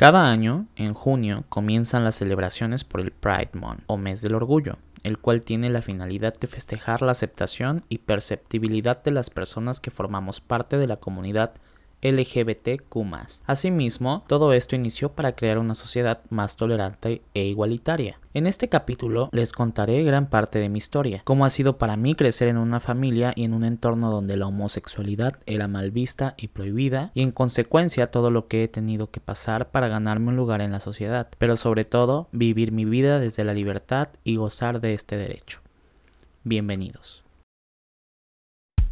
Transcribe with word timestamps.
Cada 0.00 0.30
año, 0.30 0.66
en 0.76 0.94
junio, 0.94 1.44
comienzan 1.50 2.04
las 2.04 2.14
celebraciones 2.14 2.84
por 2.84 3.02
el 3.02 3.10
Pride 3.10 3.50
Month 3.52 3.82
o 3.86 3.98
mes 3.98 4.22
del 4.22 4.34
orgullo, 4.34 4.78
el 5.02 5.18
cual 5.18 5.42
tiene 5.42 5.68
la 5.68 5.82
finalidad 5.82 6.34
de 6.40 6.46
festejar 6.46 7.02
la 7.02 7.12
aceptación 7.12 7.84
y 7.90 7.98
perceptibilidad 7.98 9.02
de 9.02 9.10
las 9.10 9.28
personas 9.28 9.78
que 9.78 9.90
formamos 9.90 10.40
parte 10.40 10.78
de 10.78 10.86
la 10.86 10.96
comunidad 10.96 11.52
LGBTQ. 12.02 12.96
Asimismo, 13.46 14.24
todo 14.26 14.52
esto 14.52 14.76
inició 14.76 15.12
para 15.12 15.32
crear 15.32 15.58
una 15.58 15.74
sociedad 15.74 16.20
más 16.30 16.56
tolerante 16.56 17.22
e 17.34 17.44
igualitaria. 17.44 18.18
En 18.32 18.46
este 18.46 18.68
capítulo 18.68 19.28
les 19.32 19.52
contaré 19.52 20.02
gran 20.04 20.28
parte 20.28 20.58
de 20.58 20.68
mi 20.68 20.78
historia, 20.78 21.22
cómo 21.24 21.44
ha 21.44 21.50
sido 21.50 21.78
para 21.78 21.96
mí 21.96 22.14
crecer 22.14 22.48
en 22.48 22.58
una 22.58 22.80
familia 22.80 23.32
y 23.34 23.44
en 23.44 23.54
un 23.54 23.64
entorno 23.64 24.10
donde 24.10 24.36
la 24.36 24.46
homosexualidad 24.46 25.38
era 25.46 25.68
mal 25.68 25.90
vista 25.90 26.34
y 26.36 26.48
prohibida, 26.48 27.10
y 27.14 27.22
en 27.22 27.32
consecuencia 27.32 28.10
todo 28.10 28.30
lo 28.30 28.46
que 28.46 28.64
he 28.64 28.68
tenido 28.68 29.10
que 29.10 29.20
pasar 29.20 29.70
para 29.70 29.88
ganarme 29.88 30.28
un 30.28 30.36
lugar 30.36 30.60
en 30.60 30.72
la 30.72 30.80
sociedad, 30.80 31.28
pero 31.38 31.56
sobre 31.56 31.84
todo 31.84 32.28
vivir 32.32 32.72
mi 32.72 32.84
vida 32.84 33.18
desde 33.18 33.44
la 33.44 33.54
libertad 33.54 34.08
y 34.24 34.36
gozar 34.36 34.80
de 34.80 34.94
este 34.94 35.16
derecho. 35.16 35.60
Bienvenidos. 36.44 37.24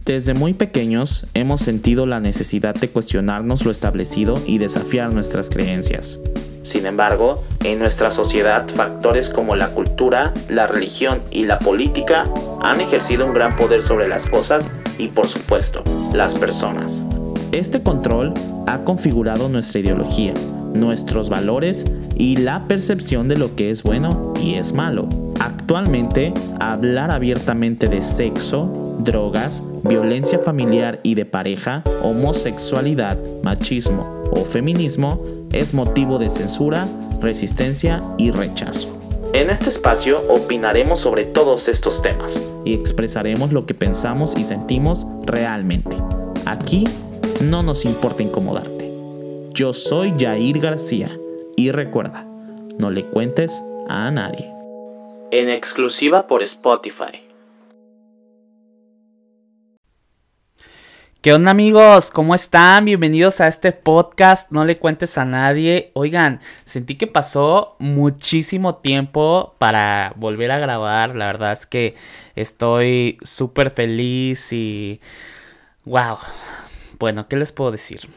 Desde 0.05 0.35
muy 0.35 0.55
pequeños 0.55 1.27
hemos 1.35 1.61
sentido 1.61 2.07
la 2.07 2.21
necesidad 2.21 2.75
de 2.75 2.89
cuestionarnos 2.89 3.65
lo 3.65 3.71
establecido 3.71 4.35
y 4.47 4.59
desafiar 4.59 5.13
nuestras 5.13 5.51
creencias. 5.51 6.19
Sin 6.63 6.87
embargo, 6.87 7.43
en 7.65 7.79
nuestra 7.79 8.11
sociedad 8.11 8.67
factores 8.69 9.31
como 9.31 9.57
la 9.57 9.69
cultura, 9.69 10.33
la 10.49 10.67
religión 10.67 11.23
y 11.31 11.45
la 11.45 11.59
política 11.59 12.25
han 12.61 12.81
ejercido 12.81 13.27
un 13.27 13.35
gran 13.35 13.57
poder 13.57 13.83
sobre 13.83 14.09
las 14.09 14.27
cosas 14.27 14.71
y 14.99 15.09
por 15.09 15.27
supuesto, 15.27 15.83
las 16.13 16.35
personas. 16.35 17.05
Este 17.53 17.83
control 17.83 18.35
ha 18.67 18.85
configurado 18.85 19.49
nuestra 19.49 19.81
ideología, 19.81 20.35
nuestros 20.75 21.31
valores 21.31 21.87
y 22.15 22.37
la 22.37 22.69
percepción 22.69 23.27
de 23.27 23.39
lo 23.39 23.57
que 23.57 23.71
es 23.71 23.83
bueno 23.83 24.35
y 24.39 24.55
es 24.55 24.75
malo. 24.75 25.09
Actualmente, 25.41 26.35
hablar 26.61 27.11
abiertamente 27.11 27.87
de 27.87 28.03
sexo, 28.03 28.99
drogas, 28.99 29.65
violencia 29.83 30.39
familiar 30.39 31.01
y 31.03 31.15
de 31.15 31.25
pareja, 31.25 31.85
homosexualidad, 32.03 33.19
machismo 33.43 34.25
o 34.31 34.45
feminismo 34.45 35.25
es 35.53 35.73
motivo 35.73 36.19
de 36.19 36.29
censura, 36.29 36.87
resistencia 37.23 38.03
y 38.19 38.31
rechazo. 38.31 38.99
En 39.33 39.49
este 39.49 39.71
espacio 39.71 40.21
opinaremos 40.29 41.01
sobre 41.01 41.25
todos 41.25 41.69
estos 41.69 42.03
temas 42.03 42.45
y 42.67 42.75
expresaremos 42.75 43.53
lo 43.53 43.65
que 43.65 43.75
pensamos 43.75 44.37
y 44.37 44.45
sentimos 44.45 45.07
realmente. 45.25 45.97
Aquí 46.45 46.85
no 47.41 47.63
nos 47.63 47.85
importa 47.85 48.23
incomodarte. 48.23 48.91
Yo 49.53 49.73
soy 49.73 50.15
Jair 50.19 50.59
García 50.61 51.17
y 51.57 51.71
recuerda, 51.71 52.25
no 52.79 52.91
le 52.91 53.05
cuentes 53.07 53.63
a 53.89 54.11
nadie. 54.11 54.53
En 55.31 55.49
exclusiva 55.49 56.27
por 56.27 56.43
Spotify. 56.43 57.25
¿Qué 61.21 61.33
onda 61.33 61.51
amigos? 61.51 62.11
¿Cómo 62.11 62.35
están? 62.35 62.85
Bienvenidos 62.85 63.41
a 63.41 63.49
este 63.49 63.73
podcast. 63.73 64.51
No 64.53 64.65
le 64.65 64.79
cuentes 64.79 65.19
a 65.19 65.25
nadie. 65.25 65.91
Oigan, 65.95 66.41
sentí 66.65 66.95
que 66.95 67.09
pasó 67.09 67.77
muchísimo 67.81 68.77
tiempo 68.77 69.57
para 69.59 70.13
volver 70.17 70.53
a 70.53 70.59
grabar. 70.59 71.17
La 71.17 71.27
verdad 71.27 71.53
es 71.53 71.67
que 71.67 71.97
estoy 72.37 73.19
súper 73.23 73.71
feliz 73.71 74.53
y... 74.53 75.01
¡Wow! 75.85 76.19
Bueno, 76.99 77.29
¿qué 77.29 77.37
les 77.37 77.53
puedo 77.53 77.71
decir? 77.71 78.09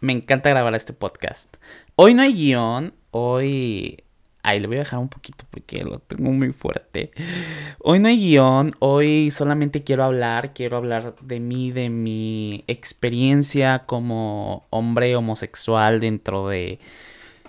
Me 0.00 0.12
encanta 0.12 0.50
grabar 0.50 0.74
este 0.74 0.92
podcast. 0.92 1.56
Hoy 1.96 2.14
no 2.14 2.22
hay 2.22 2.34
guion. 2.34 2.94
Hoy 3.10 4.04
Ahí 4.48 4.60
le 4.60 4.66
voy 4.66 4.76
a 4.76 4.80
dejar 4.80 5.00
un 5.00 5.08
poquito 5.10 5.44
porque 5.50 5.84
lo 5.84 5.98
tengo 5.98 6.30
muy 6.30 6.52
fuerte. 6.52 7.10
Hoy 7.80 7.98
no 7.98 8.08
hay 8.08 8.16
guion, 8.16 8.70
hoy 8.78 9.30
solamente 9.30 9.82
quiero 9.84 10.04
hablar, 10.04 10.54
quiero 10.54 10.78
hablar 10.78 11.16
de 11.20 11.38
mí, 11.38 11.70
de 11.70 11.90
mi 11.90 12.64
experiencia 12.66 13.80
como 13.84 14.66
hombre 14.70 15.14
homosexual 15.16 16.00
dentro 16.00 16.48
de 16.48 16.78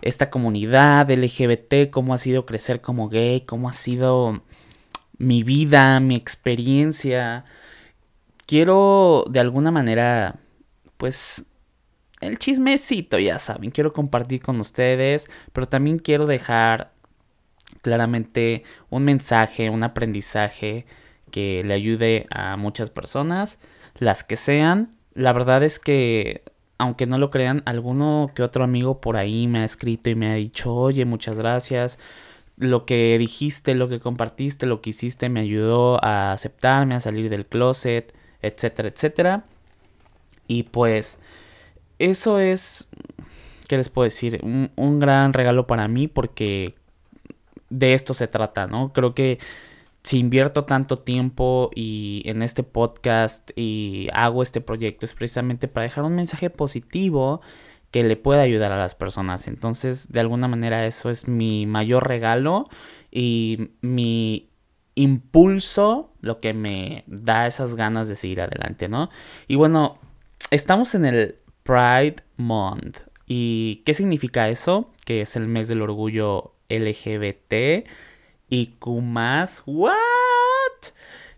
esta 0.01 0.29
comunidad 0.29 1.09
LGBT, 1.09 1.89
cómo 1.89 2.13
ha 2.13 2.17
sido 2.17 2.45
crecer 2.45 2.81
como 2.81 3.07
gay, 3.07 3.41
cómo 3.41 3.69
ha 3.69 3.73
sido 3.73 4.41
mi 5.17 5.43
vida, 5.43 5.99
mi 5.99 6.15
experiencia. 6.15 7.45
Quiero 8.45 9.25
de 9.29 9.39
alguna 9.39 9.71
manera, 9.71 10.35
pues, 10.99 11.45
el 12.19 12.37
chismecito, 12.39 13.17
ya 13.17 13.39
saben, 13.39 13.71
quiero 13.71 13.93
compartir 13.93 14.41
con 14.41 14.59
ustedes, 14.59 15.29
pero 15.53 15.65
también 15.65 15.97
quiero 15.97 16.25
dejar 16.25 16.91
claramente 17.81 18.63
un 18.89 19.05
mensaje, 19.05 19.69
un 19.69 19.83
aprendizaje 19.83 20.85
que 21.31 21.63
le 21.63 21.73
ayude 21.73 22.27
a 22.31 22.57
muchas 22.57 22.89
personas, 22.89 23.59
las 23.97 24.25
que 24.25 24.35
sean. 24.35 24.97
La 25.13 25.31
verdad 25.31 25.63
es 25.63 25.79
que, 25.79 26.43
aunque 26.77 27.05
no 27.07 27.17
lo 27.17 27.29
crean, 27.29 27.63
alguno 27.65 28.31
que 28.35 28.43
otro 28.43 28.65
amigo 28.65 28.99
por 28.99 29.15
ahí 29.15 29.47
me 29.47 29.59
ha 29.59 29.63
escrito 29.63 30.09
y 30.09 30.15
me 30.15 30.29
ha 30.31 30.35
dicho, 30.35 30.75
oye, 30.75 31.05
muchas 31.05 31.37
gracias. 31.37 31.97
Lo 32.57 32.85
que 32.85 33.17
dijiste, 33.17 33.73
lo 33.73 33.87
que 33.87 34.01
compartiste, 34.01 34.65
lo 34.65 34.81
que 34.81 34.89
hiciste 34.89 35.29
me 35.29 35.39
ayudó 35.39 36.03
a 36.03 36.33
aceptarme, 36.33 36.95
a 36.95 36.99
salir 36.99 37.29
del 37.29 37.45
closet, 37.45 38.13
etcétera, 38.41 38.89
etcétera. 38.89 39.45
Y 40.49 40.63
pues 40.63 41.19
eso 41.99 42.39
es, 42.39 42.89
¿qué 43.67 43.77
les 43.77 43.87
puedo 43.87 44.05
decir? 44.05 44.41
Un, 44.43 44.99
gran 44.99 45.31
regalo 45.31 45.67
para 45.67 45.87
mí 45.87 46.07
porque 46.07 46.73
de 47.69 47.93
esto 47.93 48.15
se 48.15 48.27
trata, 48.27 48.65
¿no? 48.65 48.91
Creo 48.91 49.13
que 49.13 49.37
si 50.01 50.17
invierto 50.17 50.65
tanto 50.65 50.97
tiempo 50.97 51.69
y 51.75 52.23
en 52.25 52.41
este 52.41 52.63
podcast 52.63 53.51
y 53.55 54.07
hago 54.11 54.41
este 54.41 54.59
proyecto 54.59 55.05
es 55.05 55.13
precisamente 55.13 55.67
para 55.67 55.83
dejar 55.83 56.03
un 56.03 56.15
mensaje 56.15 56.49
positivo 56.49 57.41
que 57.91 58.03
le 58.03 58.17
pueda 58.17 58.41
ayudar 58.41 58.71
a 58.71 58.77
las 58.77 58.95
personas. 58.95 59.47
Entonces, 59.47 60.11
de 60.11 60.19
alguna 60.19 60.47
manera 60.47 60.87
eso 60.87 61.11
es 61.11 61.27
mi 61.27 61.67
mayor 61.67 62.07
regalo 62.07 62.69
y 63.11 63.69
mi 63.81 64.49
impulso, 64.95 66.11
lo 66.21 66.39
que 66.39 66.55
me 66.55 67.03
da 67.05 67.45
esas 67.45 67.75
ganas 67.75 68.07
de 68.09 68.15
seguir 68.15 68.41
adelante, 68.41 68.89
¿no? 68.89 69.11
Y 69.47 69.55
bueno, 69.55 69.99
estamos 70.51 70.95
en 70.95 71.05
el 71.05 71.35
Pride 71.63 72.17
Month. 72.37 72.99
¿Y 73.27 73.83
qué 73.85 73.93
significa 73.93 74.49
eso? 74.49 74.91
Que 75.05 75.21
es 75.21 75.35
el 75.35 75.47
mes 75.47 75.67
del 75.67 75.81
orgullo 75.81 76.55
LGBT 76.69 77.85
y 78.49 78.67
Q 78.79 79.03
¿What? 79.65 79.89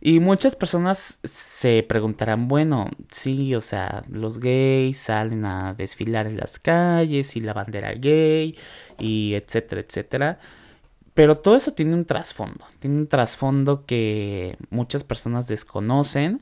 Y 0.03 0.19
muchas 0.19 0.55
personas 0.55 1.19
se 1.23 1.83
preguntarán, 1.83 2.47
bueno, 2.47 2.89
sí, 3.09 3.53
o 3.53 3.61
sea, 3.61 4.03
los 4.09 4.39
gays 4.39 4.97
salen 4.97 5.45
a 5.45 5.75
desfilar 5.75 6.25
en 6.25 6.38
las 6.38 6.57
calles 6.57 7.35
y 7.35 7.41
la 7.41 7.53
bandera 7.53 7.94
gay 7.94 8.57
y 8.97 9.35
etcétera, 9.35 9.81
etcétera. 9.81 10.39
Pero 11.13 11.38
todo 11.38 11.55
eso 11.55 11.73
tiene 11.73 11.94
un 11.94 12.05
trasfondo, 12.05 12.66
tiene 12.79 12.97
un 12.97 13.07
trasfondo 13.07 13.85
que 13.85 14.57
muchas 14.69 15.03
personas 15.03 15.47
desconocen 15.47 16.41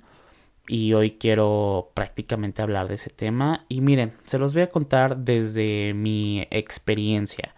y 0.69 0.93
hoy 0.93 1.17
quiero 1.19 1.91
prácticamente 1.95 2.61
hablar 2.61 2.87
de 2.87 2.93
ese 2.95 3.09
tema. 3.09 3.65
Y 3.69 3.81
miren, 3.81 4.13
se 4.27 4.37
los 4.37 4.53
voy 4.53 4.61
a 4.61 4.69
contar 4.69 5.17
desde 5.17 5.95
mi 5.95 6.47
experiencia. 6.51 7.55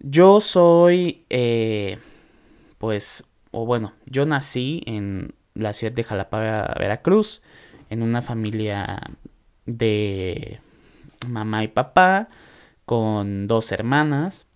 Yo 0.00 0.40
soy, 0.40 1.24
eh, 1.30 1.98
pues, 2.78 3.30
o 3.52 3.64
bueno, 3.66 3.92
yo 4.06 4.26
nací 4.26 4.82
en 4.86 5.34
la 5.54 5.72
ciudad 5.72 5.92
de 5.92 6.02
Jalapa, 6.02 6.74
Veracruz, 6.76 7.42
en 7.88 8.02
una 8.02 8.20
familia 8.20 9.00
de 9.66 10.60
mamá 11.28 11.62
y 11.62 11.68
papá, 11.68 12.28
con 12.84 13.46
dos 13.46 13.70
hermanas. 13.70 14.48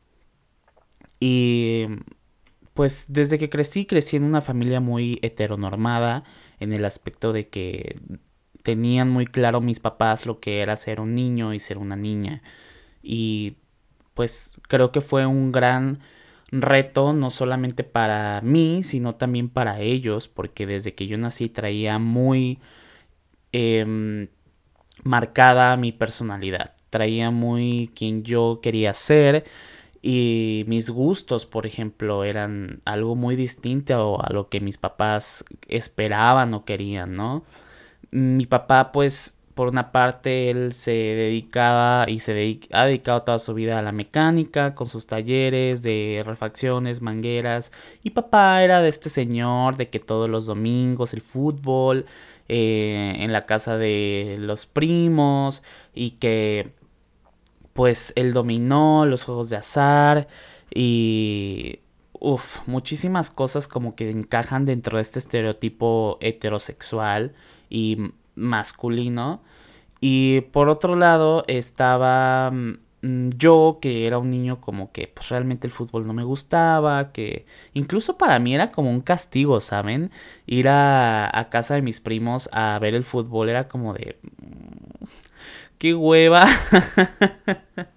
Y 1.21 1.87
pues 2.75 3.07
desde 3.09 3.39
que 3.39 3.49
crecí, 3.49 3.87
crecí 3.87 4.17
en 4.17 4.25
una 4.25 4.41
familia 4.41 4.81
muy 4.81 5.21
heteronormada 5.23 6.25
en 6.61 6.73
el 6.73 6.85
aspecto 6.85 7.33
de 7.33 7.49
que 7.49 8.01
tenían 8.63 9.11
muy 9.11 9.27
claro 9.27 9.61
mis 9.61 9.81
papás 9.81 10.27
lo 10.27 10.41
que 10.41 10.61
era 10.61 10.77
ser 10.77 11.01
un 11.01 11.15
niño 11.15 11.55
y 11.55 11.61
ser 11.61 11.79
una 11.79 11.97
niña. 11.97 12.43
Y 13.03 13.57
pues 14.15 14.57
creo 14.69 14.91
que 14.93 15.01
fue 15.01 15.27
un 15.27 15.53
gran 15.53 16.01
reto, 16.51 17.13
no 17.13 17.31
solamente 17.31 17.85
para 17.85 18.41
mí, 18.43 18.83
sino 18.83 19.15
también 19.15 19.49
para 19.49 19.81
ellos, 19.81 20.29
porque 20.29 20.67
desde 20.67 20.95
que 20.95 21.07
yo 21.07 21.19
nací 21.19 21.49
traía 21.49 21.99
muy 21.99 22.59
em, 23.53 24.29
marcada 25.05 25.77
mi 25.77 25.93
personalidad, 25.93 26.75
traía 26.91 27.31
muy 27.31 27.91
quien 27.95 28.23
yo 28.23 28.61
quería 28.63 28.93
ser 28.95 29.45
y 30.03 30.65
mis 30.69 30.91
gustos, 30.91 31.47
por 31.47 31.67
ejemplo, 31.67 32.25
eran 32.25 32.81
algo 32.85 33.17
muy 33.17 33.37
distinto 33.37 34.23
a 34.23 34.33
lo 34.33 34.49
que 34.49 34.61
mis 34.61 34.79
papás 34.79 35.45
esperaban 35.69 36.55
o 36.55 36.65
querían, 36.65 37.15
¿no? 37.15 37.45
Mi 38.11 38.47
papá, 38.47 38.93
pues, 38.93 39.37
por 39.57 39.69
una 39.69 39.91
parte 39.91 40.51
él 40.51 40.75
se 40.75 40.93
dedicaba 40.93 42.05
y 42.11 42.21
se 42.21 42.61
ha 42.73 42.85
dedicado 42.85 43.23
toda 43.23 43.39
su 43.39 43.55
vida 43.55 43.79
a 43.79 43.83
la 43.83 43.91
mecánica 43.91 44.75
con 44.75 44.87
sus 44.87 45.07
talleres 45.07 45.83
de 45.83 46.23
refacciones, 46.27 47.01
mangueras 47.01 47.73
y 48.03 48.11
papá 48.11 48.63
era 48.63 48.83
de 48.83 48.91
este 48.91 49.09
señor 49.09 49.79
de 49.79 49.89
que 49.89 49.99
todos 49.99 50.29
los 50.29 50.45
domingos 50.45 51.15
el 51.15 51.23
fútbol 51.23 52.05
eh, 52.49 53.17
en 53.21 53.33
la 53.33 53.47
casa 53.47 53.79
de 53.79 54.37
los 54.39 54.67
primos 54.67 55.63
y 55.95 56.11
que 56.13 56.75
pues 57.77 58.13
el 58.17 58.33
dominó, 58.33 59.07
los 59.07 59.25
juegos 59.25 59.51
de 59.51 59.57
azar 59.57 60.29
y 60.75 61.81
Uf, 62.21 62.59
muchísimas 62.67 63.31
cosas 63.31 63.69
como 63.69 63.95
que 63.95 64.11
encajan 64.11 64.65
dentro 64.65 64.97
de 64.97 65.03
este 65.03 65.19
estereotipo 65.19 66.19
heterosexual 66.21 67.35
y 67.69 68.13
masculino. 68.35 69.43
Y 70.01 70.43
por 70.53 70.69
otro 70.69 70.97
lado 70.97 71.45
estaba 71.47 72.51
mm, 72.51 73.31
yo, 73.37 73.79
que 73.81 74.07
era 74.07 74.19
un 74.19 74.31
niño 74.31 74.61
como 74.61 74.93
que 74.93 75.09
pues, 75.09 75.29
realmente 75.29 75.67
el 75.67 75.73
fútbol 75.73 76.07
no 76.07 76.13
me 76.15 76.25
gustaba, 76.25 77.13
que 77.13 77.47
incluso 77.75 78.19
para 78.19 78.39
mí 78.39 78.55
era 78.55 78.73
como 78.73 78.91
un 78.91 79.01
castigo, 79.01 79.61
¿saben? 79.61 80.11
Ir 80.47 80.69
a, 80.69 81.31
a 81.39 81.49
casa 81.51 81.75
de 81.75 81.83
mis 81.83 82.01
primos 82.01 82.49
a 82.53 82.79
ver 82.81 82.95
el 82.95 83.05
fútbol 83.05 83.49
era 83.51 83.69
como 83.69 83.95
de... 83.95 84.19
¡Qué 85.79 85.95
hueva! 85.95 86.47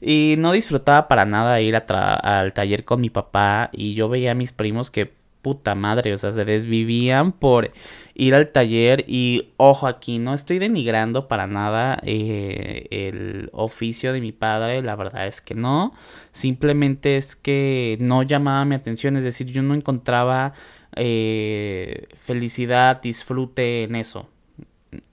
Y 0.00 0.36
no 0.38 0.52
disfrutaba 0.52 1.08
para 1.08 1.24
nada 1.24 1.60
ir 1.60 1.74
al 1.76 2.52
taller 2.52 2.84
con 2.84 3.00
mi 3.00 3.10
papá 3.10 3.70
y 3.72 3.94
yo 3.94 4.08
veía 4.08 4.32
a 4.32 4.34
mis 4.34 4.52
primos 4.52 4.90
que 4.90 5.12
puta 5.42 5.74
madre, 5.74 6.12
o 6.12 6.18
sea, 6.18 6.32
se 6.32 6.44
desvivían 6.44 7.32
por 7.32 7.72
ir 8.14 8.34
al 8.34 8.48
taller 8.48 9.04
y 9.06 9.50
ojo 9.56 9.86
aquí, 9.86 10.18
no 10.18 10.34
estoy 10.34 10.58
denigrando 10.58 11.28
para 11.28 11.46
nada 11.46 11.98
eh, 12.04 12.86
el 12.90 13.48
oficio 13.52 14.12
de 14.12 14.20
mi 14.20 14.32
padre, 14.32 14.82
la 14.82 14.96
verdad 14.96 15.26
es 15.26 15.40
que 15.40 15.54
no, 15.54 15.94
simplemente 16.32 17.16
es 17.16 17.36
que 17.36 17.96
no 18.00 18.22
llamaba 18.22 18.64
mi 18.64 18.74
atención, 18.74 19.16
es 19.16 19.24
decir, 19.24 19.46
yo 19.48 19.62
no 19.62 19.74
encontraba 19.74 20.54
eh, 20.96 22.08
felicidad, 22.20 23.00
disfrute 23.00 23.84
en 23.84 23.94
eso, 23.94 24.28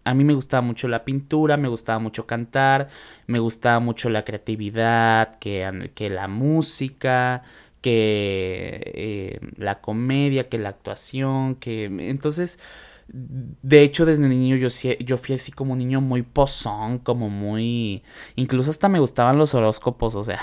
a 0.03 0.13
mí 0.13 0.23
me 0.23 0.33
gustaba 0.33 0.61
mucho 0.61 0.87
la 0.87 1.03
pintura, 1.03 1.57
me 1.57 1.67
gustaba 1.67 1.99
mucho 1.99 2.25
cantar, 2.25 2.89
me 3.27 3.39
gustaba 3.39 3.79
mucho 3.79 4.09
la 4.09 4.23
creatividad, 4.23 5.37
que, 5.39 5.91
que 5.95 6.09
la 6.09 6.27
música, 6.27 7.43
que 7.81 8.81
eh, 8.95 9.39
la 9.57 9.81
comedia, 9.81 10.49
que 10.49 10.57
la 10.57 10.69
actuación, 10.69 11.55
que 11.55 11.85
entonces, 11.85 12.59
de 13.07 13.81
hecho 13.83 14.05
desde 14.05 14.27
niño 14.27 14.55
yo, 14.55 14.69
yo 14.99 15.17
fui 15.17 15.35
así 15.35 15.51
como 15.51 15.73
un 15.73 15.79
niño 15.79 16.01
muy 16.01 16.21
pozón, 16.23 16.99
como 16.99 17.29
muy, 17.29 18.03
incluso 18.35 18.71
hasta 18.71 18.89
me 18.89 18.99
gustaban 18.99 19.37
los 19.37 19.53
horóscopos, 19.53 20.15
o 20.15 20.23
sea. 20.23 20.39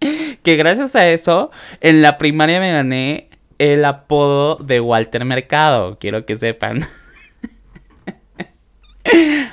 que 0.42 0.56
gracias 0.56 0.94
a 0.96 1.08
eso, 1.08 1.50
en 1.80 2.02
la 2.02 2.18
primaria 2.18 2.60
me 2.60 2.72
gané 2.72 3.29
el 3.60 3.84
apodo 3.84 4.56
de 4.56 4.80
Walter 4.80 5.22
Mercado, 5.26 5.98
quiero 5.98 6.24
que 6.24 6.34
sepan. 6.34 6.88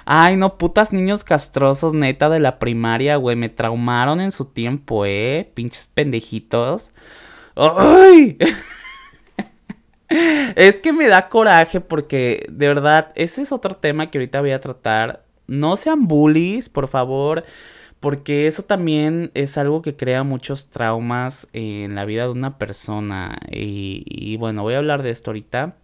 Ay, 0.06 0.38
no, 0.38 0.58
putas 0.58 0.94
niños 0.94 1.26
castrosos, 1.26 1.94
neta, 1.94 2.30
de 2.30 2.40
la 2.40 2.58
primaria, 2.58 3.18
güey. 3.18 3.36
Me 3.36 3.50
traumaron 3.50 4.22
en 4.22 4.32
su 4.32 4.46
tiempo, 4.46 5.06
eh. 5.06 5.52
Pinches 5.54 5.88
pendejitos. 5.88 6.92
¡Ay! 7.58 8.38
es 10.56 10.80
que 10.80 10.94
me 10.94 11.10
da 11.10 11.28
coraje 11.28 11.82
porque, 11.82 12.46
de 12.50 12.70
verdad, 12.70 13.12
ese 13.16 13.42
es 13.42 13.52
otro 13.52 13.76
tema 13.76 14.10
que 14.10 14.20
ahorita 14.20 14.40
voy 14.40 14.52
a 14.52 14.62
tratar. 14.62 15.26
No 15.48 15.76
sean 15.76 16.08
bullies, 16.08 16.70
por 16.70 16.88
favor 16.88 17.44
porque 18.00 18.48
eso 18.48 18.64
también 18.64 19.32
es 19.34 19.58
algo 19.58 19.82
que 19.82 19.96
crea 19.96 20.24
muchos 20.24 20.70
traumas 20.70 21.48
en 21.54 21.96
la 21.96 22.06
vida 22.06 22.24
de 22.24 22.30
una 22.30 22.58
persona. 22.58 23.40
Y, 23.52 24.38
bueno, 24.38 24.62
voy 24.62 24.76
a 24.76 24.78
hablar 24.78 25.02
de 25.02 25.10
esto 25.10 25.32
ahorita. 25.32 25.76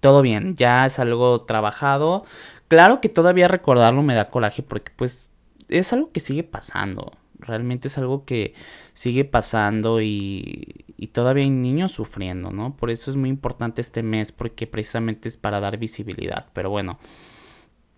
Todo 0.00 0.22
bien, 0.22 0.54
ya 0.56 0.86
es 0.86 0.98
algo 0.98 1.42
trabajado. 1.42 2.24
Claro 2.68 3.00
que 3.00 3.08
todavía 3.08 3.48
recordarlo 3.48 4.02
me 4.02 4.14
da 4.14 4.30
coraje 4.30 4.62
porque 4.62 4.92
pues 4.96 5.32
es 5.68 5.92
algo 5.92 6.10
que 6.12 6.20
sigue 6.20 6.42
pasando. 6.42 7.12
Realmente 7.38 7.88
es 7.88 7.98
algo 7.98 8.24
que 8.24 8.54
sigue 8.92 9.24
pasando 9.24 10.00
y, 10.00 10.84
y 10.96 11.08
todavía 11.08 11.44
hay 11.44 11.50
niños 11.50 11.92
sufriendo, 11.92 12.50
¿no? 12.50 12.76
Por 12.76 12.90
eso 12.90 13.10
es 13.10 13.16
muy 13.16 13.28
importante 13.30 13.80
este 13.80 14.02
mes 14.02 14.32
porque 14.32 14.66
precisamente 14.66 15.28
es 15.28 15.36
para 15.36 15.60
dar 15.60 15.76
visibilidad. 15.76 16.46
Pero 16.52 16.70
bueno 16.70 16.98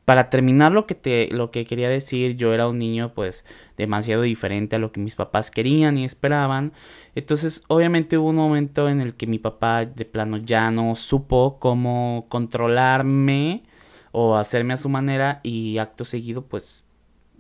para 0.09 0.31
terminar 0.31 0.73
lo 0.73 0.87
que 0.87 0.95
te 0.95 1.29
lo 1.33 1.51
que 1.51 1.67
quería 1.67 1.91
decir, 1.91 2.35
yo 2.35 2.55
era 2.55 2.67
un 2.67 2.79
niño 2.79 3.13
pues 3.13 3.45
demasiado 3.77 4.23
diferente 4.23 4.77
a 4.77 4.79
lo 4.79 4.91
que 4.91 5.01
mis 5.01 5.15
papás 5.15 5.51
querían 5.51 5.99
y 5.99 6.05
esperaban. 6.07 6.73
Entonces, 7.15 7.63
obviamente 7.69 8.17
hubo 8.17 8.31
un 8.31 8.37
momento 8.37 8.89
en 8.89 9.03
el 9.03 9.13
que 9.13 9.27
mi 9.27 9.39
papá 9.39 9.85
de 9.85 10.07
plano 10.07 10.39
ya 10.39 10.71
no 10.71 10.97
supo 10.97 11.59
cómo 11.61 12.25
controlarme 12.31 13.65
o 14.11 14.37
hacerme 14.37 14.73
a 14.73 14.79
su 14.79 14.89
manera 14.89 15.41
y 15.43 15.77
acto 15.77 16.07
seguido 16.07 16.41
pues 16.41 16.87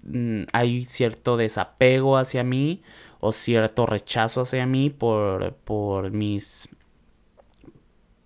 mm, 0.05 0.43
hay 0.53 0.85
cierto 0.85 1.38
desapego 1.38 2.19
hacia 2.19 2.44
mí 2.44 2.82
o 3.21 3.32
cierto 3.32 3.87
rechazo 3.87 4.43
hacia 4.43 4.67
mí 4.67 4.91
por 4.91 5.55
por 5.64 6.11
mis 6.11 6.69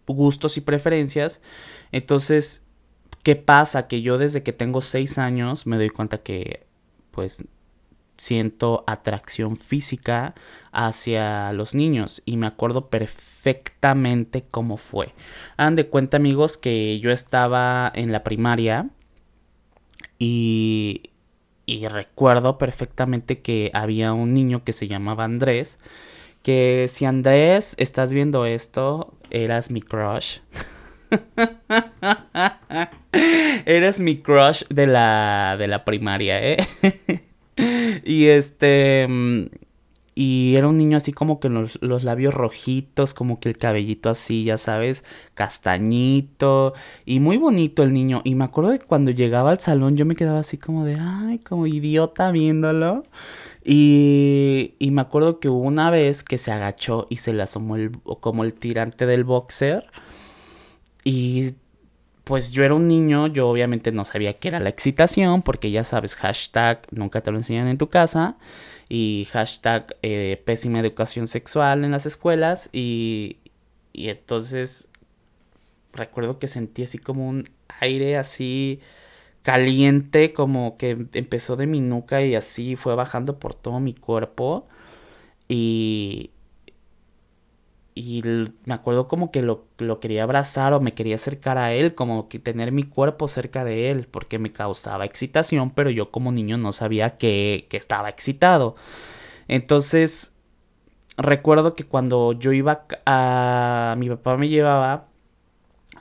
gustos 0.04 0.56
y 0.56 0.62
preferencias. 0.62 1.40
Entonces, 1.92 2.64
¿Qué 3.22 3.36
pasa? 3.36 3.86
Que 3.86 4.02
yo 4.02 4.18
desde 4.18 4.42
que 4.42 4.52
tengo 4.52 4.80
seis 4.80 5.18
años 5.18 5.66
me 5.66 5.76
doy 5.76 5.90
cuenta 5.90 6.18
que 6.18 6.66
pues 7.12 7.44
siento 8.16 8.84
atracción 8.86 9.56
física 9.56 10.34
hacia 10.70 11.52
los 11.52 11.74
niños 11.74 12.22
y 12.24 12.36
me 12.36 12.46
acuerdo 12.46 12.88
perfectamente 12.88 14.44
cómo 14.50 14.76
fue. 14.76 15.14
Hagan 15.56 15.76
de 15.76 15.88
cuenta 15.88 16.16
amigos 16.16 16.56
que 16.56 16.98
yo 17.00 17.10
estaba 17.10 17.90
en 17.94 18.12
la 18.12 18.22
primaria 18.22 18.90
y, 20.18 21.10
y 21.66 21.88
recuerdo 21.88 22.58
perfectamente 22.58 23.40
que 23.40 23.70
había 23.74 24.12
un 24.12 24.34
niño 24.34 24.64
que 24.64 24.72
se 24.72 24.88
llamaba 24.88 25.24
Andrés, 25.24 25.78
que 26.42 26.86
si 26.88 27.04
Andrés 27.04 27.74
estás 27.78 28.12
viendo 28.12 28.46
esto, 28.46 29.14
eras 29.30 29.70
mi 29.70 29.80
crush. 29.80 30.38
Eres 33.66 34.00
mi 34.00 34.18
crush 34.18 34.64
de 34.68 34.86
la, 34.86 35.56
de 35.58 35.68
la 35.68 35.84
primaria, 35.84 36.42
¿eh? 36.42 36.56
y 38.04 38.26
este... 38.26 39.06
Mm, 39.08 39.46
y 40.14 40.56
era 40.56 40.68
un 40.68 40.76
niño 40.76 40.98
así 40.98 41.12
como 41.12 41.40
que 41.40 41.48
los, 41.48 41.78
los, 41.80 42.04
labios 42.04 42.34
rojitos, 42.34 43.14
como 43.14 43.40
que 43.40 43.48
el 43.48 43.56
cabellito 43.56 44.10
así, 44.10 44.44
ya 44.44 44.58
sabes, 44.58 45.04
castañito. 45.32 46.74
Y 47.06 47.20
muy 47.20 47.38
bonito 47.38 47.82
el 47.82 47.94
niño. 47.94 48.20
Y 48.22 48.34
me 48.34 48.44
acuerdo 48.44 48.72
de 48.72 48.78
cuando 48.78 49.10
llegaba 49.10 49.52
al 49.52 49.60
salón 49.60 49.96
yo 49.96 50.04
me 50.04 50.14
quedaba 50.14 50.40
así 50.40 50.58
como 50.58 50.84
de, 50.84 50.98
ay, 51.00 51.38
como 51.38 51.66
idiota 51.66 52.30
viéndolo. 52.30 53.04
Y, 53.64 54.74
y 54.78 54.90
me 54.90 55.00
acuerdo 55.00 55.40
que 55.40 55.48
hubo 55.48 55.60
una 55.60 55.90
vez 55.90 56.24
que 56.24 56.36
se 56.36 56.52
agachó 56.52 57.06
y 57.08 57.16
se 57.16 57.32
le 57.32 57.42
asomó 57.42 57.76
el, 57.76 57.92
como 58.20 58.44
el 58.44 58.52
tirante 58.52 59.06
del 59.06 59.24
boxer. 59.24 59.86
Y 61.04 61.54
pues 62.24 62.52
yo 62.52 62.64
era 62.64 62.74
un 62.74 62.88
niño, 62.88 63.26
yo 63.26 63.48
obviamente 63.48 63.92
no 63.92 64.04
sabía 64.04 64.38
qué 64.38 64.48
era 64.48 64.60
la 64.60 64.68
excitación, 64.68 65.42
porque 65.42 65.70
ya 65.70 65.84
sabes, 65.84 66.14
hashtag 66.16 66.86
nunca 66.90 67.20
te 67.22 67.30
lo 67.30 67.38
enseñan 67.38 67.68
en 67.68 67.78
tu 67.78 67.88
casa, 67.88 68.36
y 68.88 69.28
hashtag 69.32 69.96
eh, 70.02 70.42
pésima 70.44 70.80
educación 70.80 71.26
sexual 71.26 71.84
en 71.84 71.90
las 71.92 72.06
escuelas, 72.06 72.70
y, 72.72 73.38
y 73.92 74.08
entonces 74.08 74.88
recuerdo 75.92 76.38
que 76.38 76.48
sentí 76.48 76.82
así 76.84 76.98
como 76.98 77.28
un 77.28 77.50
aire 77.80 78.16
así 78.16 78.80
caliente, 79.42 80.32
como 80.32 80.76
que 80.76 81.06
empezó 81.14 81.56
de 81.56 81.66
mi 81.66 81.80
nuca 81.80 82.22
y 82.22 82.34
así 82.36 82.76
fue 82.76 82.94
bajando 82.94 83.38
por 83.38 83.54
todo 83.54 83.80
mi 83.80 83.94
cuerpo, 83.94 84.68
y, 85.48 86.31
y 87.94 88.22
me 88.64 88.74
acuerdo 88.74 89.08
como 89.08 89.30
que 89.30 89.42
lo, 89.42 89.66
quería 90.00 90.22
abrazar 90.22 90.72
o 90.72 90.80
me 90.80 90.94
quería 90.94 91.16
acercar 91.16 91.58
a 91.58 91.72
él, 91.72 91.94
como 91.94 92.28
que 92.28 92.38
tener 92.38 92.72
mi 92.72 92.84
cuerpo 92.84 93.28
cerca 93.28 93.64
de 93.64 93.90
él, 93.90 94.08
porque 94.10 94.38
me 94.38 94.52
causaba 94.52 95.04
excitación, 95.04 95.70
pero 95.70 95.90
yo 95.90 96.10
como 96.10 96.32
niño 96.32 96.56
no 96.58 96.72
sabía 96.72 97.18
que, 97.18 97.66
que 97.68 97.76
estaba 97.76 98.08
excitado. 98.08 98.76
Entonces, 99.48 100.34
recuerdo 101.16 101.74
que 101.74 101.84
cuando 101.84 102.32
yo 102.32 102.52
iba 102.52 102.86
a... 103.06 103.94
mi 103.98 104.08
papá 104.08 104.36
me 104.36 104.48
llevaba 104.48 105.08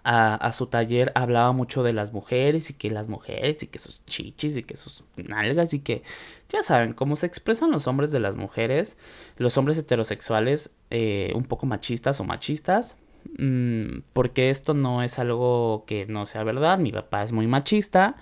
a, 0.04 0.52
su 0.54 0.68
taller 0.68 1.12
hablaba 1.16 1.52
mucho 1.52 1.84
de 1.84 1.94
las 1.94 2.12
mujeres 2.12 2.70
y 2.70 2.74
que 2.74 2.90
las 2.90 3.08
mujeres 3.08 3.62
y 3.62 3.68
que 3.68 3.80
sus 3.80 4.04
chichis 4.06 4.58
y 4.58 4.64
que 4.64 4.76
sus 4.76 5.04
nalgas 5.16 5.74
y 5.74 5.80
que 5.80 6.04
ya 6.50 6.64
saben 6.64 6.94
cómo 6.94 7.16
se 7.16 7.28
expresan 7.28 7.72
los 7.72 7.88
hombres 7.88 8.12
de 8.12 8.20
las 8.20 8.36
mujeres, 8.36 8.98
los 9.38 9.58
hombres 9.58 9.78
heterosexuales 9.78 10.72
eh, 10.90 11.32
un 11.36 11.44
poco 11.44 11.66
machistas 11.66 12.20
o 12.20 12.24
machistas. 12.24 12.98
mm, 13.38 14.00
porque 14.14 14.50
esto 14.50 14.74
no 14.74 15.04
es 15.04 15.20
algo 15.20 15.84
que 15.86 16.06
no 16.08 16.26
sea 16.26 16.44
verdad, 16.44 16.80
mi 16.80 16.92
papá 16.92 17.24
es 17.24 17.32
muy 17.32 17.48
machista 17.48 18.16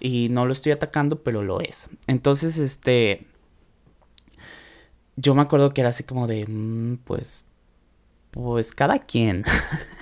y 0.00 0.28
no 0.30 0.46
lo 0.46 0.52
estoy 0.52 0.72
atacando, 0.72 1.22
pero 1.22 1.42
lo 1.42 1.60
es. 1.60 1.90
Entonces, 2.06 2.58
este, 2.58 3.26
yo 5.16 5.34
me 5.34 5.42
acuerdo 5.42 5.74
que 5.74 5.80
era 5.82 5.90
así 5.90 6.04
como 6.04 6.26
de, 6.26 6.46
mm, 6.46 6.98
pues, 7.04 7.44
pues 8.30 8.72
cada 8.72 9.00
quien. 9.00 9.44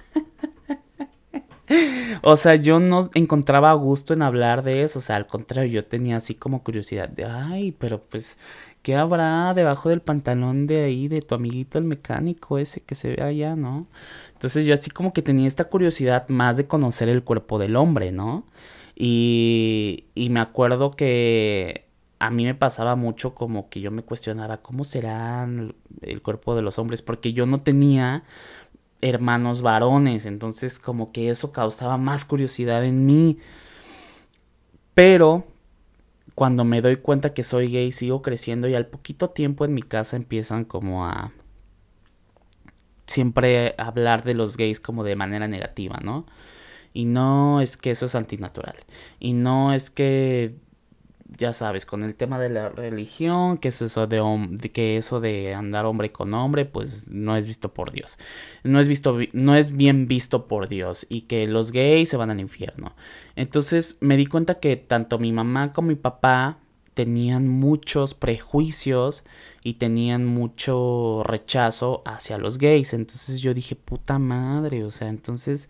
o 2.22 2.36
sea, 2.36 2.56
yo 2.56 2.80
no 2.80 3.08
encontraba 3.14 3.72
gusto 3.74 4.14
en 4.14 4.22
hablar 4.22 4.62
de 4.62 4.82
eso, 4.82 4.98
o 4.98 5.02
sea, 5.02 5.16
al 5.16 5.26
contrario, 5.26 5.72
yo 5.72 5.84
tenía 5.84 6.16
así 6.16 6.34
como 6.34 6.62
curiosidad 6.62 7.08
de, 7.08 7.24
ay, 7.24 7.72
pero 7.72 8.02
pues, 8.02 8.36
¿qué 8.82 8.96
habrá 8.96 9.54
debajo 9.54 9.88
del 9.88 10.00
pantalón 10.02 10.66
de 10.66 10.84
ahí 10.84 11.08
de 11.08 11.22
tu 11.22 11.34
amiguito 11.34 11.78
el 11.78 11.84
mecánico 11.84 12.58
ese 12.58 12.80
que 12.80 12.94
se 12.94 13.08
ve 13.16 13.22
allá, 13.22 13.56
no? 13.56 13.86
Entonces 14.34 14.66
yo 14.66 14.74
así 14.74 14.90
como 14.90 15.12
que 15.12 15.22
tenía 15.22 15.48
esta 15.48 15.64
curiosidad 15.64 16.28
más 16.28 16.56
de 16.56 16.66
conocer 16.66 17.08
el 17.08 17.24
cuerpo 17.24 17.58
del 17.58 17.76
hombre, 17.76 18.12
¿no? 18.12 18.46
Y, 18.94 20.04
y 20.14 20.30
me 20.30 20.40
acuerdo 20.40 20.92
que 20.92 21.86
a 22.18 22.30
mí 22.30 22.44
me 22.44 22.54
pasaba 22.54 22.96
mucho 22.96 23.34
como 23.34 23.68
que 23.68 23.80
yo 23.80 23.90
me 23.90 24.02
cuestionara 24.02 24.62
cómo 24.62 24.84
será 24.84 25.46
el 26.02 26.22
cuerpo 26.22 26.56
de 26.56 26.62
los 26.62 26.78
hombres, 26.78 27.02
porque 27.02 27.32
yo 27.32 27.46
no 27.46 27.60
tenía 27.60 28.24
hermanos 29.08 29.62
varones, 29.62 30.26
entonces 30.26 30.78
como 30.78 31.12
que 31.12 31.30
eso 31.30 31.52
causaba 31.52 31.96
más 31.96 32.24
curiosidad 32.24 32.84
en 32.84 33.06
mí. 33.06 33.38
Pero 34.94 35.46
cuando 36.34 36.64
me 36.64 36.80
doy 36.80 36.96
cuenta 36.96 37.34
que 37.34 37.42
soy 37.42 37.70
gay 37.70 37.92
sigo 37.92 38.22
creciendo 38.22 38.68
y 38.68 38.74
al 38.74 38.86
poquito 38.86 39.30
tiempo 39.30 39.64
en 39.64 39.74
mi 39.74 39.82
casa 39.82 40.16
empiezan 40.16 40.64
como 40.64 41.06
a 41.06 41.32
siempre 43.06 43.74
hablar 43.78 44.24
de 44.24 44.34
los 44.34 44.56
gays 44.56 44.80
como 44.80 45.04
de 45.04 45.16
manera 45.16 45.48
negativa, 45.48 45.98
¿no? 46.02 46.26
Y 46.92 47.04
no 47.04 47.60
es 47.60 47.76
que 47.76 47.90
eso 47.90 48.06
es 48.06 48.14
antinatural. 48.14 48.76
Y 49.20 49.32
no 49.34 49.72
es 49.72 49.90
que 49.90 50.54
ya 51.36 51.52
sabes, 51.52 51.86
con 51.86 52.02
el 52.02 52.14
tema 52.14 52.38
de 52.38 52.48
la 52.48 52.68
religión, 52.68 53.58
que 53.58 53.68
eso 53.68 54.06
de, 54.06 54.70
que 54.72 54.96
eso 54.96 55.20
de 55.20 55.54
andar 55.54 55.84
hombre 55.86 56.12
con 56.12 56.34
hombre, 56.34 56.64
pues 56.64 57.08
no 57.08 57.36
es 57.36 57.46
visto 57.46 57.72
por 57.74 57.92
Dios. 57.92 58.18
No 58.62 58.80
es 58.80 58.88
visto 58.88 59.18
no 59.32 59.54
es 59.54 59.76
bien 59.76 60.08
visto 60.08 60.46
por 60.46 60.68
Dios 60.68 61.06
y 61.08 61.22
que 61.22 61.46
los 61.46 61.72
gays 61.72 62.08
se 62.08 62.16
van 62.16 62.30
al 62.30 62.40
infierno. 62.40 62.94
Entonces, 63.34 63.98
me 64.00 64.16
di 64.16 64.26
cuenta 64.26 64.60
que 64.60 64.76
tanto 64.76 65.18
mi 65.18 65.32
mamá 65.32 65.72
como 65.72 65.88
mi 65.88 65.96
papá 65.96 66.58
tenían 66.94 67.48
muchos 67.48 68.14
prejuicios 68.14 69.24
y 69.62 69.74
tenían 69.74 70.24
mucho 70.24 71.22
rechazo 71.24 72.02
hacia 72.06 72.38
los 72.38 72.56
gays. 72.56 72.94
Entonces 72.94 73.40
yo 73.40 73.52
dije, 73.52 73.76
puta 73.76 74.18
madre, 74.18 74.84
o 74.84 74.90
sea, 74.90 75.08
entonces 75.08 75.68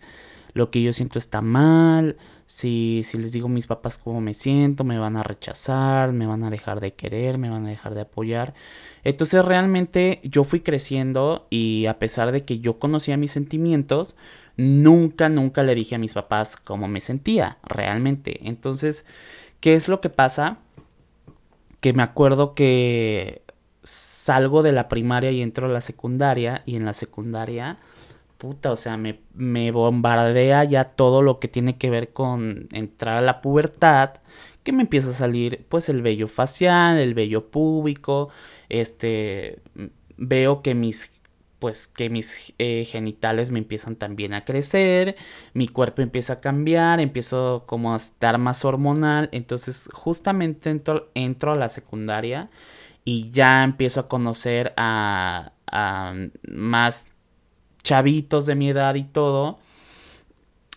lo 0.53 0.71
que 0.71 0.81
yo 0.81 0.93
siento 0.93 1.19
está 1.19 1.41
mal 1.41 2.17
si, 2.47 3.01
si 3.03 3.17
les 3.17 3.33
digo 3.33 3.47
a 3.47 3.51
mis 3.51 3.67
papás 3.67 3.97
cómo 3.97 4.21
me 4.21 4.33
siento, 4.33 4.85
me 4.85 4.97
van 4.97 5.17
a 5.17 5.23
rechazar, 5.23 6.13
me 6.13 6.25
van 6.25 6.45
a 6.45 6.49
dejar 6.49 6.79
de 6.79 6.93
querer, 6.93 7.37
me 7.37 7.49
van 7.49 7.65
a 7.65 7.69
dejar 7.69 7.93
de 7.93 8.01
apoyar. 8.01 8.53
Entonces 9.03 9.43
realmente 9.43 10.21
yo 10.23 10.45
fui 10.45 10.61
creciendo 10.61 11.45
y 11.49 11.87
a 11.87 11.99
pesar 11.99 12.31
de 12.31 12.45
que 12.45 12.59
yo 12.59 12.79
conocía 12.79 13.17
mis 13.17 13.33
sentimientos, 13.33 14.15
nunca, 14.55 15.27
nunca 15.27 15.61
le 15.61 15.75
dije 15.75 15.95
a 15.95 15.99
mis 15.99 16.13
papás 16.13 16.55
cómo 16.55 16.87
me 16.87 17.01
sentía 17.01 17.57
realmente. 17.63 18.39
Entonces, 18.47 19.05
¿qué 19.59 19.73
es 19.75 19.89
lo 19.89 19.99
que 19.99 20.09
pasa? 20.09 20.59
Que 21.81 21.91
me 21.91 22.01
acuerdo 22.01 22.55
que 22.55 23.41
salgo 23.83 24.63
de 24.63 24.71
la 24.71 24.87
primaria 24.87 25.31
y 25.31 25.41
entro 25.41 25.67
a 25.67 25.69
la 25.69 25.81
secundaria 25.81 26.63
y 26.65 26.77
en 26.77 26.85
la 26.85 26.93
secundaria 26.93 27.77
puta, 28.37 28.71
o 28.71 28.75
sea, 28.75 28.97
me, 28.97 29.19
me 29.33 29.71
bombardea 29.71 30.63
ya 30.63 30.85
todo 30.85 31.21
lo 31.21 31.39
que 31.39 31.47
tiene 31.47 31.77
que 31.77 31.89
ver 31.89 32.13
con 32.13 32.67
entrar 32.71 33.17
a 33.17 33.21
la 33.21 33.41
pubertad, 33.41 34.15
que 34.63 34.71
me 34.73 34.83
empieza 34.83 35.09
a 35.09 35.13
salir 35.13 35.65
pues 35.69 35.89
el 35.89 36.01
vello 36.01 36.27
facial, 36.27 36.97
el 36.97 37.13
vello 37.13 37.49
púbico, 37.51 38.29
este, 38.69 39.59
veo 40.17 40.61
que 40.61 40.75
mis 40.75 41.11
pues 41.59 41.87
que 41.87 42.09
mis 42.09 42.53
eh, 42.59 42.85
genitales 42.85 43.51
me 43.51 43.59
empiezan 43.59 43.95
también 43.95 44.33
a 44.33 44.45
crecer, 44.45 45.15
mi 45.53 45.67
cuerpo 45.67 46.01
empieza 46.01 46.33
a 46.33 46.39
cambiar, 46.39 46.99
empiezo 46.99 47.63
como 47.65 47.93
a 47.93 47.95
estar 47.95 48.37
más 48.37 48.63
hormonal, 48.63 49.29
entonces 49.31 49.89
justamente 49.93 50.69
entro, 50.69 51.09
entro 51.15 51.53
a 51.53 51.55
la 51.55 51.69
secundaria 51.69 52.49
y 53.05 53.31
ya 53.31 53.63
empiezo 53.63 54.01
a 54.01 54.07
conocer 54.07 54.73
a, 54.77 55.53
a 55.65 56.13
más 56.47 57.09
chavitos 57.87 58.45
de 58.45 58.55
mi 58.55 58.69
edad 58.69 58.95
y 58.95 59.03
todo. 59.03 59.59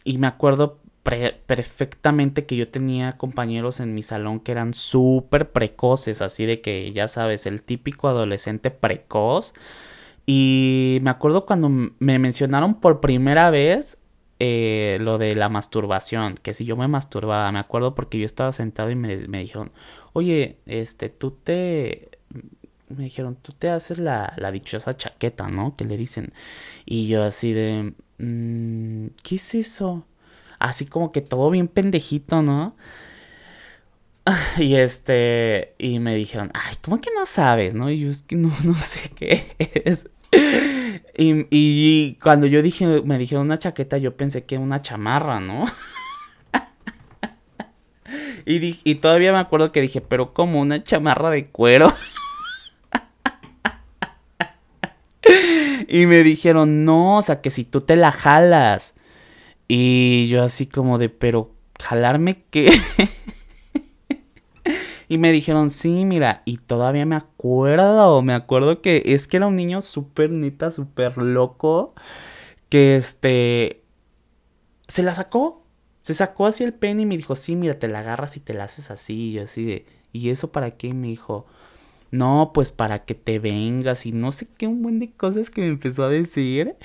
Y 0.05 0.19
me 0.19 0.29
acuerdo 0.29 0.79
perfectamente 1.02 2.47
que 2.47 2.55
yo 2.57 2.69
tenía 2.69 3.17
compañeros 3.17 3.81
en 3.81 3.95
mi 3.95 4.02
salón 4.02 4.38
que 4.38 4.52
eran 4.52 4.75
súper 4.75 5.50
precoces, 5.50 6.23
así 6.23 6.47
de 6.47 6.61
que 6.61 6.93
ya 6.93 7.09
sabes, 7.09 7.47
el 7.47 7.64
típico 7.64 8.09
adolescente 8.09 8.71
precoz. 8.71 9.55
Y 10.25 11.00
me 11.02 11.11
acuerdo 11.11 11.47
cuando 11.47 11.69
me 11.69 12.19
mencionaron 12.21 12.75
por 12.75 13.00
primera 13.00 13.50
vez 13.50 13.99
eh, 14.38 14.99
lo 15.00 15.19
de 15.19 15.35
la 15.35 15.49
masturbación, 15.49 16.37
que 16.37 16.55
si 16.55 16.64
yo 16.64 16.76
me 16.76 16.87
masturbaba, 16.87 17.50
me 17.50 17.59
acuerdo 17.59 17.97
porque 17.97 18.21
yo 18.21 18.26
estaba 18.26 18.52
sentado 18.52 18.90
y 18.90 18.95
me, 18.95 19.17
me 19.26 19.40
dijeron, 19.40 19.73
oye, 20.12 20.59
este, 20.67 21.09
tú 21.09 21.33
te 21.33 22.11
me 22.90 23.04
dijeron, 23.04 23.37
tú 23.40 23.52
te 23.52 23.70
haces 23.70 23.99
la, 23.99 24.32
la 24.37 24.50
dichosa 24.50 24.97
chaqueta, 24.97 25.49
¿no? 25.49 25.76
Que 25.76 25.85
le 25.85 25.97
dicen. 25.97 26.32
Y 26.85 27.09
yo 27.09 27.23
así 27.23 27.52
de, 27.52 27.94
mm, 28.18 29.09
¿qué 29.23 29.37
es 29.37 29.54
eso? 29.54 30.04
Así 30.59 30.87
como 30.87 31.12
que 31.12 31.23
todo 31.23 31.50
bien 31.50 31.68
pendejito, 31.68 32.42
¿no? 32.42 32.76
Y 34.59 34.76
este, 34.76 35.75
y 35.78 35.99
me 35.99 36.14
dijeron, 36.14 36.50
ay, 36.54 36.76
¿cómo 36.82 37.00
que 37.00 37.11
no 37.16 37.26
sabes, 37.26 37.75
no? 37.75 37.90
Y 37.90 38.00
yo 38.00 38.11
es 38.11 38.23
que 38.23 38.37
no, 38.37 38.50
no 38.64 38.75
sé 38.75 39.11
qué 39.11 39.56
es. 39.59 40.09
Y, 41.16 41.47
y 41.50 42.14
cuando 42.23 42.47
yo 42.47 42.62
dije, 42.62 42.87
me 43.02 43.18
dijeron 43.18 43.44
una 43.44 43.59
chaqueta, 43.59 43.99
yo 43.99 44.16
pensé 44.16 44.44
que 44.44 44.56
una 44.56 44.80
chamarra, 44.80 45.38
¿no? 45.38 45.66
y, 48.47 48.80
y 48.85 48.94
todavía 48.94 49.32
me 49.32 49.38
acuerdo 49.38 49.70
que 49.70 49.82
dije, 49.82 50.00
pero 50.00 50.32
como 50.32 50.61
una 50.61 50.82
chamarra 50.82 51.30
de 51.30 51.49
cuero. 51.49 51.92
Y 55.90 56.06
me 56.06 56.23
dijeron, 56.23 56.85
no, 56.85 57.18
o 57.18 57.23
sea, 57.23 57.40
que 57.40 57.50
si 57.50 57.64
tú 57.64 57.80
te 57.80 57.97
la 57.97 58.12
jalas. 58.12 58.94
Y 59.66 60.28
yo 60.28 60.44
así 60.44 60.66
como 60.66 60.99
de, 60.99 61.09
pero, 61.09 61.52
¿jalarme 61.80 62.44
qué? 62.50 62.70
y 65.09 65.18
me 65.18 65.32
dijeron, 65.32 65.68
sí, 65.68 66.04
mira, 66.04 66.42
y 66.44 66.59
todavía 66.59 67.04
me 67.06 67.16
acuerdo, 67.16 68.23
me 68.23 68.35
acuerdo 68.35 68.80
que 68.80 69.02
es 69.06 69.26
que 69.26 69.38
era 69.38 69.49
un 69.49 69.56
niño 69.56 69.82
súper 69.82 70.30
neta, 70.30 70.70
súper 70.70 71.18
loco, 71.18 71.94
que 72.68 72.97
este, 72.97 73.82
se 74.87 75.02
la 75.02 75.16
sacó, 75.16 75.64
se 76.02 76.14
sacó 76.14 76.47
así 76.47 76.62
el 76.62 76.73
pen 76.73 77.00
y 77.00 77.06
me 77.06 77.16
dijo, 77.16 77.35
sí, 77.35 77.56
mira, 77.56 77.80
te 77.80 77.88
la 77.88 78.00
agarras 78.00 78.37
y 78.37 78.40
te 78.40 78.54
la 78.54 78.64
haces 78.64 78.92
así, 78.92 79.30
y 79.30 79.32
yo 79.32 79.42
así 79.42 79.64
de, 79.64 79.87
¿y 80.12 80.30
eso 80.30 80.52
para 80.52 80.76
qué? 80.76 80.88
Y 80.88 80.94
me 80.94 81.09
dijo, 81.09 81.47
no, 82.11 82.50
pues 82.55 82.73
para 82.73 83.05
que 83.05 83.14
te 83.14 83.38
vengas 83.38 84.07
y 84.07 84.12
no 84.12 84.33
sé 84.33 84.49
qué, 84.59 84.67
un 84.67 84.83
buen 84.83 84.99
de 84.99 85.12
cosas 85.12 85.50
que 85.50 85.61
me 85.62 85.69
empezó 85.69 86.05
a 86.05 86.09
decir. 86.09 86.76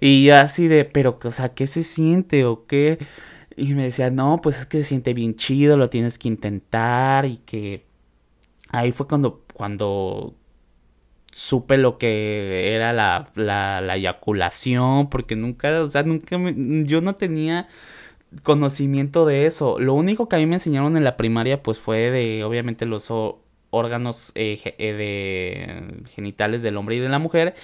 Y 0.00 0.24
yo 0.24 0.36
así 0.36 0.68
de, 0.68 0.84
pero, 0.84 1.18
o 1.22 1.30
sea, 1.30 1.54
¿qué 1.54 1.66
se 1.66 1.82
siente 1.82 2.44
o 2.44 2.66
qué? 2.66 2.98
Y 3.56 3.74
me 3.74 3.84
decía, 3.84 4.10
no, 4.10 4.40
pues 4.42 4.60
es 4.60 4.66
que 4.66 4.78
se 4.78 4.84
siente 4.84 5.14
bien 5.14 5.34
chido, 5.36 5.76
lo 5.76 5.90
tienes 5.90 6.18
que 6.18 6.28
intentar 6.28 7.26
y 7.26 7.38
que 7.38 7.84
ahí 8.70 8.92
fue 8.92 9.08
cuando, 9.08 9.44
cuando 9.54 10.34
supe 11.32 11.78
lo 11.78 11.98
que 11.98 12.74
era 12.74 12.92
la, 12.92 13.30
la, 13.34 13.80
la 13.80 13.96
eyaculación, 13.96 15.10
porque 15.10 15.36
nunca, 15.36 15.82
o 15.82 15.86
sea, 15.86 16.02
nunca 16.02 16.36
yo 16.84 17.00
no 17.00 17.16
tenía 17.16 17.68
conocimiento 18.42 19.26
de 19.26 19.46
eso. 19.46 19.78
Lo 19.80 19.94
único 19.94 20.28
que 20.28 20.36
a 20.36 20.38
mí 20.38 20.46
me 20.46 20.54
enseñaron 20.56 20.96
en 20.96 21.04
la 21.04 21.16
primaria, 21.16 21.62
pues 21.62 21.78
fue 21.78 22.10
de, 22.10 22.44
obviamente, 22.44 22.86
los 22.86 23.10
órganos 23.70 24.32
eh, 24.34 24.60
eh, 24.78 24.92
de 24.92 26.08
genitales 26.10 26.62
del 26.62 26.76
hombre 26.76 26.96
y 26.96 27.00
de 27.00 27.08
la 27.08 27.18
mujer, 27.18 27.54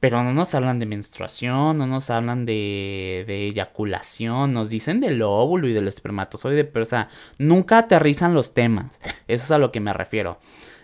pero 0.00 0.22
no 0.22 0.32
nos 0.34 0.54
hablan 0.54 0.78
de 0.78 0.86
menstruación, 0.86 1.78
no 1.78 1.86
nos 1.86 2.10
hablan 2.10 2.44
de, 2.44 3.24
de 3.26 3.46
eyaculación, 3.48 4.52
nos 4.52 4.68
dicen 4.68 5.00
del 5.00 5.22
óvulo 5.22 5.66
y 5.66 5.72
del 5.72 5.88
espermatozoide, 5.88 6.64
pero 6.64 6.82
o 6.82 6.86
sea, 6.86 7.08
nunca 7.38 7.78
aterrizan 7.78 8.34
los 8.34 8.54
temas. 8.54 9.00
Eso 9.28 9.44
es 9.44 9.50
a 9.50 9.58
lo 9.58 9.72
que 9.72 9.80
me 9.80 9.92
refiero. 9.92 10.38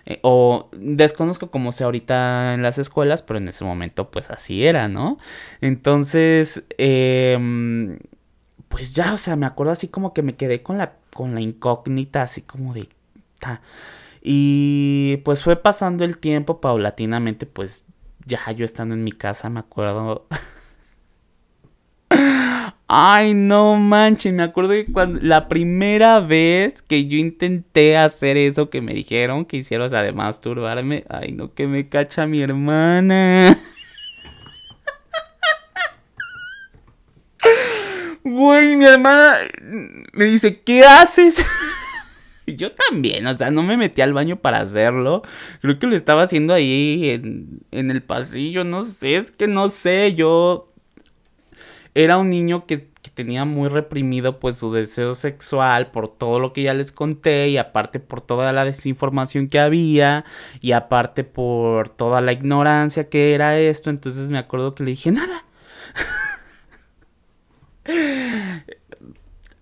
Eh, 0.07 0.19
o 0.23 0.71
desconozco 0.73 1.51
cómo 1.51 1.73
sea 1.73 1.87
ahorita 1.87 2.55
en 2.55 2.63
las 2.63 2.79
escuelas, 2.79 3.23
pero 3.23 3.39
en 3.39 3.49
ese 3.49 3.65
momento 3.65 4.11
pues 4.11 4.31
así 4.31 4.67
era, 4.67 4.89
¿no? 4.89 5.19
Entonces, 5.61 6.65
em, 6.79 7.99
pues 8.69 8.95
ya, 8.95 9.13
o 9.15 9.19
sea, 9.19 9.37
me 9.37 9.47
acuerdo 9.47 9.73
así 9.73 9.89
como 9.89 10.13
que 10.15 10.23
me 10.23 10.37
quedé 10.37 10.63
con 10.63 10.79
la, 10.79 10.95
con 11.13 11.35
la 11.35 11.41
incógnita, 11.41 12.23
así 12.23 12.43
como 12.43 12.75
de... 12.75 12.89
Y 14.23 15.19
pues 15.25 15.43
fue 15.43 15.57
pasando 15.57 16.05
el 16.05 16.19
tiempo 16.19 16.61
paulatinamente, 16.61 17.47
pues 17.47 17.87
ya 18.27 18.51
yo 18.53 18.65
estando 18.65 18.95
en 18.95 19.05
mi 19.05 19.13
casa, 19.13 19.49
me 19.49 19.61
acuerdo. 19.61 20.27
Ay, 22.93 23.35
no 23.35 23.77
manches, 23.77 24.33
me 24.33 24.43
acuerdo 24.43 24.71
que 24.71 24.87
cuando 24.87 25.21
la 25.23 25.47
primera 25.49 26.19
vez 26.19 26.83
que 26.83 27.07
yo 27.07 27.17
intenté 27.17 27.97
hacer 27.97 28.37
eso 28.37 28.69
que 28.69 28.81
me 28.81 28.93
dijeron 28.95 29.45
que 29.45 29.59
hicieron, 29.59 29.87
o 29.87 29.89
sea, 29.89 30.03
de 30.03 30.11
masturbarme, 30.11 31.05
ay, 31.09 31.31
no, 31.31 31.55
que 31.55 31.69
me 31.69 31.89
cacha 31.89 32.27
mi 32.27 32.43
hermana. 32.43 33.57
Güey, 38.23 38.77
mi 38.77 38.85
hermana 38.85 39.39
me 40.13 40.25
dice, 40.25 40.61
¿qué 40.61 40.85
haces? 40.85 41.45
Yo 42.47 42.73
también, 42.73 43.27
o 43.27 43.35
sea, 43.35 43.51
no 43.51 43.63
me 43.63 43.77
metí 43.77 44.01
al 44.01 44.13
baño 44.13 44.37
para 44.37 44.61
hacerlo. 44.61 45.23
Creo 45.61 45.79
que 45.79 45.87
lo 45.87 45.97
estaba 45.97 46.23
haciendo 46.23 46.55
ahí 46.55 47.11
en, 47.11 47.61
en 47.71 47.91
el 47.91 48.03
pasillo, 48.03 48.65
no 48.65 48.85
sé, 48.85 49.17
es 49.17 49.31
que 49.31 49.47
no 49.47 49.71
sé, 49.71 50.15
yo 50.15 50.71
era 51.95 52.19
un 52.19 52.31
niño 52.31 52.67
que, 52.67 52.89
tenía 53.15 53.45
muy 53.45 53.69
reprimido 53.69 54.39
pues 54.39 54.57
su 54.57 54.73
deseo 54.73 55.15
sexual 55.15 55.91
por 55.91 56.09
todo 56.09 56.39
lo 56.39 56.53
que 56.55 56.63
ya 56.63 56.73
les 56.73 56.93
conté 56.93 57.49
y 57.49 57.59
aparte 57.59 58.01
por 58.01 58.23
toda 58.23 58.53
la 58.53 58.65
desinformación 58.65 59.49
que 59.49 59.59
había 59.59 60.25
y 60.63 60.73
aparte 60.73 61.25
por 61.25 61.91
toda 61.91 62.23
la 62.23 62.33
ignorancia 62.33 63.11
que 63.11 63.35
era 63.35 63.59
esto, 63.59 63.91
entonces 63.91 64.31
me 64.31 64.39
acuerdo 64.39 64.75
que 64.75 64.85
le 64.85 64.93
dije 64.93 65.11
nada. 65.11 65.45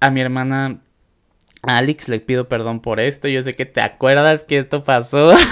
A 0.00 0.10
mi 0.10 0.20
hermana 0.20 0.80
Alex 1.62 2.08
le 2.08 2.20
pido 2.20 2.48
perdón 2.48 2.80
por 2.80 3.00
esto, 3.00 3.28
yo 3.28 3.42
sé 3.42 3.56
que 3.56 3.66
te 3.66 3.80
acuerdas 3.80 4.44
que 4.44 4.58
esto 4.58 4.84
pasó. 4.84 5.34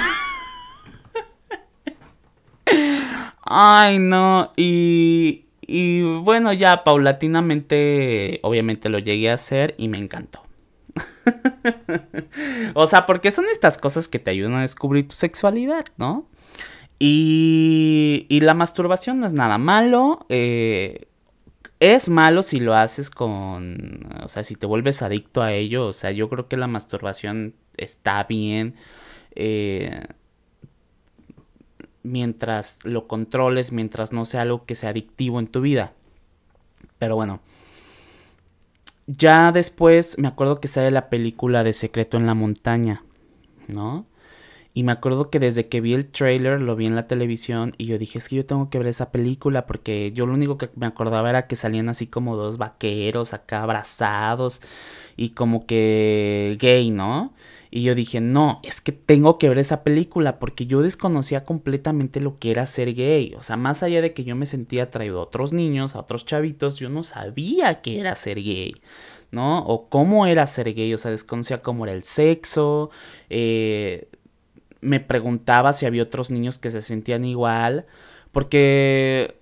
Ay, 3.43 3.99
no, 3.99 4.53
y 4.57 5.47
y 5.67 6.03
bueno, 6.03 6.53
ya 6.53 6.85
paulatinamente, 6.85 8.39
obviamente 8.43 8.89
lo 8.89 8.99
llegué 8.99 9.31
a 9.31 9.35
hacer 9.35 9.75
y 9.77 9.89
me 9.89 9.99
encantó. 9.99 10.43
o 12.75 12.87
sea, 12.87 13.05
porque 13.05 13.33
son 13.33 13.47
estas 13.53 13.77
cosas 13.77 14.07
que 14.07 14.21
te 14.21 14.31
ayudan 14.31 14.55
a 14.55 14.63
descubrir 14.63 15.09
tu 15.09 15.17
sexualidad, 15.17 15.85
¿no? 15.97 16.29
Y, 17.01 18.27
y 18.29 18.41
la 18.41 18.55
masturbación 18.55 19.21
no 19.21 19.27
es 19.27 19.33
nada 19.33 19.59
malo. 19.59 20.25
Eh, 20.29 21.09
es 21.81 22.09
malo 22.09 22.43
si 22.43 22.61
lo 22.61 22.75
haces 22.75 23.11
con, 23.11 24.09
o 24.23 24.29
sea, 24.29 24.45
si 24.45 24.55
te 24.55 24.67
vuelves 24.67 25.03
adicto 25.03 25.43
a 25.43 25.53
ello. 25.53 25.87
O 25.87 25.93
sea, 25.93 26.11
yo 26.13 26.29
creo 26.29 26.49
que 26.49 26.57
la 26.57 26.67
masturbación 26.67 27.55
está 27.77 28.25
bien. 28.25 28.75
Eh, 29.35 30.01
mientras 32.03 32.79
lo 32.85 33.07
controles, 33.07 33.73
mientras 33.73 34.13
no 34.13 34.25
sea 34.25 34.43
algo 34.43 34.65
que 34.65 34.75
sea 34.75 34.91
adictivo 34.91 35.39
en 35.41 35.49
tu 35.49 35.61
vida. 35.61 35.93
Pero 36.99 37.17
bueno. 37.17 37.41
Ya 39.09 39.53
después 39.53 40.19
me 40.19 40.27
acuerdo 40.27 40.61
que 40.61 40.67
sale 40.67 40.91
la 40.91 41.09
película 41.09 41.63
de 41.63 41.73
Secreto 41.73 42.17
en 42.17 42.27
la 42.27 42.35
Montaña, 42.35 43.05
¿no? 43.69 44.05
Y 44.77 44.83
me 44.83 44.93
acuerdo 44.93 45.31
que 45.31 45.39
desde 45.39 45.69
que 45.69 45.81
vi 45.81 45.95
el 45.95 46.05
trailer 46.05 46.61
lo 46.61 46.77
vi 46.77 46.85
en 46.85 46.97
la 46.97 47.07
televisión 47.09 47.73
y 47.79 47.87
yo 47.87 47.97
dije, 47.97 48.19
es 48.19 48.29
que 48.29 48.37
yo 48.37 48.45
tengo 48.45 48.69
que 48.69 48.77
ver 48.77 48.89
esa 48.89 49.11
película 49.11 49.67
porque 49.67 50.13
yo 50.13 50.27
lo 50.27 50.35
único 50.35 50.59
que 50.59 50.69
me 50.77 50.85
acordaba 50.85 51.31
era 51.31 51.47
que 51.47 51.57
salían 51.57 51.89
así 51.89 52.07
como 52.09 52.37
dos 52.37 52.59
vaqueros 52.59 53.33
acá 53.33 53.63
abrazados 53.63 54.61
y 55.17 55.31
como 55.31 55.65
que 55.65 56.59
gay, 56.61 56.91
¿no? 56.91 57.33
Y 57.71 57.85
yo 57.85 57.95
dije, 57.95 58.21
no, 58.21 58.61
es 58.65 58.83
que 58.83 58.93
tengo 58.93 59.39
que 59.39 59.49
ver 59.49 59.59
esa 59.59 59.83
película 59.83 60.39
porque 60.39 60.67
yo 60.67 60.83
desconocía 60.83 61.47
completamente 61.47 62.21
lo 62.21 62.39
que 62.39 62.51
era 62.51 62.67
ser 62.67 62.93
gay. 62.93 63.33
O 63.35 63.41
sea, 63.41 63.57
más 63.57 63.83
allá 63.83 64.03
de 64.03 64.13
que 64.13 64.25
yo 64.25 64.37
me 64.37 64.45
sentía 64.45 64.83
atraído 64.83 65.21
a 65.21 65.23
otros 65.23 65.55
niños, 65.55 65.97
a 65.97 66.01
otros 66.01 66.27
chavitos, 66.27 66.77
yo 66.79 66.91
no 66.91 67.03
sabía 67.03 67.81
qué 67.81 67.99
era 68.01 68.15
ser 68.15 68.43
gay. 68.43 68.75
¿no? 69.31 69.61
O 69.65 69.89
cómo 69.89 70.27
era 70.27 70.47
ser 70.47 70.75
gay, 70.75 70.93
o 70.93 70.99
sea, 70.99 71.11
desconocía 71.11 71.59
cómo 71.63 71.85
era 71.87 71.95
el 71.95 72.05
sexo, 72.05 72.91
eh, 73.31 74.09
me 74.81 75.01
preguntaba 75.01 75.73
si 75.73 75.87
había 75.87 76.03
otros 76.03 76.31
niños 76.31 76.59
que 76.59 76.71
se 76.71 76.83
sentían 76.83 77.25
igual, 77.25 77.87
porque 78.33 79.37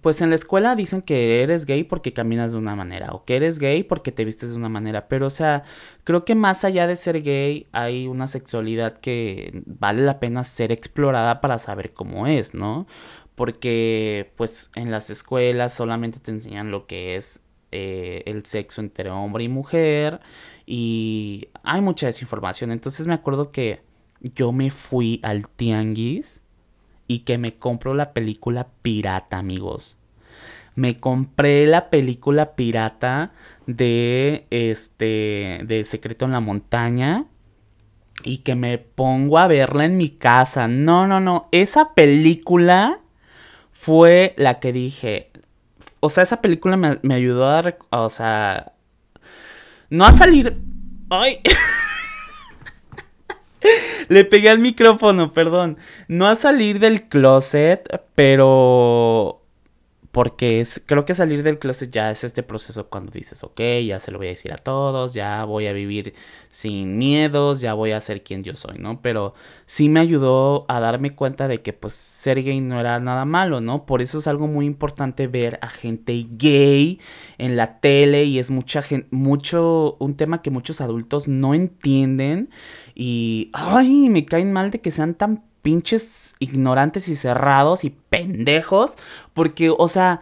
pues 0.00 0.20
en 0.20 0.30
la 0.30 0.36
escuela 0.36 0.76
dicen 0.76 1.02
que 1.02 1.42
eres 1.42 1.66
gay 1.66 1.84
porque 1.84 2.12
caminas 2.12 2.52
de 2.52 2.58
una 2.58 2.76
manera 2.76 3.12
o 3.12 3.24
que 3.24 3.36
eres 3.36 3.58
gay 3.58 3.82
porque 3.82 4.12
te 4.12 4.24
vistes 4.24 4.50
de 4.50 4.56
una 4.56 4.68
manera, 4.68 5.08
pero 5.08 5.26
o 5.26 5.30
sea, 5.30 5.64
creo 6.04 6.24
que 6.24 6.34
más 6.34 6.64
allá 6.64 6.86
de 6.86 6.96
ser 6.96 7.22
gay 7.22 7.66
hay 7.72 8.06
una 8.06 8.26
sexualidad 8.26 9.00
que 9.00 9.62
vale 9.66 10.02
la 10.02 10.20
pena 10.20 10.44
ser 10.44 10.72
explorada 10.72 11.40
para 11.40 11.58
saber 11.58 11.92
cómo 11.92 12.26
es, 12.26 12.54
¿no? 12.54 12.86
Porque 13.34 14.32
pues 14.36 14.70
en 14.74 14.90
las 14.90 15.10
escuelas 15.10 15.74
solamente 15.74 16.20
te 16.20 16.30
enseñan 16.30 16.70
lo 16.70 16.86
que 16.86 17.16
es 17.16 17.42
eh, 17.72 18.22
el 18.26 18.44
sexo 18.46 18.80
entre 18.80 19.10
hombre 19.10 19.44
y 19.44 19.48
mujer 19.48 20.20
y 20.66 21.48
hay 21.62 21.80
mucha 21.80 22.06
desinformación, 22.06 22.70
entonces 22.70 23.06
me 23.06 23.14
acuerdo 23.14 23.50
que 23.50 23.85
yo 24.34 24.52
me 24.52 24.70
fui 24.70 25.20
al 25.22 25.48
tianguis 25.48 26.40
y 27.08 27.20
que 27.20 27.38
me 27.38 27.56
compro 27.56 27.94
la 27.94 28.12
película 28.12 28.68
pirata, 28.82 29.38
amigos. 29.38 29.96
Me 30.74 31.00
compré 31.00 31.66
la 31.66 31.88
película 31.88 32.54
pirata 32.54 33.32
de 33.66 34.46
este 34.50 35.60
de 35.64 35.84
Secreto 35.84 36.24
en 36.26 36.32
la 36.32 36.40
montaña 36.40 37.26
y 38.24 38.38
que 38.38 38.54
me 38.54 38.78
pongo 38.78 39.38
a 39.38 39.46
verla 39.46 39.84
en 39.84 39.96
mi 39.96 40.10
casa. 40.10 40.68
No, 40.68 41.06
no, 41.06 41.20
no, 41.20 41.48
esa 41.52 41.94
película 41.94 43.00
fue 43.72 44.34
la 44.36 44.60
que 44.60 44.72
dije, 44.72 45.30
o 46.00 46.10
sea, 46.10 46.24
esa 46.24 46.42
película 46.42 46.76
me, 46.76 46.98
me 47.02 47.14
ayudó 47.14 47.48
a, 47.48 47.76
o 47.90 48.10
sea, 48.10 48.72
no 49.88 50.04
a 50.04 50.12
salir, 50.12 50.58
ay. 51.10 51.40
Le 54.08 54.24
pegué 54.24 54.50
al 54.50 54.58
micrófono, 54.58 55.32
perdón. 55.32 55.78
No 56.08 56.26
a 56.26 56.36
salir 56.36 56.78
del 56.78 57.08
closet, 57.08 58.02
pero 58.14 59.45
porque 60.16 60.60
es, 60.62 60.82
creo 60.86 61.04
que 61.04 61.12
salir 61.12 61.42
del 61.42 61.58
closet 61.58 61.90
ya 61.90 62.10
es 62.10 62.24
este 62.24 62.42
proceso 62.42 62.88
cuando 62.88 63.12
dices, 63.12 63.44
ok, 63.44 63.60
ya 63.86 64.00
se 64.00 64.10
lo 64.10 64.16
voy 64.16 64.28
a 64.28 64.30
decir 64.30 64.50
a 64.50 64.56
todos, 64.56 65.12
ya 65.12 65.44
voy 65.44 65.66
a 65.66 65.74
vivir 65.74 66.14
sin 66.48 66.96
miedos, 66.96 67.60
ya 67.60 67.74
voy 67.74 67.92
a 67.92 68.00
ser 68.00 68.22
quien 68.22 68.42
yo 68.42 68.56
soy, 68.56 68.78
¿no? 68.78 69.02
Pero 69.02 69.34
sí 69.66 69.90
me 69.90 70.00
ayudó 70.00 70.64
a 70.68 70.80
darme 70.80 71.14
cuenta 71.14 71.48
de 71.48 71.60
que 71.60 71.74
pues 71.74 71.92
ser 71.92 72.42
gay 72.42 72.62
no 72.62 72.80
era 72.80 72.98
nada 72.98 73.26
malo, 73.26 73.60
¿no? 73.60 73.84
Por 73.84 74.00
eso 74.00 74.16
es 74.16 74.26
algo 74.26 74.46
muy 74.46 74.64
importante 74.64 75.26
ver 75.26 75.58
a 75.60 75.68
gente 75.68 76.26
gay 76.30 76.98
en 77.36 77.58
la 77.58 77.78
tele 77.80 78.24
y 78.24 78.38
es 78.38 78.50
mucha 78.50 78.80
gente, 78.80 79.08
mucho, 79.10 79.98
un 79.98 80.16
tema 80.16 80.40
que 80.40 80.50
muchos 80.50 80.80
adultos 80.80 81.28
no 81.28 81.52
entienden 81.52 82.48
y, 82.94 83.50
ay, 83.52 84.08
me 84.08 84.24
caen 84.24 84.50
mal 84.50 84.70
de 84.70 84.80
que 84.80 84.92
sean 84.92 85.14
tan 85.14 85.42
pinches 85.66 86.36
ignorantes 86.38 87.08
y 87.08 87.16
cerrados 87.16 87.82
y 87.82 87.90
pendejos. 87.90 88.92
Porque, 89.34 89.68
o 89.76 89.88
sea, 89.88 90.20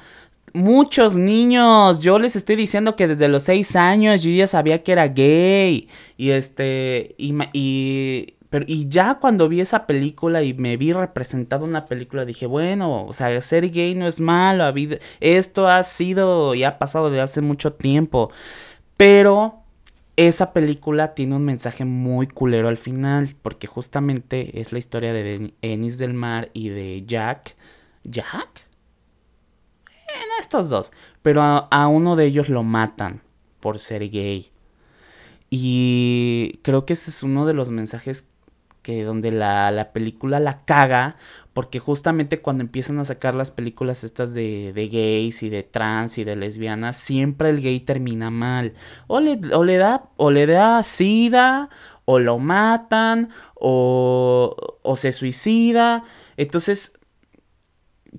muchos 0.55 1.19
niños, 1.19 2.01
yo 2.01 2.19
les 2.19 2.35
estoy 2.35 2.57
diciendo 2.57 2.97
que 2.97 3.07
desde 3.07 3.29
los 3.29 3.43
seis 3.43 3.77
años 3.77 4.23
yo 4.23 4.31
ya 4.31 4.47
sabía 4.47 4.83
que 4.83 4.93
era 4.93 5.07
gay. 5.07 5.89
Y 6.17 6.31
este, 6.31 7.15
y, 7.19 7.35
y, 7.53 8.37
pero, 8.49 8.65
y 8.67 8.89
ya 8.89 9.17
cuando 9.17 9.51
vi 9.51 9.61
esa 9.61 9.87
película 9.87 10.43
y 10.43 10.55
me 10.55 10.79
vi 10.79 10.95
representado 10.95 11.65
en 11.65 11.73
una 11.73 11.85
película, 11.85 12.25
dije, 12.25 12.47
bueno, 12.47 13.05
o 13.05 13.13
sea, 13.13 13.39
ser 13.43 13.71
gay 13.71 13.95
no 13.95 14.09
es 14.09 14.21
malo, 14.21 14.73
esto 15.21 15.69
ha 15.69 15.83
sido 15.83 16.55
y 16.55 16.65
ha 16.65 16.79
pasado 16.79 17.11
de 17.11 17.21
hace 17.21 17.43
mucho 17.43 17.75
tiempo. 17.75 18.31
Pero 18.97 19.64
esa 20.17 20.53
película 20.53 21.15
tiene 21.15 21.37
un 21.37 21.45
mensaje 21.45 21.85
muy 21.85 22.27
culero 22.29 22.69
al 22.69 22.77
final, 22.77 23.35
porque 23.43 23.67
justamente 23.67 24.61
es 24.61 24.73
la 24.73 24.79
historia 24.79 25.13
de 25.13 25.55
Ennis 25.63 25.99
del 25.99 26.15
Mar 26.15 26.51
y 26.53 26.69
de 26.69 27.05
Jack. 27.05 27.57
¿Jack? 28.05 28.67
En 29.87 30.29
estos 30.41 30.69
dos. 30.69 30.93
Pero 31.23 31.43
a, 31.43 31.89
uno 31.89 32.17
de 32.17 32.27
ellos 32.27 32.49
lo 32.49 32.63
matan 32.63 33.23
por 33.61 33.79
ser 33.79 34.09
gay. 34.11 34.51
Y 35.51 36.61
creo 36.63 36.87
que 36.87 36.93
ese 36.93 37.11
es 37.11 37.23
uno 37.23 37.47
de 37.47 37.55
los 37.55 37.71
mensajes 37.71 38.29
que 38.83 39.03
donde 39.03 39.33
la, 39.33 39.71
la 39.71 39.93
película 39.93 40.39
la 40.41 40.65
caga 40.65 41.17
porque 41.55 41.79
justamente 41.79 42.41
cuando 42.41 42.63
empiezan 42.63 42.99
a 42.99 43.05
sacar 43.05 43.35
las 43.35 43.53
películas 43.53 44.03
estas 44.03 44.35
de, 44.35 44.73
de, 44.75 44.89
gays 44.89 45.43
y 45.45 45.49
de 45.49 45.63
trans 45.63 46.19
y 46.19 46.25
de 46.25 46.35
lesbianas, 46.37 46.97
siempre 46.97 47.49
el 47.49 47.63
gay 47.63 47.79
termina 47.81 48.29
mal. 48.31 48.75
O 49.07 49.21
le, 49.21 49.41
o 49.55 49.63
le, 49.63 49.77
da, 49.77 50.11
o 50.17 50.33
le 50.33 50.47
da 50.47 50.83
sida, 50.83 51.71
o 52.05 52.19
lo 52.19 52.39
matan, 52.39 53.31
o, 53.55 54.57
o 54.83 54.97
se 54.97 55.13
suicida. 55.13 56.03
Entonces, 56.37 56.99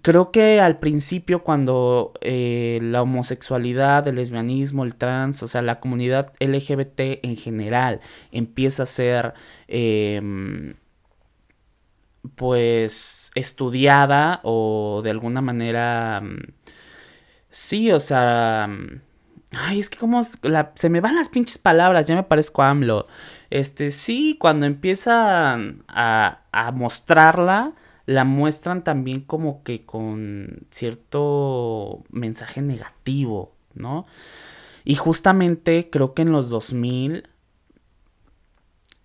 creo 0.01 0.31
que 0.31 0.61
al 0.61 0.79
principio 0.79 1.43
cuando 1.43 2.13
eh, 2.21 2.79
la 2.81 3.01
homosexualidad, 3.01 4.07
el 4.07 4.15
lesbianismo, 4.15 4.85
el 4.85 4.95
trans, 4.95 5.43
o 5.43 5.47
sea, 5.49 5.61
la 5.61 5.81
comunidad 5.81 6.31
LGBT 6.39 7.19
en 7.23 7.35
general 7.35 7.99
empieza 8.31 8.83
a 8.83 8.85
ser... 8.85 9.33
Em, 9.67 10.75
pues 12.35 13.31
estudiada 13.35 14.39
o 14.43 15.01
de 15.03 15.11
alguna 15.11 15.41
manera 15.41 16.21
mm, 16.21 16.37
Sí, 17.55 17.89
o 17.93 18.01
sea... 18.01 18.69
Ay, 19.53 19.79
es 19.79 19.89
que 19.89 19.97
como 19.97 20.21
se 20.23 20.89
me 20.89 20.99
van 20.99 21.15
las 21.15 21.29
pinches 21.29 21.57
palabras, 21.57 22.05
ya 22.05 22.15
me 22.15 22.23
parezco 22.23 22.63
AMLO. 22.63 23.07
Este, 23.49 23.91
sí, 23.91 24.35
cuando 24.37 24.65
empiezan 24.65 25.85
a, 25.87 26.41
a 26.51 26.71
mostrarla, 26.73 27.71
la 28.05 28.25
muestran 28.25 28.83
también 28.83 29.21
como 29.21 29.63
que 29.63 29.85
con 29.85 30.67
cierto 30.69 32.03
mensaje 32.09 32.61
negativo, 32.61 33.55
¿no? 33.73 34.05
Y 34.83 34.95
justamente 34.95 35.89
creo 35.89 36.13
que 36.13 36.23
en 36.23 36.33
los 36.33 36.49
2000 36.49 37.29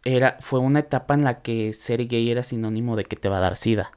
era, 0.04 0.38
fue 0.40 0.60
una 0.60 0.80
etapa 0.80 1.14
en 1.14 1.24
la 1.24 1.42
que 1.42 1.72
ser 1.72 2.06
gay 2.06 2.30
era 2.30 2.42
sinónimo 2.42 2.96
de 2.96 3.04
que 3.04 3.16
te 3.16 3.28
va 3.28 3.38
a 3.38 3.40
dar 3.40 3.56
sida, 3.56 3.92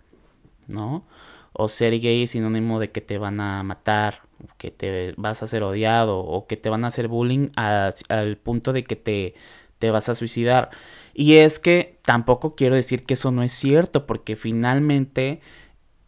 ¿no? 0.68 1.06
O 1.54 1.68
ser 1.68 2.00
gay 2.00 2.24
es 2.24 2.32
sinónimo 2.32 2.80
de 2.80 2.92
que 2.92 3.02
te 3.02 3.18
van 3.18 3.40
a 3.40 3.64
matar, 3.64 4.24
que 4.58 4.72
te 4.72 5.14
vas 5.18 5.44
a 5.44 5.48
ser 5.48 5.64
odiado, 5.64 6.20
o 6.20 6.48
que 6.48 6.58
te 6.58 6.70
van 6.70 6.84
a 6.84 6.88
hacer 6.88 7.08
bullying 7.08 7.50
al 7.56 8.38
punto 8.38 8.74
de 8.74 8.84
que 8.84 8.96
te, 8.96 9.36
te 9.80 9.92
vas 9.92 10.10
a 10.10 10.16
suicidar. 10.16 10.72
Y 11.14 11.36
es 11.36 11.60
que 11.60 12.00
tampoco 12.04 12.56
quiero 12.56 12.76
decir 12.76 13.06
que 13.06 13.16
eso 13.16 13.32
no 13.32 13.44
es 13.44 13.54
cierto, 13.54 14.06
porque 14.06 14.36
finalmente 14.36 15.42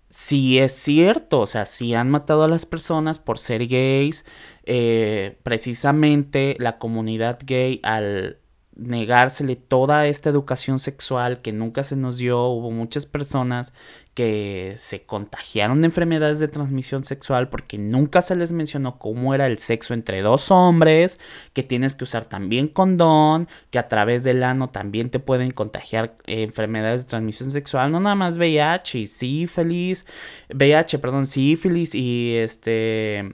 sí 0.09 0.59
es 0.59 0.73
cierto, 0.73 1.41
o 1.41 1.45
sea, 1.45 1.65
sí 1.65 1.93
han 1.93 2.09
matado 2.09 2.43
a 2.43 2.47
las 2.47 2.65
personas 2.65 3.19
por 3.19 3.37
ser 3.39 3.67
gays, 3.67 4.25
eh, 4.63 5.37
precisamente 5.43 6.55
la 6.59 6.77
comunidad 6.79 7.39
gay 7.45 7.79
al 7.83 8.39
negársele 8.75 9.55
toda 9.55 10.07
esta 10.07 10.29
educación 10.29 10.79
sexual 10.79 11.41
que 11.41 11.51
nunca 11.53 11.83
se 11.83 11.95
nos 11.95 12.17
dio. 12.17 12.47
Hubo 12.47 12.71
muchas 12.71 13.05
personas 13.05 13.73
que 14.15 14.75
se 14.77 15.03
contagiaron 15.03 15.81
de 15.81 15.87
enfermedades 15.87 16.39
de 16.39 16.47
transmisión 16.47 17.03
sexual 17.03 17.49
porque 17.49 17.77
nunca 17.77 18.21
se 18.21 18.35
les 18.35 18.53
mencionó 18.53 18.97
cómo 18.97 19.33
era 19.35 19.45
el 19.45 19.59
sexo 19.59 19.93
entre 19.93 20.21
dos 20.21 20.51
hombres, 20.51 21.19
que 21.51 21.63
tienes 21.63 21.95
que 21.95 22.05
usar 22.05 22.23
también 22.23 22.69
condón, 22.69 23.49
que 23.71 23.77
a 23.77 23.89
través 23.89 24.23
del 24.23 24.43
ano 24.43 24.69
también 24.69 25.09
te 25.09 25.19
pueden 25.19 25.51
contagiar 25.51 26.15
eh, 26.27 26.43
enfermedades 26.43 27.03
de 27.03 27.09
transmisión 27.09 27.51
sexual, 27.51 27.91
no 27.91 27.99
nada 27.99 28.15
más 28.15 28.37
VIH 28.37 28.99
y 28.99 29.07
sífilis, 29.07 30.05
VIH, 30.53 30.99
perdón, 30.99 31.27
sífilis 31.27 31.93
y 31.93 32.35
este 32.37 33.33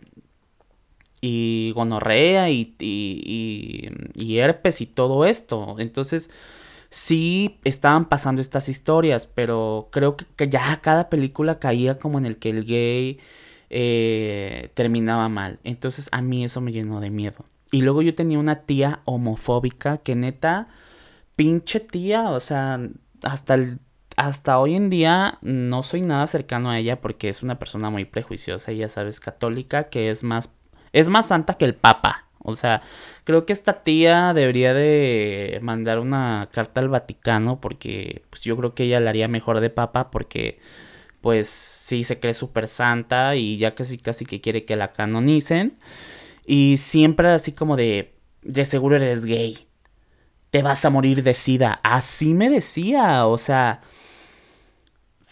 y 1.22 1.72
gonorrea 1.76 2.50
y, 2.50 2.76
y, 2.80 4.38
herpes 4.38 4.82
y 4.82 4.88
todo 4.88 5.26
esto. 5.26 5.76
Entonces, 5.78 6.32
sí 6.90 7.60
estaban 7.64 8.10
pasando 8.10 8.42
estas 8.42 8.70
historias, 8.70 9.28
pero 9.28 9.90
creo 9.92 10.18
que, 10.18 10.50
ya 10.50 10.82
cada 10.82 11.10
película 11.10 11.60
caía 11.60 12.00
como 12.00 12.18
en 12.18 12.26
el 12.26 12.38
que 12.38 12.50
el 12.50 12.66
gay 12.66 13.20
eh, 13.70 14.72
terminaba 14.74 15.30
mal. 15.30 15.60
Entonces, 15.64 16.10
a 16.12 16.22
mí 16.22 16.44
eso 16.44 16.60
me 16.62 16.72
llenó 16.72 17.00
de 17.00 17.12
miedo. 17.12 17.46
Y 17.72 17.84
luego 17.84 18.02
yo 18.02 18.16
tenía 18.16 18.40
una 18.40 18.62
tía 18.64 19.02
homofóbica 19.06 20.00
que 20.00 20.16
neta, 20.16 20.68
pinche 21.36 21.80
tía, 21.80 22.32
o 22.32 22.40
sea, 22.40 22.80
hasta 23.24 23.54
el 23.56 23.80
hasta 24.18 24.60
hoy 24.60 24.76
en 24.76 24.90
día 24.90 25.40
no 25.42 25.84
soy 25.84 26.02
nada 26.02 26.28
cercano 26.28 26.70
a 26.70 26.78
ella 26.78 27.02
porque 27.02 27.30
es 27.30 27.44
una 27.44 27.58
persona 27.60 27.90
muy 27.90 28.06
prejuiciosa, 28.06 28.72
ya 28.72 28.90
sabes, 28.90 29.20
católica, 29.20 29.86
que 29.90 30.10
es 30.12 30.24
más 30.24 30.54
es 30.94 31.10
más 31.10 31.28
santa 31.28 31.56
que 31.56 31.66
el 31.66 31.76
Papa. 31.76 32.28
O 32.44 32.56
sea, 32.56 32.82
creo 33.24 33.46
que 33.46 33.54
esta 33.54 33.84
tía 33.84 34.34
debería 34.34 34.74
de 34.74 35.60
mandar 35.62 36.00
una 36.00 36.50
carta 36.52 36.82
al 36.82 36.90
Vaticano 36.90 37.62
porque 37.62 38.24
pues 38.30 38.44
yo 38.44 38.58
creo 38.58 38.74
que 38.74 38.84
ella 38.84 39.00
la 39.00 39.12
haría 39.12 39.28
mejor 39.28 39.60
de 39.60 39.70
papa 39.70 40.10
porque 40.12 40.60
pues 41.22 41.50
sí 41.50 42.04
se 42.04 42.20
cree 42.20 42.34
súper 42.34 42.68
santa 42.68 43.36
y 43.36 43.58
ya 43.58 43.76
casi 43.76 43.98
casi 43.98 44.26
que 44.26 44.42
quiere 44.42 44.66
que 44.66 44.76
la 44.76 44.94
canonicen. 44.94 45.78
Y 46.46 46.78
siempre 46.80 47.30
así 47.30 47.52
como 47.52 47.76
de, 47.78 48.16
de 48.42 48.66
seguro 48.66 48.96
eres 48.96 49.26
gay. 49.26 49.68
Te 50.50 50.64
vas 50.64 50.84
a 50.86 50.90
morir 50.90 51.24
de 51.24 51.34
sida. 51.34 51.80
Así 51.84 52.34
me 52.34 52.50
decía, 52.50 53.28
o 53.28 53.38
sea... 53.38 53.82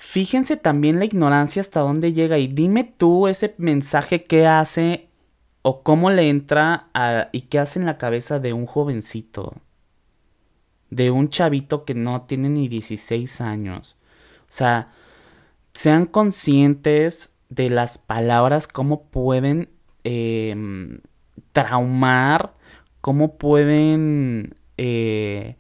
Fíjense 0.02 0.56
también 0.56 0.98
la 0.98 1.06
ignorancia 1.06 1.62
hasta 1.62 1.82
dónde 1.82 2.14
llega 2.14 2.38
y 2.40 2.48
dime 2.48 2.86
tú 2.86 3.28
ese 3.28 3.54
mensaje 3.58 4.24
que 4.24 4.48
hace 4.48 5.09
o 5.62 5.84
cómo 5.84 6.10
le 6.10 6.30
entra 6.30 6.90
a, 6.94 7.30
y 7.32 7.42
qué 7.42 7.60
hace 7.60 7.80
en 7.80 7.86
la 7.86 7.98
cabeza 7.98 8.40
de 8.40 8.54
un 8.54 8.66
jovencito, 8.66 9.56
de 10.90 11.12
un 11.12 11.30
chavito 11.30 11.86
que 11.86 11.94
no 11.94 12.24
tiene 12.24 12.50
ni 12.50 12.68
16 12.68 13.42
años. 13.42 13.98
O 14.42 14.52
sea, 14.52 14.92
sean 15.74 16.06
conscientes 16.06 17.34
de 17.50 17.70
las 17.70 17.98
palabras, 17.98 18.68
cómo 18.68 19.04
pueden 19.04 19.70
em, 20.04 21.02
traumar, 21.52 22.54
cómo 23.02 23.38
pueden 23.38 24.56
eh, 24.78 25.58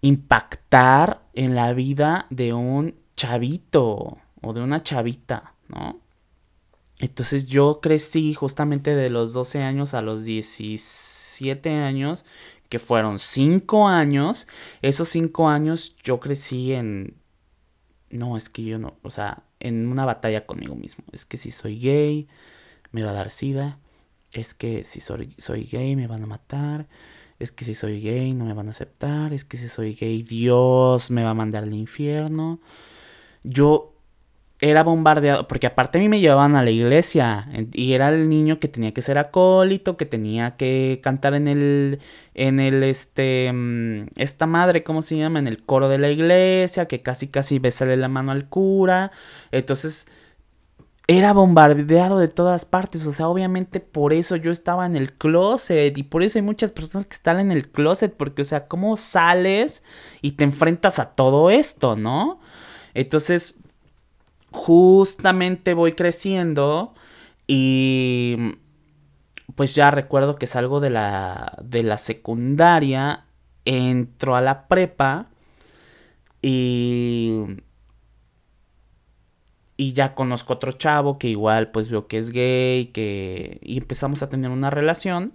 impactar 0.00 1.22
en 1.34 1.54
la 1.54 1.72
vida 1.72 2.26
de 2.30 2.52
un 2.52 2.94
chavito 3.16 4.18
o 4.42 4.52
de 4.52 4.62
una 4.62 4.82
chavita, 4.82 5.54
¿no? 5.68 6.05
Entonces 6.98 7.46
yo 7.46 7.80
crecí 7.80 8.34
justamente 8.34 8.96
de 8.96 9.10
los 9.10 9.32
12 9.32 9.62
años 9.62 9.94
a 9.94 10.02
los 10.02 10.24
17 10.24 11.70
años, 11.70 12.24
que 12.68 12.78
fueron 12.78 13.18
5 13.18 13.88
años. 13.88 14.48
Esos 14.82 15.08
5 15.10 15.48
años 15.48 15.94
yo 16.02 16.20
crecí 16.20 16.72
en... 16.72 17.14
No, 18.10 18.36
es 18.36 18.48
que 18.48 18.64
yo 18.64 18.78
no, 18.78 18.94
o 19.02 19.10
sea, 19.10 19.42
en 19.60 19.88
una 19.88 20.04
batalla 20.04 20.46
conmigo 20.46 20.74
mismo. 20.74 21.04
Es 21.12 21.26
que 21.26 21.36
si 21.36 21.50
soy 21.50 21.78
gay, 21.78 22.28
me 22.92 23.02
va 23.02 23.10
a 23.10 23.14
dar 23.14 23.30
sida. 23.30 23.78
Es 24.32 24.54
que 24.54 24.84
si 24.84 25.00
soy, 25.00 25.34
soy 25.38 25.64
gay, 25.64 25.96
me 25.96 26.06
van 26.06 26.22
a 26.22 26.26
matar. 26.26 26.86
Es 27.38 27.52
que 27.52 27.64
si 27.64 27.74
soy 27.74 28.00
gay, 28.00 28.32
no 28.32 28.44
me 28.46 28.54
van 28.54 28.68
a 28.68 28.70
aceptar. 28.70 29.32
Es 29.32 29.44
que 29.44 29.56
si 29.58 29.68
soy 29.68 29.94
gay, 29.94 30.22
Dios 30.22 31.10
me 31.10 31.24
va 31.24 31.30
a 31.30 31.34
mandar 31.34 31.64
al 31.64 31.74
infierno. 31.74 32.60
Yo 33.42 33.95
era 34.60 34.82
bombardeado, 34.82 35.46
porque 35.48 35.66
aparte 35.66 35.98
a 35.98 36.00
mí 36.00 36.08
me 36.08 36.20
llevaban 36.20 36.56
a 36.56 36.62
la 36.64 36.70
iglesia 36.70 37.48
y 37.72 37.92
era 37.92 38.08
el 38.08 38.28
niño 38.28 38.58
que 38.58 38.68
tenía 38.68 38.94
que 38.94 39.02
ser 39.02 39.18
acólito, 39.18 39.98
que 39.98 40.06
tenía 40.06 40.56
que 40.56 41.00
cantar 41.02 41.34
en 41.34 41.46
el, 41.46 42.00
en 42.34 42.58
el, 42.60 42.82
este, 42.82 43.52
mm, 43.52 44.08
esta 44.16 44.46
madre, 44.46 44.82
¿cómo 44.82 45.02
se 45.02 45.16
llama? 45.18 45.38
En 45.40 45.46
el 45.46 45.62
coro 45.62 45.88
de 45.88 45.98
la 45.98 46.10
iglesia, 46.10 46.86
que 46.86 47.02
casi, 47.02 47.28
casi 47.28 47.58
besale 47.58 47.96
la 47.98 48.08
mano 48.08 48.32
al 48.32 48.48
cura. 48.48 49.12
Entonces, 49.52 50.06
era 51.08 51.32
bombardeado 51.32 52.18
de 52.18 52.28
todas 52.28 52.64
partes, 52.64 53.06
o 53.06 53.12
sea, 53.12 53.28
obviamente 53.28 53.78
por 53.80 54.12
eso 54.12 54.36
yo 54.36 54.50
estaba 54.50 54.86
en 54.86 54.96
el 54.96 55.12
closet 55.12 55.96
y 55.96 56.02
por 56.02 56.22
eso 56.22 56.38
hay 56.38 56.42
muchas 56.42 56.72
personas 56.72 57.06
que 57.06 57.14
están 57.14 57.38
en 57.38 57.52
el 57.52 57.70
closet, 57.70 58.16
porque, 58.16 58.42
o 58.42 58.44
sea, 58.44 58.66
¿cómo 58.68 58.96
sales 58.96 59.84
y 60.22 60.32
te 60.32 60.44
enfrentas 60.44 60.98
a 60.98 61.12
todo 61.12 61.50
esto, 61.50 61.94
no? 61.94 62.40
Entonces, 62.94 63.60
justamente 64.56 65.74
voy 65.74 65.92
creciendo 65.92 66.94
y 67.46 68.56
pues 69.54 69.74
ya 69.74 69.90
recuerdo 69.90 70.36
que 70.36 70.46
salgo 70.46 70.80
de 70.80 70.90
la, 70.90 71.58
de 71.62 71.82
la 71.82 71.98
secundaria, 71.98 73.26
entro 73.66 74.34
a 74.34 74.40
la 74.40 74.66
prepa 74.66 75.28
y, 76.40 77.44
y 79.76 79.92
ya 79.92 80.14
conozco 80.14 80.54
otro 80.54 80.72
chavo 80.72 81.18
que 81.18 81.28
igual 81.28 81.70
pues 81.70 81.90
veo 81.90 82.06
que 82.08 82.18
es 82.18 82.30
gay, 82.30 82.86
que 82.86 83.60
y 83.62 83.76
empezamos 83.76 84.22
a 84.22 84.30
tener 84.30 84.50
una 84.50 84.70
relación 84.70 85.34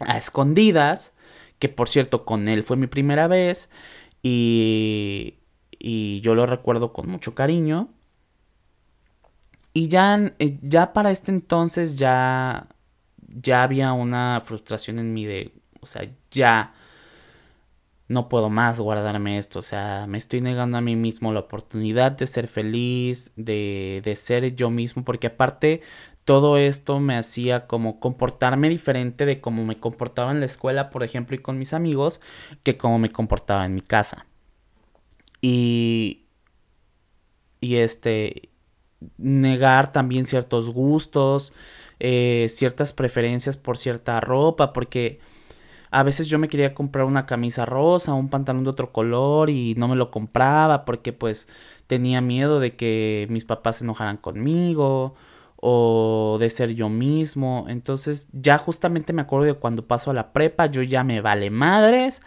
a 0.00 0.18
escondidas, 0.18 1.14
que 1.60 1.68
por 1.68 1.88
cierto 1.88 2.24
con 2.24 2.48
él 2.48 2.64
fue 2.64 2.76
mi 2.76 2.88
primera 2.88 3.28
vez 3.28 3.70
y, 4.22 5.36
y 5.78 6.20
yo 6.22 6.34
lo 6.34 6.46
recuerdo 6.46 6.92
con 6.92 7.08
mucho 7.08 7.34
cariño. 7.36 7.88
Y 9.72 9.88
ya, 9.88 10.32
eh, 10.38 10.58
ya 10.62 10.92
para 10.92 11.10
este 11.10 11.30
entonces 11.30 11.98
ya, 11.98 12.68
ya 13.28 13.62
había 13.62 13.92
una 13.92 14.42
frustración 14.44 14.98
en 14.98 15.12
mí 15.12 15.24
de, 15.26 15.52
o 15.80 15.86
sea, 15.86 16.10
ya 16.30 16.74
no 18.08 18.28
puedo 18.28 18.50
más 18.50 18.80
guardarme 18.80 19.38
esto, 19.38 19.60
o 19.60 19.62
sea, 19.62 20.06
me 20.08 20.18
estoy 20.18 20.40
negando 20.40 20.76
a 20.76 20.80
mí 20.80 20.96
mismo 20.96 21.32
la 21.32 21.40
oportunidad 21.40 22.10
de 22.10 22.26
ser 22.26 22.48
feliz, 22.48 23.32
de, 23.36 24.02
de 24.04 24.16
ser 24.16 24.56
yo 24.56 24.68
mismo, 24.70 25.04
porque 25.04 25.28
aparte 25.28 25.80
todo 26.24 26.58
esto 26.58 26.98
me 27.00 27.16
hacía 27.16 27.66
como 27.68 28.00
comportarme 28.00 28.68
diferente 28.68 29.26
de 29.26 29.40
cómo 29.40 29.64
me 29.64 29.78
comportaba 29.78 30.32
en 30.32 30.40
la 30.40 30.46
escuela, 30.46 30.90
por 30.90 31.04
ejemplo, 31.04 31.36
y 31.36 31.38
con 31.38 31.58
mis 31.58 31.72
amigos, 31.72 32.20
que 32.64 32.76
cómo 32.76 32.98
me 32.98 33.10
comportaba 33.12 33.64
en 33.64 33.74
mi 33.74 33.80
casa. 33.80 34.26
Y, 35.40 36.24
y 37.60 37.76
este, 37.76 38.49
negar 39.18 39.92
también 39.92 40.26
ciertos 40.26 40.70
gustos, 40.70 41.52
eh, 41.98 42.46
ciertas 42.50 42.92
preferencias 42.92 43.56
por 43.56 43.78
cierta 43.78 44.20
ropa, 44.20 44.72
porque 44.72 45.20
a 45.90 46.02
veces 46.02 46.28
yo 46.28 46.38
me 46.38 46.48
quería 46.48 46.74
comprar 46.74 47.04
una 47.04 47.26
camisa 47.26 47.66
rosa, 47.66 48.14
un 48.14 48.28
pantalón 48.28 48.64
de 48.64 48.70
otro 48.70 48.92
color 48.92 49.50
y 49.50 49.74
no 49.76 49.88
me 49.88 49.96
lo 49.96 50.10
compraba 50.10 50.84
porque 50.84 51.12
pues 51.12 51.48
tenía 51.86 52.20
miedo 52.20 52.60
de 52.60 52.76
que 52.76 53.26
mis 53.30 53.44
papás 53.44 53.76
se 53.76 53.84
enojaran 53.84 54.16
conmigo 54.16 55.14
o 55.56 56.36
de 56.38 56.48
ser 56.50 56.74
yo 56.74 56.88
mismo. 56.88 57.66
Entonces 57.68 58.28
ya 58.32 58.58
justamente 58.58 59.12
me 59.12 59.22
acuerdo 59.22 59.46
de 59.46 59.54
cuando 59.54 59.86
paso 59.86 60.10
a 60.10 60.14
la 60.14 60.32
prepa, 60.32 60.66
yo 60.66 60.82
ya 60.82 61.02
me 61.04 61.20
vale 61.20 61.50
madres. 61.50 62.22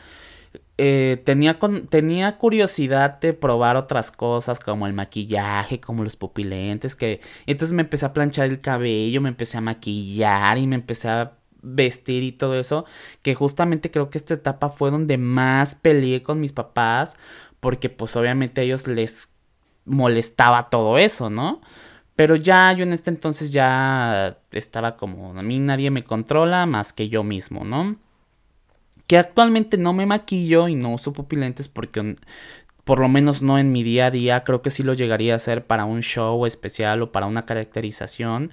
Eh, 0.77 1.21
tenía, 1.23 1.59
tenía 1.89 2.37
curiosidad 2.39 3.19
de 3.19 3.33
probar 3.33 3.75
otras 3.75 4.11
cosas 4.11 4.59
como 4.59 4.87
el 4.87 4.93
maquillaje, 4.93 5.79
como 5.79 6.03
los 6.03 6.15
pupilentes, 6.15 6.95
que 6.95 7.21
entonces 7.45 7.73
me 7.73 7.83
empecé 7.83 8.07
a 8.07 8.13
planchar 8.13 8.47
el 8.47 8.59
cabello, 8.59 9.21
me 9.21 9.29
empecé 9.29 9.57
a 9.57 9.61
maquillar 9.61 10.57
y 10.57 10.65
me 10.65 10.75
empecé 10.75 11.09
a 11.09 11.33
vestir 11.61 12.23
y 12.23 12.31
todo 12.31 12.59
eso, 12.59 12.85
que 13.21 13.35
justamente 13.35 13.91
creo 13.91 14.09
que 14.09 14.17
esta 14.17 14.33
etapa 14.33 14.69
fue 14.69 14.91
donde 14.91 15.17
más 15.17 15.75
peleé 15.75 16.23
con 16.23 16.39
mis 16.39 16.53
papás, 16.53 17.17
porque 17.59 17.89
pues 17.89 18.15
obviamente 18.15 18.61
a 18.61 18.63
ellos 18.63 18.87
les 18.87 19.31
molestaba 19.85 20.69
todo 20.69 20.97
eso, 20.97 21.29
¿no? 21.29 21.61
Pero 22.15 22.35
ya 22.35 22.73
yo 22.73 22.83
en 22.83 22.93
este 22.93 23.09
entonces 23.09 23.51
ya 23.51 24.39
estaba 24.51 24.97
como, 24.97 25.37
a 25.37 25.43
mí 25.43 25.59
nadie 25.59 25.91
me 25.91 26.03
controla 26.03 26.65
más 26.65 26.93
que 26.93 27.09
yo 27.09 27.23
mismo, 27.23 27.63
¿no? 27.63 27.97
Que 29.07 29.17
actualmente 29.17 29.77
no 29.77 29.93
me 29.93 30.05
maquillo 30.05 30.67
y 30.67 30.75
no 30.75 30.93
uso 30.93 31.13
pupilentes 31.13 31.67
porque 31.67 32.15
por 32.83 32.99
lo 32.99 33.07
menos 33.07 33.41
no 33.41 33.59
en 33.59 33.71
mi 33.71 33.83
día 33.83 34.07
a 34.07 34.11
día, 34.11 34.43
creo 34.43 34.61
que 34.61 34.69
sí 34.69 34.83
lo 34.83 34.93
llegaría 34.93 35.33
a 35.33 35.35
hacer 35.37 35.65
para 35.65 35.85
un 35.85 36.01
show 36.01 36.45
especial 36.45 37.01
o 37.01 37.11
para 37.11 37.27
una 37.27 37.45
caracterización. 37.45 38.51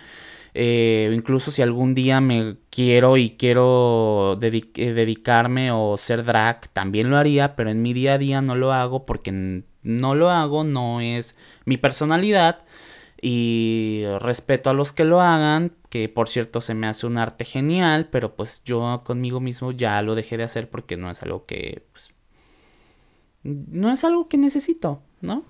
Eh, 0.55 1.11
incluso 1.15 1.51
si 1.51 1.63
algún 1.63 1.95
día 1.95 2.21
me 2.21 2.57
quiero 2.71 3.17
y 3.17 3.31
quiero 3.31 4.39
eh, 4.43 4.93
dedicarme 4.93 5.71
o 5.73 5.97
ser 5.97 6.25
drag, 6.25 6.69
también 6.71 7.11
lo 7.11 7.17
haría, 7.17 7.57
pero 7.57 7.71
en 7.71 7.83
mi 7.83 7.93
día 7.93 8.15
a 8.15 8.19
día 8.19 8.41
no 8.43 8.57
lo 8.57 8.73
hago 8.73 9.07
porque 9.07 9.63
no 9.83 10.15
lo 10.15 10.31
hago, 10.31 10.65
no 10.65 11.01
es 11.01 11.37
mi 11.65 11.77
personalidad 11.77 12.65
y 13.22 14.04
respeto 14.20 14.70
a 14.70 14.74
los 14.74 14.92
que 14.92 15.04
lo 15.04 15.20
hagan, 15.20 15.72
que 15.90 16.09
por 16.09 16.28
cierto 16.28 16.61
se 16.61 16.74
me 16.74 16.87
hace 16.87 17.06
un 17.06 17.18
arte 17.18 17.44
genial, 17.44 18.09
pero 18.11 18.35
pues 18.35 18.62
yo 18.64 19.02
conmigo 19.04 19.40
mismo 19.40 19.72
ya 19.72 20.00
lo 20.02 20.14
dejé 20.14 20.37
de 20.37 20.44
hacer 20.44 20.70
porque 20.70 20.96
no 20.96 21.11
es 21.11 21.22
algo 21.22 21.44
que 21.44 21.87
pues, 21.92 22.12
no 23.42 23.90
es 23.92 24.04
algo 24.04 24.28
que 24.28 24.38
necesito, 24.38 25.02
¿no? 25.20 25.44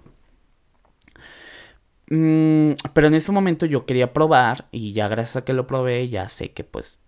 Mm, 2.09 2.72
pero 2.92 3.06
en 3.06 3.14
ese 3.14 3.30
momento 3.30 3.66
yo 3.66 3.87
quería 3.87 4.12
probar 4.12 4.66
y 4.72 4.92
ya 4.92 5.06
gracias 5.06 5.37
a 5.37 5.44
que 5.44 5.52
lo 5.52 5.68
probé 5.68 6.09
ya 6.09 6.28
sé 6.28 6.50
que 6.52 6.64
pues 6.64 7.00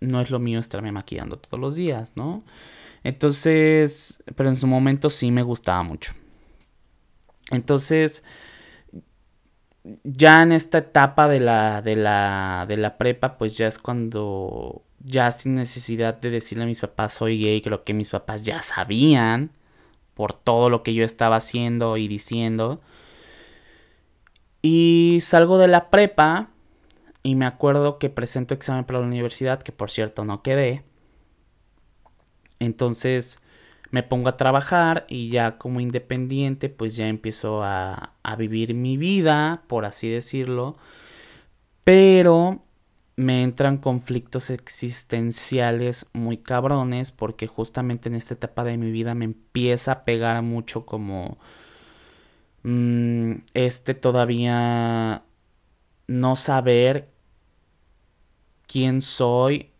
no 0.00 0.20
es 0.20 0.30
lo 0.30 0.38
mío 0.38 0.58
estarme 0.58 0.92
maquillando 0.92 1.38
todos 1.38 1.58
los 1.58 1.74
días, 1.74 2.12
¿no? 2.16 2.44
Entonces, 3.02 4.22
pero 4.34 4.48
en 4.48 4.56
su 4.56 4.66
momento 4.66 5.10
sí 5.10 5.30
me 5.30 5.42
gustaba 5.42 5.82
mucho. 5.82 6.12
Entonces, 7.50 8.24
ya 10.04 10.42
en 10.42 10.52
esta 10.52 10.78
etapa 10.78 11.28
de 11.28 11.40
la, 11.40 11.82
de 11.82 11.96
la, 11.96 12.66
de 12.68 12.76
la 12.76 12.98
prepa, 12.98 13.38
pues 13.38 13.56
ya 13.56 13.66
es 13.66 13.78
cuando, 13.78 14.82
ya 15.00 15.30
sin 15.30 15.54
necesidad 15.54 16.14
de 16.14 16.30
decirle 16.30 16.64
a 16.64 16.66
mis 16.66 16.80
papás 16.80 17.12
soy 17.14 17.38
gay, 17.40 17.60
creo 17.62 17.84
que 17.84 17.94
mis 17.94 18.10
papás 18.10 18.42
ya 18.42 18.62
sabían 18.62 19.50
por 20.14 20.32
todo 20.32 20.70
lo 20.70 20.82
que 20.82 20.94
yo 20.94 21.04
estaba 21.04 21.36
haciendo 21.36 21.96
y 21.96 22.08
diciendo. 22.08 22.80
Y 24.62 25.18
salgo 25.20 25.58
de 25.58 25.68
la 25.68 25.90
prepa 25.90 26.48
y 27.22 27.34
me 27.34 27.46
acuerdo 27.46 27.98
que 27.98 28.10
presento 28.10 28.54
examen 28.54 28.84
para 28.84 29.00
la 29.00 29.06
universidad, 29.06 29.62
que 29.62 29.72
por 29.72 29.90
cierto 29.90 30.24
no 30.24 30.42
quedé. 30.42 30.84
Entonces 32.58 33.40
me 33.96 34.02
pongo 34.02 34.28
a 34.28 34.36
trabajar 34.36 35.06
y 35.08 35.30
ya 35.30 35.56
como 35.56 35.80
independiente 35.80 36.68
pues 36.68 36.96
ya 36.96 37.08
empiezo 37.08 37.62
a, 37.64 38.12
a 38.22 38.36
vivir 38.36 38.74
mi 38.74 38.98
vida, 38.98 39.62
por 39.68 39.86
así 39.86 40.06
decirlo. 40.10 40.76
Pero 41.82 42.62
me 43.16 43.42
entran 43.42 43.78
conflictos 43.78 44.50
existenciales 44.50 46.10
muy 46.12 46.36
cabrones 46.36 47.10
porque 47.10 47.46
justamente 47.46 48.10
en 48.10 48.16
esta 48.16 48.34
etapa 48.34 48.64
de 48.64 48.76
mi 48.76 48.90
vida 48.90 49.14
me 49.14 49.24
empieza 49.24 49.92
a 49.92 50.04
pegar 50.04 50.42
mucho 50.42 50.84
como 50.84 51.38
mm, 52.64 53.32
este 53.54 53.94
todavía 53.94 55.22
no 56.06 56.36
saber 56.36 57.08
quién 58.66 59.00
soy 59.00 59.70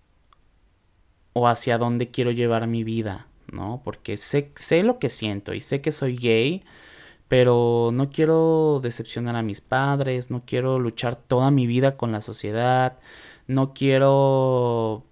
o 1.35 1.46
hacia 1.48 1.76
dónde 1.76 2.11
quiero 2.11 2.31
llevar 2.31 2.66
mi 2.66 2.83
vida. 2.83 3.26
¿No? 3.53 3.83
Porque 3.85 4.17
sé, 4.17 4.53
sé 4.57 4.83
lo 4.83 4.99
que 4.99 5.09
siento 5.09 5.55
y 5.55 5.61
sé 5.61 5.81
que 5.81 5.93
soy 5.93 6.17
gay, 6.17 6.65
pero 7.29 7.91
no 7.93 8.11
quiero 8.11 8.81
decepcionar 8.83 9.37
a 9.37 9.43
mis 9.43 9.61
padres, 9.61 10.31
no 10.31 10.45
quiero 10.47 10.79
luchar 10.79 11.17
toda 11.17 11.51
mi 11.51 11.67
vida 11.67 11.97
con 11.97 12.13
la 12.13 12.21
sociedad, 12.21 12.99
no 13.49 13.75
quiero 13.75 15.05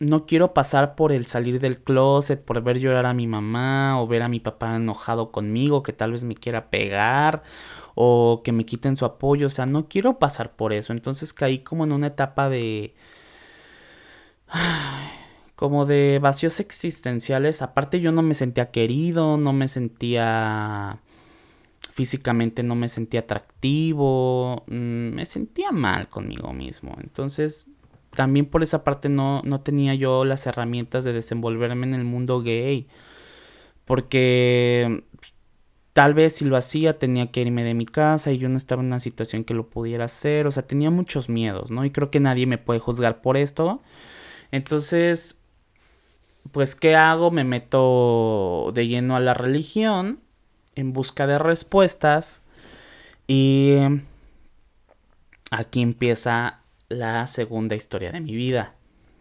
no 0.00 0.26
quiero 0.26 0.54
pasar 0.54 0.94
por 0.94 1.12
el 1.12 1.26
salir 1.26 1.60
del 1.60 1.82
closet, 1.82 2.44
por 2.44 2.62
ver 2.62 2.78
llorar 2.78 3.06
a 3.06 3.14
mi 3.14 3.26
mamá 3.26 4.00
o 4.00 4.06
ver 4.06 4.22
a 4.22 4.28
mi 4.28 4.40
papá 4.40 4.76
enojado 4.76 5.32
conmigo, 5.32 5.82
que 5.82 5.92
tal 5.92 6.12
vez 6.12 6.24
me 6.24 6.34
quiera 6.36 6.70
pegar 6.70 7.42
o 7.94 8.42
que 8.44 8.52
me 8.52 8.64
quiten 8.64 8.96
su 8.96 9.04
apoyo, 9.04 9.48
o 9.48 9.50
sea, 9.50 9.66
no 9.66 9.88
quiero 9.88 10.18
pasar 10.20 10.52
por 10.56 10.72
eso. 10.72 10.92
Entonces 10.92 11.32
caí 11.32 11.60
como 11.60 11.84
en 11.84 11.92
una 11.92 12.08
etapa 12.08 12.48
de 12.48 12.94
como 15.58 15.86
de 15.86 16.20
vacíos 16.20 16.60
existenciales. 16.60 17.62
Aparte 17.62 17.98
yo 17.98 18.12
no 18.12 18.22
me 18.22 18.34
sentía 18.34 18.70
querido, 18.70 19.36
no 19.38 19.52
me 19.52 19.66
sentía 19.66 21.00
físicamente, 21.90 22.62
no 22.62 22.76
me 22.76 22.88
sentía 22.88 23.20
atractivo, 23.20 24.62
mm, 24.68 25.14
me 25.16 25.26
sentía 25.26 25.72
mal 25.72 26.08
conmigo 26.08 26.52
mismo. 26.52 26.96
Entonces 27.00 27.66
también 28.14 28.46
por 28.46 28.62
esa 28.62 28.84
parte 28.84 29.08
no, 29.08 29.42
no 29.44 29.60
tenía 29.62 29.94
yo 29.94 30.24
las 30.24 30.46
herramientas 30.46 31.02
de 31.02 31.12
desenvolverme 31.12 31.88
en 31.88 31.94
el 31.94 32.04
mundo 32.04 32.40
gay. 32.40 32.86
Porque 33.84 35.02
tal 35.92 36.14
vez 36.14 36.34
si 36.36 36.44
lo 36.44 36.56
hacía 36.56 37.00
tenía 37.00 37.32
que 37.32 37.40
irme 37.40 37.64
de 37.64 37.74
mi 37.74 37.86
casa 37.86 38.30
y 38.30 38.38
yo 38.38 38.48
no 38.48 38.58
estaba 38.58 38.82
en 38.82 38.86
una 38.86 39.00
situación 39.00 39.42
que 39.42 39.54
lo 39.54 39.68
pudiera 39.70 40.04
hacer. 40.04 40.46
O 40.46 40.52
sea, 40.52 40.68
tenía 40.68 40.90
muchos 40.90 41.28
miedos, 41.28 41.72
¿no? 41.72 41.84
Y 41.84 41.90
creo 41.90 42.12
que 42.12 42.20
nadie 42.20 42.46
me 42.46 42.58
puede 42.58 42.78
juzgar 42.78 43.22
por 43.22 43.36
esto. 43.36 43.82
Entonces, 44.52 45.37
pues, 46.52 46.74
¿qué 46.74 46.96
hago? 46.96 47.30
Me 47.30 47.44
meto 47.44 48.70
de 48.74 48.86
lleno 48.86 49.16
a 49.16 49.20
la 49.20 49.34
religión 49.34 50.20
en 50.74 50.92
busca 50.92 51.26
de 51.26 51.38
respuestas 51.38 52.42
y 53.26 53.76
aquí 55.50 55.82
empieza 55.82 56.60
la 56.88 57.26
segunda 57.26 57.76
historia 57.76 58.12
de 58.12 58.20
mi 58.20 58.34
vida. 58.34 58.74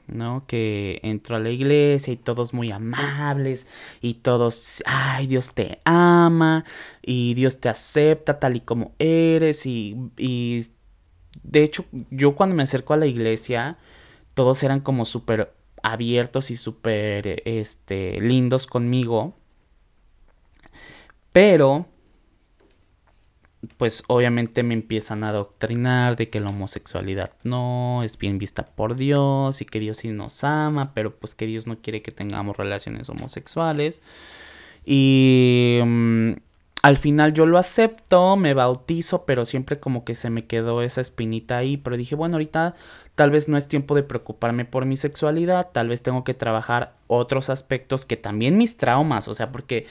¿no? 0.07 0.45
Que 0.47 0.99
entro 1.03 1.35
a 1.35 1.39
la 1.39 1.49
iglesia 1.49 2.13
y 2.13 2.17
todos 2.17 2.53
muy 2.53 2.71
amables 2.71 3.67
y 4.01 4.15
todos, 4.15 4.81
ay, 4.85 5.27
Dios 5.27 5.53
te 5.53 5.81
ama 5.83 6.63
y 7.01 7.33
Dios 7.33 7.59
te 7.59 7.69
acepta 7.69 8.39
tal 8.39 8.55
y 8.55 8.61
como 8.61 8.93
eres 8.99 9.65
y, 9.65 9.97
y 10.17 10.65
de 11.43 11.63
hecho 11.63 11.85
yo 12.09 12.35
cuando 12.35 12.55
me 12.55 12.63
acerco 12.63 12.93
a 12.93 12.97
la 12.97 13.05
iglesia 13.05 13.77
todos 14.33 14.63
eran 14.63 14.79
como 14.79 15.03
súper 15.03 15.53
abiertos 15.91 16.51
y 16.51 16.55
súper 16.55 17.41
este, 17.45 18.19
lindos 18.19 18.67
conmigo. 18.67 19.35
Pero, 21.31 21.85
pues 23.77 24.03
obviamente 24.07 24.63
me 24.63 24.73
empiezan 24.73 25.23
a 25.23 25.29
adoctrinar 25.29 26.15
de 26.15 26.29
que 26.29 26.39
la 26.39 26.49
homosexualidad 26.49 27.33
no 27.43 28.01
es 28.03 28.17
bien 28.17 28.37
vista 28.37 28.65
por 28.65 28.95
Dios 28.95 29.61
y 29.61 29.65
que 29.65 29.79
Dios 29.79 29.97
sí 29.97 30.09
nos 30.09 30.43
ama, 30.43 30.93
pero 30.93 31.15
pues 31.15 31.35
que 31.35 31.45
Dios 31.45 31.67
no 31.67 31.81
quiere 31.81 32.01
que 32.01 32.11
tengamos 32.11 32.57
relaciones 32.57 33.09
homosexuales. 33.09 34.01
Y 34.85 35.79
mm, 35.83 36.31
al 36.83 36.97
final 36.97 37.33
yo 37.33 37.45
lo 37.45 37.57
acepto, 37.57 38.37
me 38.37 38.53
bautizo, 38.53 39.25
pero 39.25 39.45
siempre 39.45 39.79
como 39.79 40.05
que 40.05 40.15
se 40.15 40.29
me 40.29 40.45
quedó 40.45 40.81
esa 40.81 41.01
espinita 41.01 41.57
ahí. 41.57 41.77
Pero 41.77 41.97
dije, 41.97 42.15
bueno, 42.15 42.35
ahorita 42.35 42.75
tal 43.17 43.31
vez 43.31 43.49
no 43.49 43.57
es 43.57 43.67
tiempo 43.67 43.95
de 43.95 44.03
preocuparme 44.03 44.63
por 44.63 44.85
mi 44.85 44.95
sexualidad, 44.95 45.71
tal 45.71 45.89
vez 45.89 46.03
tengo 46.03 46.23
que 46.23 46.35
trabajar 46.35 46.93
otros 47.07 47.49
aspectos 47.49 48.05
que 48.05 48.15
también 48.15 48.57
mis 48.57 48.77
traumas, 48.77 49.27
o 49.27 49.33
sea, 49.33 49.51
porque 49.51 49.87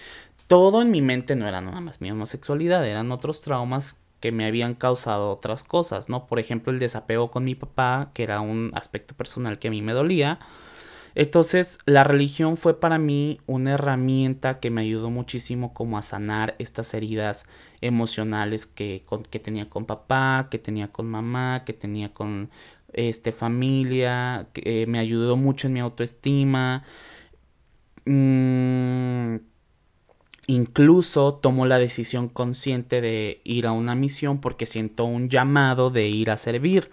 todo 0.46 0.80
en 0.80 0.92
mi 0.92 1.02
mente 1.02 1.34
no 1.34 1.48
era 1.48 1.60
nada 1.60 1.80
más 1.80 2.00
mi 2.00 2.08
homosexualidad, 2.08 2.86
eran 2.86 3.10
otros 3.10 3.40
traumas 3.40 3.98
que 4.20 4.30
me 4.30 4.46
habían 4.46 4.74
causado 4.74 5.32
otras 5.32 5.64
cosas, 5.64 6.08
¿no? 6.08 6.28
Por 6.28 6.38
ejemplo, 6.38 6.72
el 6.72 6.78
desapego 6.78 7.32
con 7.32 7.42
mi 7.42 7.56
papá, 7.56 8.12
que 8.14 8.22
era 8.22 8.40
un 8.40 8.70
aspecto 8.74 9.16
personal 9.16 9.58
que 9.58 9.68
a 9.68 9.72
mí 9.72 9.82
me 9.82 9.92
dolía 9.92 10.38
entonces, 11.16 11.78
la 11.86 12.04
religión 12.04 12.58
fue 12.58 12.78
para 12.78 12.98
mí 12.98 13.40
una 13.46 13.72
herramienta 13.72 14.60
que 14.60 14.70
me 14.70 14.82
ayudó 14.82 15.08
muchísimo 15.08 15.72
como 15.72 15.96
a 15.96 16.02
sanar 16.02 16.54
estas 16.58 16.92
heridas 16.92 17.46
emocionales 17.80 18.66
que, 18.66 19.02
que 19.30 19.38
tenía 19.38 19.70
con 19.70 19.86
papá, 19.86 20.48
que 20.50 20.58
tenía 20.58 20.92
con 20.92 21.06
mamá, 21.06 21.62
que 21.64 21.72
tenía 21.72 22.12
con 22.12 22.50
este, 22.92 23.32
familia, 23.32 24.48
que 24.52 24.82
eh, 24.82 24.86
me 24.86 24.98
ayudó 24.98 25.36
mucho 25.36 25.66
en 25.66 25.72
mi 25.74 25.80
autoestima. 25.80 26.84
Mm, 28.04 29.36
incluso 30.46 31.34
tomo 31.34 31.66
la 31.66 31.78
decisión 31.78 32.28
consciente 32.28 33.00
de 33.00 33.40
ir 33.44 33.66
a 33.66 33.72
una 33.72 33.94
misión 33.94 34.40
porque 34.40 34.66
siento 34.66 35.04
un 35.04 35.28
llamado 35.28 35.90
de 35.90 36.08
ir 36.08 36.30
a 36.30 36.36
servir. 36.36 36.90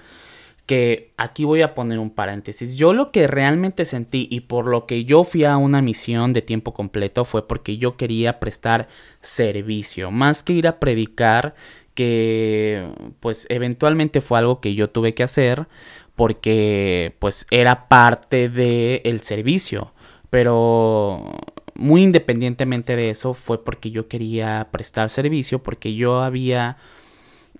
Que 0.65 1.11
aquí 1.17 1.43
voy 1.43 1.61
a 1.61 1.75
poner 1.75 1.99
un 1.99 2.09
paréntesis. 2.09 2.75
Yo 2.75 2.93
lo 2.93 3.11
que 3.11 3.27
realmente 3.27 3.83
sentí 3.83 4.29
y 4.31 4.41
por 4.41 4.65
lo 4.65 4.85
que 4.85 5.03
yo 5.03 5.25
fui 5.25 5.43
a 5.43 5.57
una 5.57 5.81
misión 5.81 6.31
de 6.31 6.41
tiempo 6.41 6.73
completo 6.73 7.25
fue 7.25 7.47
porque 7.49 7.77
yo 7.77 7.97
quería 7.97 8.39
prestar 8.39 8.87
servicio. 9.19 10.09
Más 10.09 10.41
que 10.41 10.53
ir 10.53 10.67
a 10.67 10.79
predicar, 10.79 11.53
que 11.93 12.87
pues 13.19 13.47
eventualmente 13.49 14.21
fue 14.21 14.39
algo 14.39 14.59
que 14.61 14.75
yo 14.75 14.89
tuve 14.89 15.13
que 15.13 15.23
hacer 15.23 15.67
porque 16.15 17.15
pues 17.19 17.47
era 17.51 17.87
parte 17.87 18.49
del 18.49 19.21
servicio. 19.21 19.91
Pero 20.29 21.31
muy 21.75 22.03
independientemente 22.03 22.95
de 22.95 23.09
eso 23.09 23.33
fue 23.33 23.63
porque 23.63 23.91
yo 23.91 24.07
quería 24.07 24.67
prestar 24.71 25.09
servicio, 25.09 25.61
porque 25.61 25.95
yo 25.95 26.21
había 26.21 26.77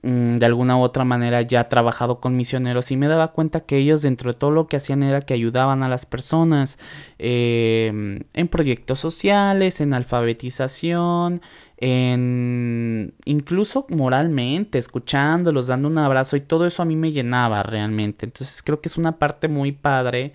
mm, 0.02 0.38
de 0.38 0.46
alguna 0.46 0.78
u 0.78 0.82
otra 0.82 1.04
manera 1.04 1.42
ya 1.42 1.70
trabajado 1.70 2.20
con 2.20 2.36
misioneros 2.36 2.92
y 2.92 2.98
me 2.98 3.08
daba 3.08 3.30
cuenta 3.30 3.62
que 3.62 3.78
ellos 3.78 4.02
dentro 4.02 4.32
de 4.32 4.40
todo 4.40 4.52
lo 4.52 4.68
que 4.68 4.78
hacían 4.78 5.04
era 5.04 5.22
que 5.22 5.34
ayudaban 5.34 5.84
a 5.84 5.90
las 5.90 6.06
personas 6.06 6.80
em, 7.20 8.22
en 8.34 8.48
proyectos 8.48 9.00
sociales, 9.00 9.82
en 9.82 9.94
alfabetización, 9.94 11.42
incluso 11.86 13.86
moralmente, 13.90 14.78
escuchándolos, 14.78 15.68
dando 15.68 15.90
un 15.90 15.98
abrazo 15.98 16.38
y 16.38 16.42
todo 16.42 16.66
eso 16.66 16.82
a 16.82 16.86
mí 16.86 16.96
me 16.96 17.12
llenaba 17.12 17.64
realmente. 17.64 18.26
Entonces 18.26 18.64
creo 18.64 18.80
que 18.80 18.88
es 18.88 18.98
una 18.98 19.20
parte 19.20 19.48
muy 19.48 19.74
padre 19.74 20.34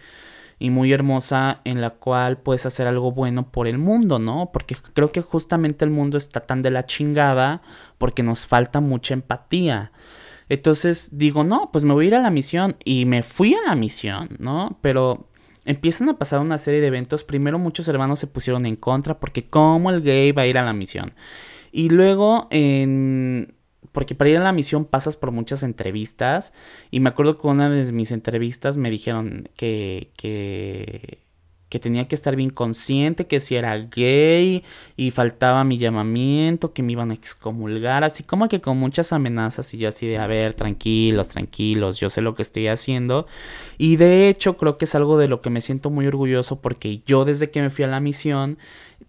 y 0.59 0.71
muy 0.71 0.93
hermosa 0.93 1.61
en 1.65 1.81
la 1.81 1.91
cual 1.91 2.39
puedes 2.39 2.67
hacer 2.67 2.87
algo 2.87 3.13
bueno 3.13 3.51
por 3.51 3.69
el 3.69 3.79
mundo, 3.79 4.19
¿no? 4.19 4.51
Porque 4.53 4.77
creo 4.93 5.13
que 5.13 5.23
justamente 5.23 5.85
el 5.85 5.91
mundo 5.91 6.19
está 6.19 6.41
tan 6.41 6.63
de 6.63 6.71
la 6.71 6.85
chingada 6.85 7.63
porque 7.97 8.23
nos 8.23 8.47
falta 8.47 8.81
mucha 8.81 9.15
empatía. 9.15 9.93
Entonces 10.49 11.11
digo, 11.13 11.45
no, 11.45 11.71
pues 11.73 11.85
me 11.85 11.95
voy 11.95 12.07
a 12.07 12.09
ir 12.09 12.15
a 12.15 12.23
la 12.23 12.31
misión 12.31 12.77
y 12.85 13.05
me 13.05 13.23
fui 13.23 13.55
a 13.55 13.69
la 13.69 13.75
misión, 13.75 14.31
¿no? 14.39 14.79
Pero 14.81 15.29
empiezan 15.69 16.09
a 16.09 16.19
pasar 16.19 16.41
una 16.41 16.57
serie 16.57 16.81
de 16.81 16.87
eventos. 16.87 17.25
Primero 17.25 17.59
muchos 17.59 17.87
hermanos 17.89 18.19
se 18.19 18.27
pusieron 18.27 18.65
en 18.65 18.75
contra 18.75 19.21
porque 19.21 19.45
cómo 19.45 19.91
el 19.91 20.01
gay 20.01 20.33
va 20.33 20.43
a 20.43 20.47
ir 20.47 20.57
a 20.57 20.65
la 20.65 20.73
misión. 20.73 21.13
Y 21.71 21.91
luego 21.91 22.49
en... 22.51 23.55
Porque 23.93 24.15
para 24.15 24.31
ir 24.31 24.39
a 24.39 24.43
la 24.43 24.53
misión 24.53 24.87
pasas 24.87 25.17
por 25.17 25.31
muchas 25.31 25.63
entrevistas. 25.63 26.55
Y 26.91 27.01
me 27.01 27.11
acuerdo 27.11 27.39
que 27.39 27.47
una 27.47 27.69
de 27.69 27.93
mis 27.93 28.13
entrevistas 28.13 28.79
me 28.79 28.91
dijeron 28.91 29.51
que, 29.57 30.11
que 30.17 31.28
que 31.69 31.79
tenía 31.79 32.09
que 32.09 32.15
estar 32.15 32.35
bien 32.35 32.51
consciente 32.51 33.27
que 33.27 33.41
si 33.41 33.57
era 33.57 33.77
gay 33.77 34.65
y 34.97 35.11
faltaba 35.11 35.65
mi 35.65 35.79
llamamiento, 35.79 36.73
que 36.73 36.83
me 36.83 36.93
iban 36.93 37.11
a 37.11 37.15
excomulgar, 37.15 38.05
así 38.05 38.23
como 38.23 38.49
que 38.49 38.61
con 38.61 38.79
muchas 38.79 39.13
amenazas 39.13 39.73
y 39.75 39.79
yo 39.79 39.89
así 39.89 40.07
de, 40.07 40.19
a 40.19 40.27
ver, 40.27 40.55
tranquilos, 40.55 41.29
tranquilos, 41.29 42.01
yo 42.01 42.11
sé 42.11 42.23
lo 42.23 42.35
que 42.35 42.43
estoy 42.43 42.69
haciendo. 42.69 43.27
Y 43.77 43.97
de 43.97 44.29
hecho 44.29 44.57
creo 44.57 44.79
que 44.79 44.87
es 44.87 44.95
algo 44.95 45.19
de 45.19 45.29
lo 45.29 45.43
que 45.43 45.51
me 45.51 45.61
siento 45.61 45.91
muy 45.91 46.07
orgulloso 46.07 46.61
porque 46.61 47.03
yo 47.07 47.25
desde 47.25 47.51
que 47.51 47.61
me 47.61 47.71
fui 47.71 47.85
a 47.85 47.89
la 47.89 48.01
misión 48.01 48.59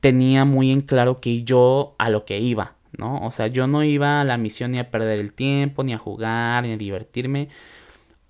tenía 0.01 0.45
muy 0.45 0.71
en 0.71 0.81
claro 0.81 1.19
que 1.19 1.43
yo 1.43 1.95
a 1.97 2.09
lo 2.09 2.25
que 2.25 2.39
iba, 2.39 2.75
¿no? 2.97 3.19
O 3.25 3.31
sea, 3.31 3.47
yo 3.47 3.67
no 3.67 3.83
iba 3.83 4.21
a 4.21 4.23
la 4.25 4.37
misión 4.37 4.71
ni 4.71 4.79
a 4.79 4.91
perder 4.91 5.19
el 5.19 5.33
tiempo, 5.33 5.83
ni 5.83 5.93
a 5.93 5.97
jugar, 5.97 6.63
ni 6.63 6.73
a 6.73 6.77
divertirme 6.77 7.49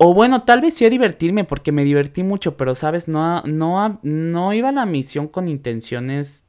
o 0.02 0.14
bueno, 0.14 0.44
tal 0.44 0.62
vez 0.62 0.72
sí 0.72 0.86
a 0.86 0.90
divertirme 0.90 1.44
porque 1.44 1.72
me 1.72 1.84
divertí 1.84 2.22
mucho, 2.22 2.56
pero 2.56 2.74
sabes, 2.74 3.06
no, 3.06 3.42
no, 3.42 4.00
no 4.02 4.54
iba 4.54 4.70
a 4.70 4.72
la 4.72 4.86
misión 4.86 5.28
con 5.28 5.46
intenciones 5.46 6.46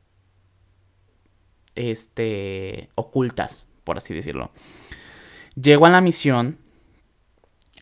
este 1.76 2.90
ocultas, 2.96 3.68
por 3.84 3.98
así 3.98 4.14
decirlo. 4.14 4.52
Llego 5.62 5.86
a 5.86 5.90
la 5.90 6.00
misión 6.00 6.60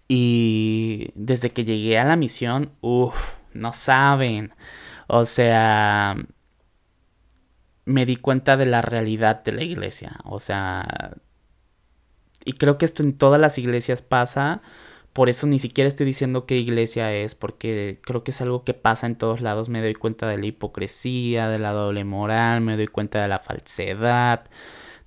y 0.08 1.12
desde 1.14 1.52
que 1.52 1.66
llegué 1.66 2.00
a 2.00 2.04
la 2.04 2.16
misión, 2.16 2.72
uff, 2.82 3.36
no 3.54 3.72
saben. 3.72 4.56
O 5.06 5.24
sea, 5.26 6.16
me 7.86 8.08
di 8.08 8.16
cuenta 8.16 8.58
de 8.58 8.66
la 8.66 8.82
realidad 8.82 9.44
de 9.44 9.52
la 9.52 9.64
iglesia. 9.64 10.20
O 10.24 10.40
sea, 10.40 11.16
y 12.44 12.54
creo 12.54 12.80
que 12.80 12.86
esto 12.86 13.04
en 13.04 13.16
todas 13.16 13.40
las 13.40 13.60
iglesias 13.60 14.02
pasa 14.02 14.64
por 15.14 15.30
eso 15.30 15.48
ni 15.48 15.60
siquiera 15.60 15.88
estoy 15.88 16.06
diciendo 16.06 16.46
qué 16.46 16.58
iglesia 16.58 17.14
es, 17.14 17.36
porque 17.36 18.00
creo 18.04 18.24
que 18.24 18.32
es 18.32 18.42
algo 18.42 18.64
que 18.64 18.74
pasa 18.74 19.08
en 19.08 19.16
todos 19.16 19.42
lados. 19.42 19.70
Me 19.70 19.82
doy 19.82 19.96
cuenta 19.96 20.28
de 20.28 20.38
la 20.38 20.46
hipocresía, 20.46 21.50
de 21.50 21.60
la 21.60 21.72
doble 21.72 22.04
moral, 22.04 22.62
me 22.62 22.78
doy 22.78 22.88
cuenta 22.88 23.22
de 23.22 23.28
la 23.28 23.40
falsedad 23.40 24.46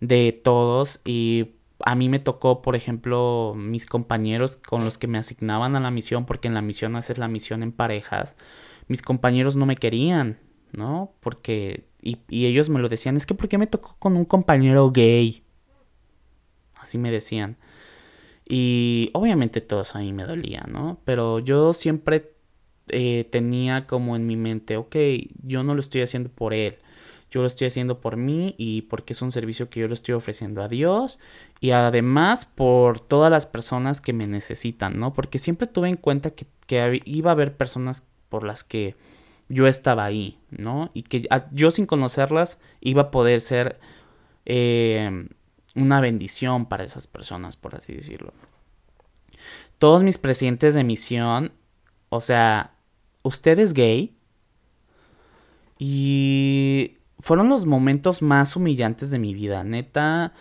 de 0.00 0.32
todos. 0.32 1.00
Y 1.04 1.52
a 1.84 1.94
mí 1.94 2.08
me 2.08 2.18
tocó, 2.18 2.62
por 2.62 2.76
ejemplo, 2.76 3.54
mis 3.56 3.86
compañeros 3.86 4.56
con 4.56 4.84
los 4.84 4.98
que 4.98 5.06
me 5.06 5.18
asignaban 5.18 5.76
a 5.76 5.80
la 5.80 5.90
misión, 5.90 6.26
porque 6.26 6.48
en 6.48 6.54
la 6.54 6.62
misión 6.62 6.96
haces 6.96 7.18
la 7.18 7.28
misión 7.28 7.62
en 7.62 7.72
parejas. 7.72 8.34
Mis 8.88 9.02
compañeros 9.02 9.56
no 9.56 9.66
me 9.66 9.76
querían, 9.76 10.38
¿no? 10.72 11.12
Porque... 11.20 11.86
Y, 12.02 12.18
y 12.28 12.46
ellos 12.46 12.68
me 12.68 12.80
lo 12.80 12.88
decían, 12.88 13.16
es 13.16 13.26
que 13.26 13.34
¿por 13.34 13.48
qué 13.48 13.58
me 13.58 13.68
tocó 13.68 13.96
con 14.00 14.16
un 14.16 14.24
compañero 14.24 14.90
gay? 14.90 15.44
Así 16.80 16.98
me 16.98 17.12
decían. 17.12 17.56
Y 18.54 19.08
obviamente 19.14 19.62
todo 19.62 19.80
eso 19.80 19.96
a 19.96 20.02
mí 20.02 20.12
me 20.12 20.24
dolía, 20.24 20.66
¿no? 20.68 20.98
Pero 21.06 21.38
yo 21.38 21.72
siempre 21.72 22.34
eh, 22.88 23.26
tenía 23.30 23.86
como 23.86 24.14
en 24.14 24.26
mi 24.26 24.36
mente, 24.36 24.76
ok, 24.76 24.94
yo 25.42 25.62
no 25.62 25.74
lo 25.74 25.80
estoy 25.80 26.02
haciendo 26.02 26.28
por 26.28 26.52
él, 26.52 26.76
yo 27.30 27.40
lo 27.40 27.46
estoy 27.46 27.68
haciendo 27.68 28.02
por 28.02 28.18
mí 28.18 28.54
y 28.58 28.82
porque 28.82 29.14
es 29.14 29.22
un 29.22 29.32
servicio 29.32 29.70
que 29.70 29.80
yo 29.80 29.88
le 29.88 29.94
estoy 29.94 30.12
ofreciendo 30.12 30.62
a 30.62 30.68
Dios 30.68 31.18
y 31.60 31.70
además 31.70 32.44
por 32.44 33.00
todas 33.00 33.30
las 33.30 33.46
personas 33.46 34.02
que 34.02 34.12
me 34.12 34.26
necesitan, 34.26 35.00
¿no? 35.00 35.14
Porque 35.14 35.38
siempre 35.38 35.66
tuve 35.66 35.88
en 35.88 35.96
cuenta 35.96 36.32
que, 36.32 36.46
iba 37.06 37.30
a 37.30 37.32
haber 37.32 37.56
personas 37.56 38.06
por 38.28 38.44
las 38.44 38.64
que 38.64 38.96
yo 39.48 39.66
estaba 39.66 40.04
ahí, 40.04 40.38
¿no? 40.50 40.90
Y 40.92 41.04
que 41.04 41.26
yo 41.52 41.70
sin 41.70 41.86
conocerlas 41.86 42.60
iba 42.82 43.00
a 43.00 43.10
poder 43.10 43.40
ser... 43.40 43.80
Eh, 44.44 45.26
una 45.74 46.00
bendición 46.00 46.66
para 46.66 46.84
esas 46.84 47.06
personas, 47.06 47.56
por 47.56 47.74
así 47.74 47.94
decirlo. 47.94 48.32
Todos 49.78 50.02
mis 50.02 50.18
presidentes 50.18 50.74
de 50.74 50.84
misión, 50.84 51.52
o 52.08 52.20
sea, 52.20 52.74
usted 53.22 53.58
es 53.58 53.72
gay. 53.72 54.14
Y 55.78 56.98
fueron 57.18 57.48
los 57.48 57.66
momentos 57.66 58.22
más 58.22 58.54
humillantes 58.54 59.10
de 59.10 59.18
mi 59.18 59.34
vida. 59.34 59.64
Neta, 59.64 60.34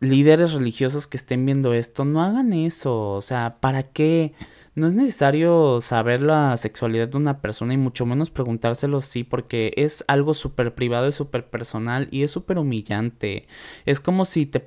líderes 0.00 0.52
religiosos 0.52 1.06
que 1.06 1.16
estén 1.16 1.46
viendo 1.46 1.72
esto, 1.72 2.04
no 2.04 2.22
hagan 2.22 2.52
eso. 2.52 3.12
O 3.12 3.22
sea, 3.22 3.58
¿para 3.60 3.82
qué? 3.82 4.34
No 4.74 4.88
es 4.88 4.94
necesario 4.94 5.80
saber 5.80 6.20
la 6.20 6.56
sexualidad 6.56 7.08
de 7.08 7.16
una 7.16 7.40
persona 7.40 7.74
y 7.74 7.76
mucho 7.76 8.06
menos 8.06 8.30
preguntárselo 8.30 9.00
sí, 9.00 9.22
porque 9.22 9.72
es 9.76 10.04
algo 10.08 10.34
súper 10.34 10.74
privado 10.74 11.08
y 11.08 11.12
súper 11.12 11.48
personal 11.48 12.08
y 12.10 12.24
es 12.24 12.32
súper 12.32 12.58
humillante. 12.58 13.46
Es 13.86 14.00
como 14.00 14.24
si 14.24 14.46
te 14.46 14.66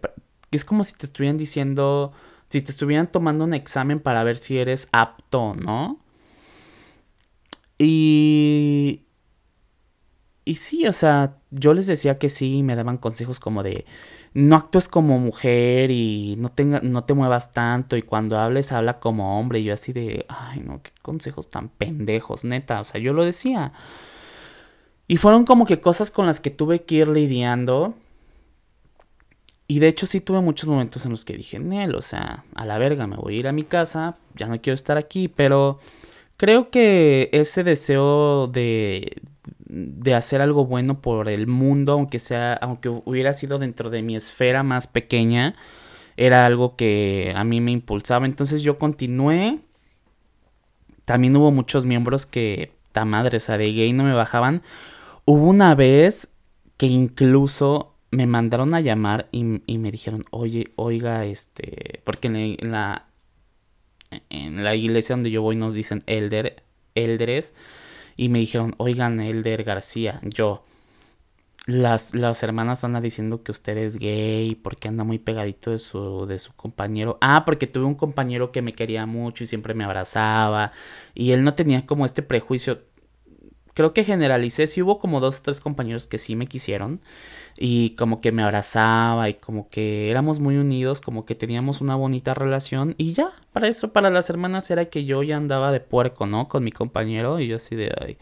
es 0.52 0.64
como 0.64 0.86
si 0.86 0.94
te 0.94 1.06
estuvieran 1.06 1.38
diciendo, 1.38 2.14
si 2.50 2.62
te 2.62 2.72
estuvieran 2.72 3.12
tomando 3.12 3.44
un 3.44 3.54
examen 3.54 4.00
para 4.00 4.24
ver 4.24 4.38
si 4.38 4.58
eres 4.60 4.88
apto, 4.94 5.56
¿no? 5.56 6.00
Y 7.78 9.04
y 10.46 10.56
sí, 10.56 10.88
o 10.88 10.94
sea, 10.94 11.38
yo 11.52 11.74
les 11.74 11.88
decía 11.88 12.18
que 12.18 12.30
sí, 12.30 12.64
me 12.64 12.76
daban 12.78 12.98
consejos 12.98 13.40
como 13.42 13.64
de 13.64 13.86
no 14.38 14.56
actúes 14.56 14.88
como 14.88 15.18
mujer 15.18 15.90
y 15.90 16.36
no, 16.38 16.50
tenga, 16.50 16.80
no 16.82 17.04
te 17.06 17.16
muevas 17.16 17.54
tanto 17.54 17.98
y 17.98 18.04
cuando 18.04 18.38
hables 18.38 18.72
habla 18.72 19.00
como 19.00 19.40
hombre. 19.40 19.60
Y 19.60 19.64
yo 19.64 19.74
así 19.74 19.94
de, 19.94 20.28
ay 20.30 20.60
no, 20.60 20.84
qué 20.84 20.92
consejos 21.02 21.50
tan 21.50 21.70
pendejos, 21.70 22.44
neta. 22.44 22.80
O 22.80 22.84
sea, 22.84 23.02
yo 23.02 23.14
lo 23.14 23.26
decía. 23.26 23.74
Y 25.08 25.18
fueron 25.18 25.44
como 25.44 25.66
que 25.66 25.80
cosas 25.80 26.12
con 26.12 26.28
las 26.28 26.40
que 26.40 26.52
tuve 26.52 26.84
que 26.84 26.96
ir 26.98 27.08
lidiando. 27.08 27.96
Y 29.68 29.80
de 29.80 29.88
hecho 29.88 30.06
sí 30.06 30.22
tuve 30.22 30.40
muchos 30.40 30.70
momentos 30.70 31.04
en 31.06 31.12
los 31.12 31.26
que 31.26 31.36
dije, 31.36 31.58
Nel, 31.58 31.96
o 31.96 32.04
sea, 32.04 32.46
a 32.54 32.66
la 32.68 32.78
verga, 32.78 33.08
me 33.08 33.18
voy 33.18 33.38
a 33.38 33.40
ir 33.40 33.48
a 33.48 33.54
mi 33.54 33.64
casa, 33.64 34.18
ya 34.36 34.46
no 34.48 34.62
quiero 34.62 34.76
estar 34.76 34.98
aquí, 34.98 35.30
pero 35.30 35.80
creo 36.38 36.70
que 36.70 37.30
ese 37.34 37.64
deseo 37.64 38.46
de, 38.46 39.20
de 39.70 40.16
hacer 40.16 40.42
algo 40.42 40.66
bueno 40.66 41.02
por 41.02 41.30
el 41.30 41.48
mundo, 41.48 41.94
aunque 41.94 42.20
sea, 42.20 42.54
aunque 42.54 42.90
hubiera 42.90 43.34
sido 43.34 43.60
dentro 43.60 43.90
de 43.90 44.02
mi 44.02 44.16
esfera 44.16 44.64
más 44.64 44.88
pequeña, 44.88 45.56
era 46.16 46.46
algo 46.46 46.76
que 46.76 47.34
a 47.36 47.44
mí 47.44 47.62
me 47.62 47.72
impulsaba. 47.72 48.26
Entonces 48.26 48.62
yo 48.64 48.78
continué. 48.78 49.60
También 51.06 51.36
hubo 51.36 51.52
muchos 51.52 51.86
miembros 51.86 52.26
que, 52.26 52.72
ta 52.92 53.06
madre, 53.06 53.38
o 53.38 53.40
sea, 53.40 53.58
de 53.58 53.72
gay 53.72 53.94
no 53.94 54.04
me 54.04 54.14
bajaban. 54.14 54.62
Hubo 55.26 55.46
una 55.46 55.76
vez 55.76 56.30
que 56.78 56.88
incluso 56.88 57.94
me 58.12 58.26
mandaron 58.28 58.74
a 58.74 58.82
llamar 58.82 59.28
y, 59.32 59.44
me 59.44 59.92
dijeron, 59.92 60.24
oye, 60.32 60.72
oiga, 60.76 61.26
este, 61.26 62.02
porque 62.04 62.28
en 62.28 62.72
la, 62.72 63.08
en 64.30 64.64
la, 64.64 64.76
iglesia 64.76 65.16
donde 65.16 65.32
yo 65.32 65.42
voy 65.42 65.56
nos 65.56 65.74
dicen 65.74 66.04
elder, 66.08 66.64
elders 66.96 67.54
y 68.18 68.30
me 68.30 68.40
dijeron, 68.40 68.74
oigan, 68.78 69.20
Elder 69.22 69.64
García, 69.64 70.20
yo, 70.24 70.66
las, 71.68 72.16
las 72.16 72.42
hermanas 72.44 72.84
andan 72.84 73.04
diciendo 73.04 73.44
que 73.44 73.52
usted 73.52 73.78
es 73.78 73.98
gay 73.98 74.56
porque 74.56 74.88
anda 74.88 75.04
muy 75.04 75.20
pegadito 75.20 75.72
de 75.72 75.80
su, 75.80 76.26
de 76.26 76.40
su 76.40 76.54
compañero. 76.54 77.18
Ah, 77.22 77.44
porque 77.46 77.68
tuve 77.68 77.86
un 77.86 77.96
compañero 77.96 78.52
que 78.52 78.62
me 78.62 78.74
quería 78.74 79.06
mucho 79.06 79.44
y 79.44 79.48
siempre 79.48 79.74
me 79.74 79.84
abrazaba. 79.84 80.72
Y 81.14 81.34
él 81.34 81.44
no 81.44 81.56
tenía 81.56 81.86
como 81.86 82.06
este 82.06 82.24
prejuicio. 82.24 82.84
Creo 83.74 83.94
que 83.94 84.06
generalicé, 84.06 84.66
sí 84.66 84.82
hubo 84.82 84.98
como 84.98 85.20
dos 85.20 85.40
o 85.40 85.42
tres 85.44 85.60
compañeros 85.60 86.08
que 86.08 86.18
sí 86.18 86.36
me 86.36 86.48
quisieron. 86.48 87.02
Y 87.58 87.92
como 87.92 88.22
que 88.22 88.32
me 88.32 88.44
abrazaba 88.44 89.30
y 89.30 89.36
como 89.36 89.70
que 89.70 90.12
éramos 90.12 90.40
muy 90.40 90.58
unidos, 90.58 91.02
como 91.02 91.26
que 91.26 91.36
teníamos 91.36 91.82
una 91.82 91.96
bonita 91.96 92.34
relación. 92.34 92.96
Y 92.98 93.14
ya, 93.14 93.32
para 93.52 93.68
eso, 93.68 93.92
para 93.94 94.10
las 94.10 94.30
hermanas 94.30 94.70
era 94.70 94.86
que 94.86 95.06
yo 95.06 95.24
ya 95.24 95.38
andaba 95.38 95.72
de 95.72 95.80
puerco, 95.80 96.28
¿no? 96.28 96.48
Con 96.48 96.64
mi 96.64 96.72
compañero 96.72 97.40
y 97.40 97.48
yo 97.48 97.56
así 97.58 97.76
de... 97.76 97.92
Ay, 98.00 98.18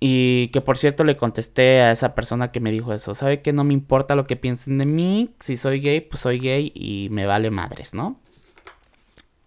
y 0.00 0.48
que 0.48 0.60
por 0.60 0.78
cierto 0.78 1.02
le 1.04 1.16
contesté 1.16 1.80
a 1.80 1.90
esa 1.90 2.14
persona 2.14 2.52
que 2.52 2.60
me 2.60 2.70
dijo 2.70 2.92
eso. 2.92 3.14
Sabe 3.14 3.42
que 3.42 3.52
no 3.52 3.64
me 3.64 3.74
importa 3.74 4.14
lo 4.14 4.26
que 4.26 4.36
piensen 4.36 4.78
de 4.78 4.86
mí. 4.86 5.34
Si 5.40 5.56
soy 5.56 5.80
gay, 5.80 6.00
pues 6.00 6.20
soy 6.20 6.38
gay 6.38 6.70
y 6.74 7.08
me 7.10 7.26
vale 7.26 7.50
madres, 7.50 7.94
¿no? 7.94 8.20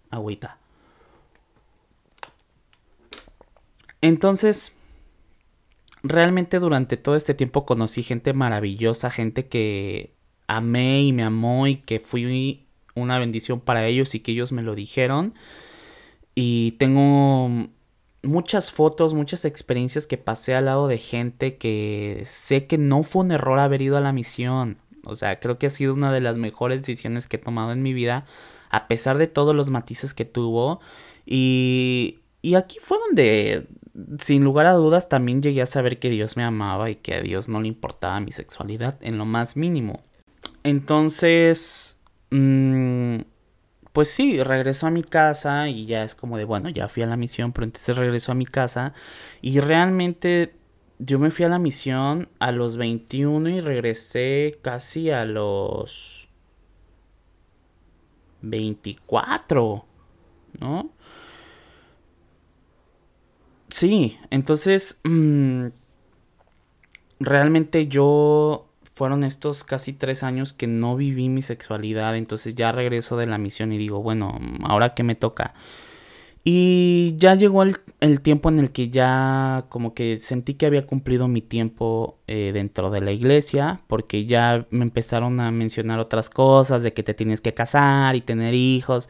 Agüita. 0.10 0.58
Entonces, 4.02 4.74
realmente 6.04 6.60
durante 6.60 6.98
todo 6.98 7.16
este 7.16 7.34
tiempo 7.34 7.66
conocí 7.66 8.04
gente 8.04 8.34
maravillosa, 8.34 9.12
gente 9.12 9.48
que 9.48 10.14
amé 10.48 11.04
y 11.04 11.14
me 11.14 11.24
amó 11.24 11.68
y 11.68 11.78
que 11.78 12.00
fui 12.00 12.66
una 12.96 13.20
bendición 13.20 13.60
para 13.60 13.86
ellos 13.88 14.16
y 14.16 14.20
que 14.20 14.32
ellos 14.34 14.52
me 14.52 14.64
lo 14.64 14.76
dijeron. 14.76 15.34
Y 16.36 16.74
tengo 16.74 17.70
muchas 18.24 18.72
fotos, 18.72 19.14
muchas 19.14 19.46
experiencias 19.46 20.08
que 20.08 20.18
pasé 20.18 20.56
al 20.56 20.66
lado 20.66 20.88
de 20.88 20.98
gente 20.98 21.58
que 21.58 22.24
sé 22.26 22.68
que 22.68 22.78
no 22.78 23.04
fue 23.04 23.24
un 23.24 23.32
error 23.32 23.60
haber 23.60 23.82
ido 23.82 23.98
a 23.98 24.02
la 24.02 24.14
misión. 24.14 24.78
O 25.04 25.16
sea, 25.16 25.40
creo 25.40 25.58
que 25.58 25.68
ha 25.68 25.72
sido 25.72 25.94
una 25.94 26.12
de 26.12 26.22
las 26.22 26.38
mejores 26.38 26.80
decisiones 26.82 27.28
que 27.28 27.38
he 27.38 27.40
tomado 27.40 27.72
en 27.72 27.82
mi 27.82 27.94
vida, 27.94 28.26
a 28.70 28.88
pesar 28.88 29.18
de 29.18 29.28
todos 29.28 29.56
los 29.56 29.70
matices 29.70 30.14
que 30.14 30.26
tuvo. 30.26 30.80
Y, 31.26 32.20
y 32.42 32.56
aquí 32.56 32.78
fue 32.82 33.00
donde, 33.08 33.68
sin 34.20 34.44
lugar 34.44 34.66
a 34.66 34.74
dudas, 34.74 35.10
también 35.10 35.42
llegué 35.42 35.62
a 35.62 35.66
saber 35.66 36.00
que 36.00 36.10
Dios 36.10 36.38
me 36.38 36.44
amaba 36.44 36.90
y 36.90 36.96
que 36.96 37.16
a 37.16 37.22
Dios 37.22 37.50
no 37.50 37.62
le 37.62 37.68
importaba 37.68 38.20
mi 38.20 38.32
sexualidad 38.32 38.98
en 39.02 39.18
lo 39.18 39.26
más 39.26 39.56
mínimo. 39.58 40.04
Entonces, 40.64 42.00
mmm, 42.30 43.18
pues 43.94 44.10
sí, 44.10 44.42
regreso 44.42 44.88
a 44.88 44.92
mi 44.92 45.04
casa 45.04 45.68
y 45.68 45.86
ya 45.86 46.04
es 46.04 46.16
como 46.16 46.38
de, 46.38 46.46
bueno, 46.46 46.70
ya 46.70 46.88
fui 46.88 47.04
a 47.04 47.08
la 47.08 47.18
misión, 47.18 47.52
pero 47.52 47.66
entonces 47.66 47.98
regreso 47.98 48.32
a 48.32 48.36
mi 48.36 48.46
casa 48.46 48.94
y 49.42 49.60
realmente 49.60 50.56
yo 51.00 51.20
me 51.20 51.32
fui 51.32 51.46
a 51.46 51.50
la 51.50 51.60
misión 51.60 52.30
a 52.40 52.52
los 52.52 52.78
21 52.78 53.50
y 53.50 53.62
regresé 53.62 54.60
casi 54.62 55.10
a 55.10 55.26
los 55.26 56.30
24, 58.42 59.86
¿no? 60.60 60.92
Sí, 63.72 64.20
entonces, 64.30 65.00
mmm, 65.04 65.68
realmente 67.20 67.88
yo 67.88 68.68
fueron 68.94 69.24
estos 69.24 69.64
casi 69.64 69.94
tres 69.94 70.24
años 70.24 70.54
que 70.54 70.68
no 70.68 70.96
viví 70.98 71.30
mi 71.30 71.42
sexualidad, 71.42 72.16
entonces 72.18 72.54
ya 72.56 72.72
regreso 72.72 73.18
de 73.18 73.28
la 73.28 73.38
misión 73.38 73.72
y 73.72 73.78
digo, 73.78 74.04
bueno, 74.04 74.38
ahora 74.64 74.94
qué 74.94 75.04
me 75.04 75.16
toca. 75.16 75.54
Y 76.44 77.16
ya 77.18 77.36
llegó 77.36 77.64
el, 77.64 78.22
tiempo 78.22 78.50
en 78.50 78.60
el 78.60 78.72
que 78.72 78.90
ya 78.90 79.66
como 79.70 79.94
que 79.94 80.18
sentí 80.18 80.56
que 80.56 80.66
había 80.66 80.88
cumplido 80.88 81.28
mi 81.28 81.42
tiempo 81.42 82.20
eh, 82.28 82.52
dentro 82.54 82.90
de 82.90 83.02
la 83.02 83.12
iglesia, 83.12 83.82
porque 83.88 84.26
ya 84.26 84.66
me 84.72 84.84
empezaron 84.84 85.40
a 85.40 85.52
mencionar 85.52 86.00
otras 86.00 86.30
cosas, 86.32 86.84
de 86.84 86.94
que 86.94 87.04
te 87.04 87.14
tienes 87.14 87.42
que 87.42 87.54
casar 87.54 88.16
y 88.16 88.22
tener 88.22 88.56
hijos. 88.56 89.08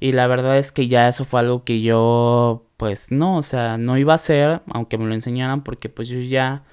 Y 0.00 0.12
la 0.12 0.26
verdad 0.26 0.58
es 0.58 0.72
que 0.72 0.88
ya 0.88 1.08
eso 1.08 1.24
fue 1.24 1.40
algo 1.40 1.64
que 1.64 1.80
yo, 1.80 2.66
pues 2.76 3.10
no, 3.10 3.36
o 3.38 3.42
sea, 3.42 3.78
no 3.78 3.96
iba 3.98 4.12
a 4.12 4.16
hacer, 4.16 4.62
aunque 4.72 4.98
me 4.98 5.06
lo 5.06 5.14
enseñaran, 5.14 5.62
porque 5.64 5.88
pues 5.88 6.08
yo 6.08 6.18
ya 6.20 6.64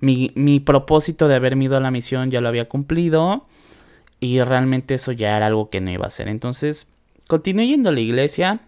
mi, 0.00 0.60
propósito 0.60 1.28
de 1.28 1.34
haberme 1.34 1.64
ido 1.64 1.76
a 1.76 1.80
la 1.80 1.90
misión 1.90 2.30
ya 2.30 2.40
lo 2.40 2.48
había 2.48 2.68
cumplido 2.68 3.46
y 4.20 4.40
realmente 4.40 4.94
eso 4.94 5.12
ya 5.12 5.36
era 5.36 5.46
algo 5.46 5.70
que 5.70 5.80
no 5.80 5.90
iba 5.90 6.04
a 6.04 6.08
hacer. 6.08 6.28
Entonces, 6.28 6.88
continué 7.26 7.66
yendo 7.66 7.88
a 7.88 7.92
la 7.92 8.00
iglesia. 8.00 8.60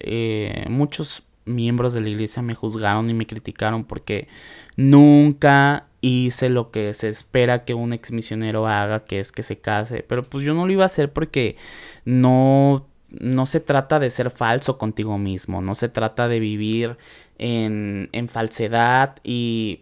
Eh, 0.00 0.64
muchos 0.68 1.24
miembros 1.44 1.94
de 1.94 2.00
la 2.00 2.08
iglesia 2.08 2.42
me 2.42 2.54
juzgaron 2.54 3.10
y 3.10 3.14
me 3.14 3.26
criticaron 3.26 3.84
porque 3.84 4.28
nunca 4.76 5.86
hice 6.00 6.48
lo 6.48 6.70
que 6.70 6.94
se 6.94 7.08
espera 7.08 7.64
que 7.64 7.74
un 7.74 7.92
ex 7.92 8.12
misionero 8.12 8.66
haga, 8.66 9.04
que 9.04 9.20
es 9.20 9.32
que 9.32 9.42
se 9.42 9.58
case. 9.58 10.04
Pero 10.06 10.22
pues 10.22 10.44
yo 10.44 10.54
no 10.54 10.66
lo 10.66 10.72
iba 10.72 10.84
a 10.84 10.86
hacer 10.86 11.12
porque 11.12 11.56
no, 12.04 12.86
no 13.20 13.46
se 13.46 13.60
trata 13.60 13.98
de 13.98 14.10
ser 14.10 14.30
falso 14.30 14.78
contigo 14.78 15.18
mismo, 15.18 15.62
no 15.62 15.74
se 15.74 15.88
trata 15.88 16.28
de 16.28 16.40
vivir 16.40 16.96
en, 17.38 18.08
en 18.12 18.28
falsedad 18.28 19.16
y 19.22 19.80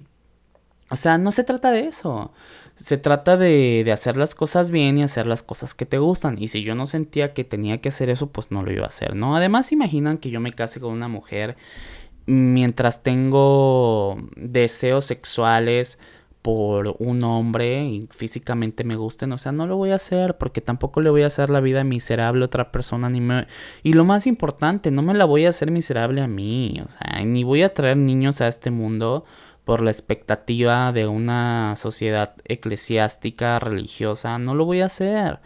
o 0.90 0.96
sea, 0.96 1.18
no 1.18 1.30
se 1.30 1.44
trata 1.44 1.70
de 1.70 1.86
eso. 1.86 2.32
Se 2.74 2.96
trata 2.98 3.36
de, 3.36 3.82
de, 3.84 3.92
hacer 3.92 4.16
las 4.16 4.34
cosas 4.34 4.70
bien 4.72 4.98
y 4.98 5.04
hacer 5.04 5.26
las 5.26 5.42
cosas 5.42 5.74
que 5.74 5.86
te 5.86 5.98
gustan. 5.98 6.36
Y 6.42 6.48
si 6.48 6.62
yo 6.62 6.74
no 6.74 6.86
sentía 6.86 7.32
que 7.32 7.44
tenía 7.44 7.80
que 7.80 7.90
hacer 7.90 8.10
eso, 8.10 8.30
pues 8.30 8.50
no 8.50 8.62
lo 8.64 8.72
iba 8.72 8.84
a 8.84 8.88
hacer, 8.88 9.14
¿no? 9.14 9.36
Además, 9.36 9.70
imaginan 9.70 10.18
que 10.18 10.30
yo 10.30 10.40
me 10.40 10.52
case 10.52 10.80
con 10.80 10.92
una 10.92 11.06
mujer 11.06 11.56
mientras 12.26 13.02
tengo 13.02 14.18
deseos 14.36 15.04
sexuales 15.04 15.98
por 16.42 16.96
un 16.98 17.22
hombre 17.24 17.84
y 17.84 18.08
físicamente 18.10 18.84
me 18.84 18.96
gusten, 18.96 19.32
o 19.32 19.38
sea, 19.38 19.52
no 19.52 19.66
lo 19.66 19.76
voy 19.76 19.90
a 19.90 19.96
hacer 19.96 20.38
porque 20.38 20.60
tampoco 20.60 21.00
le 21.00 21.10
voy 21.10 21.22
a 21.22 21.26
hacer 21.26 21.50
la 21.50 21.60
vida 21.60 21.84
miserable 21.84 22.42
a 22.42 22.46
otra 22.46 22.72
persona 22.72 23.10
ni 23.10 23.20
me 23.20 23.46
y 23.82 23.92
lo 23.92 24.04
más 24.04 24.26
importante, 24.26 24.90
no 24.90 25.02
me 25.02 25.14
la 25.14 25.26
voy 25.26 25.44
a 25.44 25.50
hacer 25.50 25.70
miserable 25.70 26.22
a 26.22 26.28
mí, 26.28 26.80
o 26.84 26.88
sea, 26.88 27.22
ni 27.24 27.44
voy 27.44 27.62
a 27.62 27.74
traer 27.74 27.98
niños 27.98 28.40
a 28.40 28.48
este 28.48 28.70
mundo 28.70 29.24
por 29.64 29.82
la 29.82 29.90
expectativa 29.90 30.90
de 30.92 31.06
una 31.06 31.76
sociedad 31.76 32.34
eclesiástica, 32.44 33.58
religiosa, 33.58 34.38
no 34.38 34.54
lo 34.54 34.64
voy 34.64 34.80
a 34.80 34.86
hacer. 34.86 35.38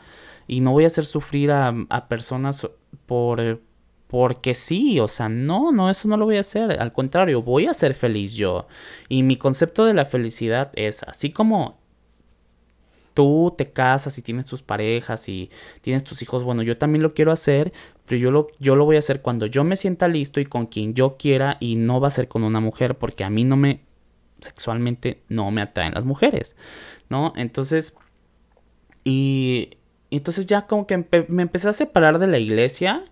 Y 0.46 0.60
no 0.60 0.72
voy 0.72 0.84
a 0.84 0.86
hacer 0.86 1.06
sufrir 1.06 1.50
a, 1.50 1.74
personas 2.08 2.68
por 3.06 3.60
porque 4.08 4.54
sí, 4.54 5.00
o 5.00 5.08
sea, 5.08 5.28
no, 5.28 5.72
no, 5.72 5.90
eso 5.90 6.08
no 6.08 6.16
lo 6.16 6.26
voy 6.26 6.36
a 6.36 6.40
hacer. 6.40 6.80
Al 6.80 6.92
contrario, 6.92 7.42
voy 7.42 7.66
a 7.66 7.74
ser 7.74 7.94
feliz 7.94 8.34
yo. 8.34 8.66
Y 9.08 9.22
mi 9.22 9.36
concepto 9.36 9.84
de 9.84 9.94
la 9.94 10.04
felicidad 10.04 10.70
es 10.74 11.02
así 11.02 11.30
como 11.30 11.78
tú 13.14 13.54
te 13.56 13.70
casas 13.70 14.18
y 14.18 14.22
tienes 14.22 14.46
tus 14.46 14.62
parejas 14.62 15.28
y 15.28 15.50
tienes 15.80 16.04
tus 16.04 16.20
hijos, 16.20 16.42
bueno, 16.44 16.62
yo 16.62 16.76
también 16.76 17.02
lo 17.02 17.14
quiero 17.14 17.30
hacer, 17.32 17.72
pero 18.06 18.20
yo 18.20 18.30
lo, 18.30 18.48
yo 18.58 18.76
lo 18.76 18.84
voy 18.84 18.96
a 18.96 18.98
hacer 18.98 19.22
cuando 19.22 19.46
yo 19.46 19.64
me 19.64 19.76
sienta 19.76 20.08
listo 20.08 20.40
y 20.40 20.44
con 20.44 20.66
quien 20.66 20.94
yo 20.94 21.16
quiera 21.16 21.56
y 21.60 21.76
no 21.76 22.00
va 22.00 22.08
a 22.08 22.10
ser 22.10 22.28
con 22.28 22.42
una 22.42 22.60
mujer 22.60 22.98
porque 22.98 23.24
a 23.24 23.30
mí 23.30 23.44
no 23.44 23.56
me 23.56 23.82
sexualmente 24.40 25.22
no 25.28 25.50
me 25.50 25.62
atraen 25.62 25.94
las 25.94 26.04
mujeres, 26.04 26.56
¿no? 27.08 27.32
Entonces, 27.36 27.96
y, 29.04 29.70
entonces 30.10 30.46
ya 30.46 30.66
como 30.66 30.86
que 30.86 31.06
me 31.28 31.42
empecé 31.42 31.68
a 31.68 31.72
separar 31.72 32.18
de 32.18 32.26
la 32.26 32.38
iglesia 32.38 33.04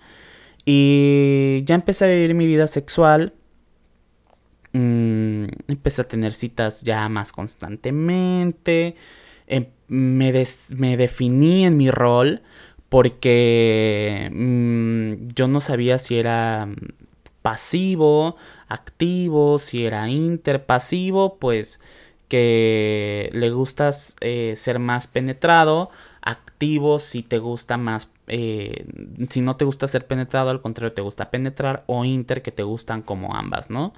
y 0.64 1.62
ya 1.66 1.74
empecé 1.74 2.04
a 2.04 2.08
vivir 2.08 2.34
mi 2.34 2.46
vida 2.46 2.66
sexual. 2.66 3.34
Mm, 4.72 5.44
empecé 5.68 6.02
a 6.02 6.08
tener 6.08 6.32
citas 6.32 6.82
ya 6.82 7.08
más 7.08 7.32
constantemente. 7.32 8.96
Em, 9.46 9.66
me, 9.88 10.32
me, 10.76 10.96
definí 10.96 11.66
en 11.66 11.76
mi 11.76 11.90
rol 11.90 12.42
porque 12.88 14.30
mm, 14.32 15.28
yo 15.34 15.48
no 15.48 15.60
sabía 15.60 15.98
si 15.98 16.18
era 16.18 16.68
pasivo, 17.42 18.36
activo, 18.68 19.58
si 19.58 19.84
era 19.84 20.08
interpasivo, 20.08 21.38
pues 21.38 21.80
que 22.28 23.28
le 23.34 23.50
gustas 23.50 24.16
eh, 24.20 24.54
ser 24.56 24.78
más 24.78 25.06
penetrado, 25.06 25.90
si 26.98 27.22
te 27.22 27.38
gusta 27.38 27.76
más, 27.76 28.10
eh, 28.26 28.86
si 29.30 29.40
no 29.40 29.56
te 29.56 29.64
gusta 29.64 29.86
ser 29.86 30.06
penetrado, 30.06 30.50
al 30.50 30.60
contrario 30.60 30.92
te 30.92 31.02
gusta 31.02 31.30
penetrar, 31.30 31.84
o 31.86 32.04
inter 32.04 32.42
que 32.42 32.52
te 32.52 32.62
gustan 32.62 33.02
como 33.02 33.34
ambas, 33.34 33.70
¿no? 33.70 33.92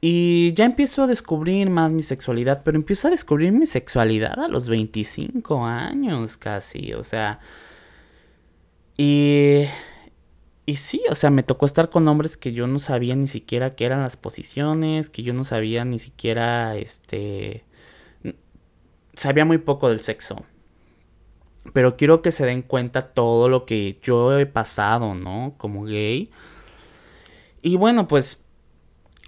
Y 0.00 0.52
ya 0.54 0.64
empiezo 0.64 1.02
a 1.04 1.06
descubrir 1.06 1.70
más 1.70 1.92
mi 1.92 2.02
sexualidad, 2.02 2.62
pero 2.64 2.76
empiezo 2.76 3.08
a 3.08 3.10
descubrir 3.10 3.52
mi 3.52 3.66
sexualidad 3.66 4.38
a 4.40 4.48
los 4.48 4.68
25 4.68 5.64
años 5.66 6.36
casi, 6.38 6.94
o 6.94 7.02
sea... 7.02 7.40
Y 8.96 9.64
y 10.70 10.76
sí, 10.76 11.02
o 11.10 11.16
sea, 11.16 11.30
me 11.30 11.42
tocó 11.42 11.66
estar 11.66 11.90
con 11.90 12.06
hombres 12.06 12.36
que 12.36 12.52
yo 12.52 12.68
no 12.68 12.78
sabía 12.78 13.16
ni 13.16 13.26
siquiera 13.26 13.74
qué 13.74 13.86
eran 13.86 14.02
las 14.02 14.16
posiciones, 14.16 15.10
que 15.10 15.24
yo 15.24 15.34
no 15.34 15.42
sabía 15.42 15.84
ni 15.84 15.98
siquiera, 15.98 16.76
este, 16.76 17.64
sabía 19.14 19.44
muy 19.44 19.58
poco 19.58 19.88
del 19.88 19.98
sexo. 20.00 20.44
Pero 21.72 21.96
quiero 21.96 22.22
que 22.22 22.32
se 22.32 22.46
den 22.46 22.62
cuenta 22.62 23.12
todo 23.12 23.48
lo 23.48 23.66
que 23.66 23.98
yo 24.02 24.38
he 24.38 24.46
pasado, 24.46 25.14
¿no? 25.14 25.54
Como 25.58 25.84
gay. 25.84 26.30
Y 27.62 27.76
bueno, 27.76 28.08
pues 28.08 28.44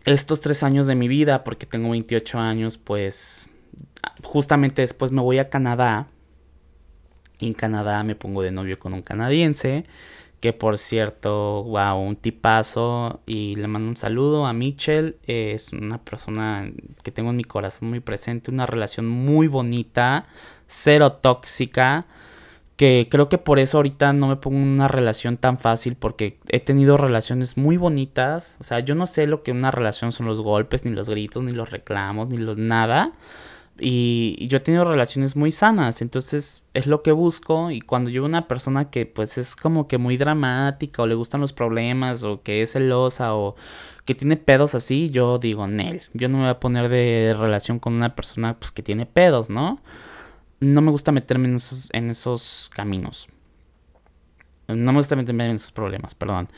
estos 0.05 0.41
tres 0.41 0.63
años 0.63 0.87
de 0.87 0.95
mi 0.95 1.09
vida, 1.09 1.45
porque 1.45 1.67
tengo 1.67 1.91
28 1.91 2.39
años, 2.39 2.79
pues 2.79 3.49
justamente 4.23 4.83
después 4.83 5.13
me 5.13 5.21
voy 5.21 5.39
a 5.39 5.51
Canadá. 5.51 6.09
Y 7.39 7.49
en 7.49 7.55
Canadá 7.55 8.03
me 8.03 8.15
pongo 8.15 8.43
de 8.43 8.51
novio 8.51 8.79
con 8.79 8.95
un 8.95 9.03
canadiense. 9.03 9.85
Que 10.41 10.53
por 10.53 10.79
cierto, 10.79 11.63
wow, 11.65 12.01
un 12.01 12.17
tipazo. 12.17 13.21
Y 13.27 13.57
le 13.57 13.69
mando 13.69 13.89
un 13.89 13.97
saludo 13.97 14.47
a 14.47 14.53
Mitchell. 14.53 15.17
Es 15.27 15.73
una 15.73 15.99
persona 15.99 16.71
que 17.03 17.13
tengo 17.13 17.31
en 17.31 17.37
mi 17.37 17.45
corazón 17.45 17.91
muy 17.91 18.01
presente. 18.01 18.51
Una 18.51 18.67
relación 18.67 19.09
muy 19.09 19.49
bonita. 19.49 20.27
Cero 20.67 21.13
tóxica 21.13 22.07
creo 23.11 23.29
que 23.29 23.39
por 23.39 23.59
eso 23.59 23.79
ahorita 23.79 24.13
no 24.13 24.29
me 24.29 24.37
pongo 24.37 24.57
una 24.57 24.89
relación 24.89 25.37
tan 25.37 25.59
fácil 25.59 25.97
porque 25.97 26.39
he 26.49 26.61
tenido 26.61 26.97
relaciones 26.97 27.57
muy 27.57 27.77
bonitas. 27.77 28.57
O 28.61 28.65
sea, 28.65 28.81
yo 28.81 28.95
no 28.95 29.07
sé 29.07 29.27
lo 29.27 29.43
que 29.43 29.53
una 29.53 29.71
relación 29.71 30.13
son 30.13 30.27
los 30.27 30.41
golpes, 30.41 30.85
ni 30.85 30.93
los 30.93 31.09
gritos, 31.09 31.43
ni 31.43 31.53
los 31.53 31.71
reclamos, 31.71 32.29
ni 32.29 32.39
los 32.39 32.57
nada. 32.57 33.13
Y, 33.79 34.47
yo 34.49 34.59
he 34.59 34.61
tenido 34.61 34.85
relaciones 34.85 35.35
muy 35.35 35.51
sanas, 35.51 36.03
entonces 36.03 36.63
es 36.75 36.87
lo 36.87 37.03
que 37.03 37.13
busco. 37.13 37.71
Y 37.71 37.81
cuando 37.81 38.11
yo 38.11 38.25
una 38.25 38.49
persona 38.49 38.91
que 38.91 39.07
pues 39.07 39.39
es 39.39 39.57
como 39.57 39.89
que 39.89 39.99
muy 39.99 40.17
dramática 40.17 41.03
o 41.03 41.07
le 41.07 41.15
gustan 41.15 41.41
los 41.41 41.53
problemas 41.53 42.23
o 42.23 42.43
que 42.43 42.63
es 42.63 42.73
celosa 42.73 43.35
o 43.35 43.57
que 44.05 44.15
tiene 44.15 44.37
pedos 44.37 44.75
así, 44.75 45.11
yo 45.11 45.39
digo, 45.39 45.67
Nel, 45.67 46.03
yo 46.15 46.29
no 46.29 46.39
me 46.39 46.45
voy 46.45 46.51
a 46.51 46.61
poner 46.61 46.89
de 46.89 47.35
relación 47.39 47.79
con 47.79 47.95
una 47.95 48.15
persona 48.15 48.59
pues 48.59 48.73
que 48.73 48.83
tiene 48.83 49.07
pedos, 49.07 49.51
¿no? 49.51 49.81
No 50.63 50.81
me 50.81 50.93
gusta 50.93 51.11
meterme 51.11 51.49
en 51.49 52.11
esos, 52.11 52.71
caminos. 52.73 53.29
No 54.69 54.93
me 54.93 54.99
gusta 54.99 55.17
meterme 55.17 55.47
en 55.47 55.57
esos 55.57 55.73
problemas, 55.73 56.15
perdón. 56.15 56.49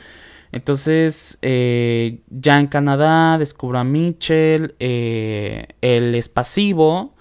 Entonces, 0.53 1.39
eh, 1.41 2.21
ya 2.29 2.61
en 2.61 2.67
Canadá 2.67 3.39
descubro 3.39 3.79
a 3.79 3.85
Mitchell. 3.85 4.75
Eh, 4.79 5.69
él 5.81 6.15
es 6.15 6.29
pasivo. 6.29 7.15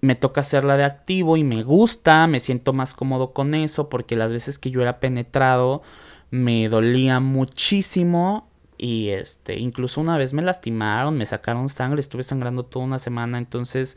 Me 0.00 0.16
toca 0.16 0.40
hacerla 0.40 0.76
de 0.76 0.84
activo 0.84 1.36
y 1.36 1.44
me 1.44 1.62
gusta. 1.62 2.26
Me 2.26 2.40
siento 2.40 2.72
más 2.72 2.94
cómodo 2.94 3.32
con 3.32 3.54
eso 3.54 3.88
porque 3.88 4.16
las 4.16 4.32
veces 4.32 4.58
que 4.58 4.72
yo 4.72 4.82
era 4.82 4.98
penetrado 4.98 5.82
me 6.30 6.68
dolía 6.68 7.20
muchísimo. 7.20 8.48
Y 8.76 9.10
este, 9.10 9.56
incluso 9.58 10.00
una 10.00 10.18
vez 10.18 10.34
me 10.34 10.42
lastimaron, 10.42 11.16
me 11.16 11.26
sacaron 11.26 11.68
sangre, 11.68 12.00
estuve 12.00 12.24
sangrando 12.24 12.64
toda 12.64 12.84
una 12.84 12.98
semana. 12.98 13.38
Entonces, 13.38 13.96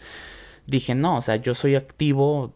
dije, 0.67 0.95
no, 0.95 1.17
o 1.17 1.21
sea, 1.21 1.37
yo 1.37 1.55
soy 1.55 1.75
activo, 1.75 2.53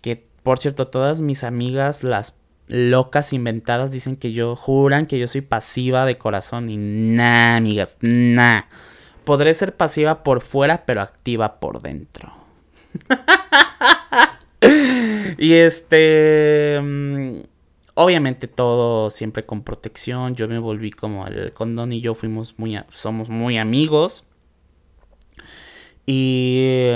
que 0.00 0.26
por 0.42 0.58
cierto, 0.58 0.88
todas 0.88 1.20
mis 1.20 1.44
amigas, 1.44 2.02
las 2.02 2.34
locas 2.68 3.32
inventadas, 3.32 3.92
dicen 3.92 4.16
que 4.16 4.32
yo, 4.32 4.56
juran 4.56 5.06
que 5.06 5.18
yo 5.18 5.28
soy 5.28 5.40
pasiva 5.40 6.04
de 6.04 6.18
corazón 6.18 6.70
y 6.70 6.76
nada, 6.76 7.56
amigas, 7.56 7.98
nada. 8.00 8.66
Podré 9.24 9.54
ser 9.54 9.76
pasiva 9.76 10.22
por 10.22 10.42
fuera, 10.42 10.84
pero 10.84 11.00
activa 11.00 11.60
por 11.60 11.80
dentro. 11.80 12.32
y 15.38 15.52
este... 15.52 16.80
Mm, 16.82 17.42
obviamente 17.94 18.48
todo 18.48 19.10
siempre 19.10 19.46
con 19.46 19.62
protección. 19.62 20.34
Yo 20.34 20.48
me 20.48 20.58
volví 20.58 20.90
como 20.90 21.26
el 21.26 21.52
condón 21.52 21.92
y 21.92 22.00
yo 22.00 22.14
fuimos 22.14 22.58
muy... 22.58 22.76
Somos 22.90 23.28
muy 23.28 23.58
amigos. 23.58 24.26
Y 26.04 26.90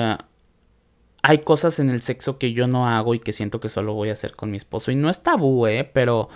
hay 1.28 1.38
cosas 1.38 1.80
en 1.80 1.90
el 1.90 2.02
sexo 2.02 2.38
que 2.38 2.52
yo 2.52 2.68
no 2.68 2.86
hago 2.86 3.12
y 3.12 3.18
que 3.18 3.32
siento 3.32 3.58
que 3.58 3.68
solo 3.68 3.94
voy 3.94 4.10
a 4.10 4.12
hacer 4.12 4.36
con 4.36 4.52
mi 4.52 4.56
esposo. 4.56 4.92
Y 4.92 4.94
no 4.94 5.10
es 5.10 5.24
tabú, 5.24 5.66
¿eh? 5.66 5.82
Pero, 5.92 6.28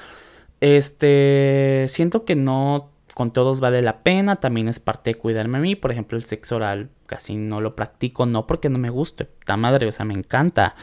este, 0.61 1.87
siento 1.87 2.25
que 2.25 2.35
no 2.35 2.91
con 3.15 3.33
todos 3.33 3.61
vale 3.61 3.83
la 3.83 4.03
pena. 4.03 4.41
También 4.41 4.67
es 4.67 4.81
parte 4.81 5.11
de 5.11 5.15
cuidarme 5.15 5.59
a 5.59 5.61
mí. 5.61 5.77
Por 5.77 5.93
ejemplo, 5.93 6.19
el 6.19 6.25
sexo 6.25 6.57
oral 6.57 6.91
casi 7.07 7.37
no 7.37 7.61
lo 7.61 7.77
practico, 7.77 8.27
no 8.27 8.49
porque 8.49 8.69
no 8.69 8.79
me 8.79 8.91
guste. 8.91 9.29
Ta 9.47 9.57
madre, 9.57 9.87
o 9.87 9.93
sea, 9.93 10.05
me 10.05 10.15
encanta. 10.15 10.75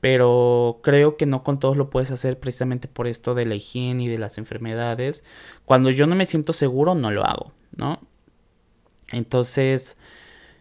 Pero 0.00 0.80
creo 0.82 1.16
que 1.16 1.26
no 1.26 1.44
con 1.44 1.60
todos 1.60 1.76
lo 1.76 1.88
puedes 1.88 2.10
hacer 2.10 2.40
precisamente 2.40 2.88
por 2.88 3.06
esto 3.06 3.36
de 3.36 3.46
la 3.46 3.54
higiene 3.54 4.02
y 4.02 4.08
de 4.08 4.18
las 4.18 4.38
enfermedades. 4.38 5.22
Cuando 5.64 5.90
yo 5.90 6.08
no 6.08 6.16
me 6.16 6.26
siento 6.26 6.52
seguro, 6.52 6.96
no 6.96 7.12
lo 7.12 7.24
hago, 7.24 7.52
¿no? 7.76 8.00
Entonces, 9.12 9.98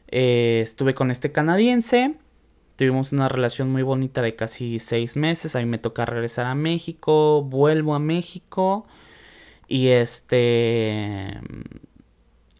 eh, 0.09 0.59
estuve 0.61 0.93
con 0.93 1.09
este 1.09 1.31
canadiense 1.31 2.20
Tuvimos 2.81 3.11
una 3.11 3.29
relación 3.29 3.69
muy 3.69 3.83
bonita 3.83 4.23
de 4.23 4.35
casi 4.35 4.79
seis 4.79 5.15
meses. 5.15 5.55
A 5.55 5.59
mí 5.59 5.67
me 5.67 5.77
toca 5.77 6.03
regresar 6.03 6.47
a 6.47 6.55
México. 6.55 7.43
Vuelvo 7.43 7.93
a 7.93 7.99
México. 7.99 8.87
Y 9.67 9.89
este. 9.89 11.39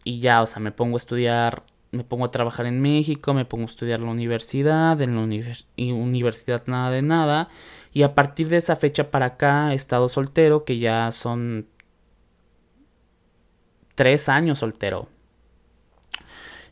Y 0.04 0.20
ya, 0.20 0.40
o 0.40 0.46
sea, 0.46 0.60
me 0.62 0.70
pongo 0.70 0.94
a 0.94 0.98
estudiar. 0.98 1.64
Me 1.90 2.04
pongo 2.04 2.26
a 2.26 2.30
trabajar 2.30 2.66
en 2.66 2.80
México. 2.80 3.34
Me 3.34 3.44
pongo 3.44 3.64
a 3.64 3.66
estudiar 3.66 3.98
en 3.98 4.06
la 4.06 4.12
universidad. 4.12 5.00
En 5.02 5.16
la 5.16 5.22
universidad 5.76 6.62
nada 6.68 6.92
de 6.92 7.02
nada. 7.02 7.48
Y 7.92 8.04
a 8.04 8.14
partir 8.14 8.48
de 8.48 8.58
esa 8.58 8.76
fecha 8.76 9.10
para 9.10 9.26
acá 9.26 9.72
he 9.72 9.74
estado 9.74 10.08
soltero. 10.08 10.64
Que 10.64 10.78
ya 10.78 11.10
son. 11.10 11.66
Tres 13.96 14.28
años 14.28 14.60
soltero. 14.60 15.08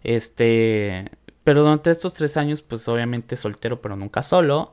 Este. 0.04 1.10
Pero 1.50 1.62
durante 1.62 1.90
estos 1.90 2.14
tres 2.14 2.36
años, 2.36 2.62
pues 2.62 2.86
obviamente 2.86 3.34
soltero, 3.34 3.80
pero 3.82 3.96
nunca 3.96 4.22
solo. 4.22 4.72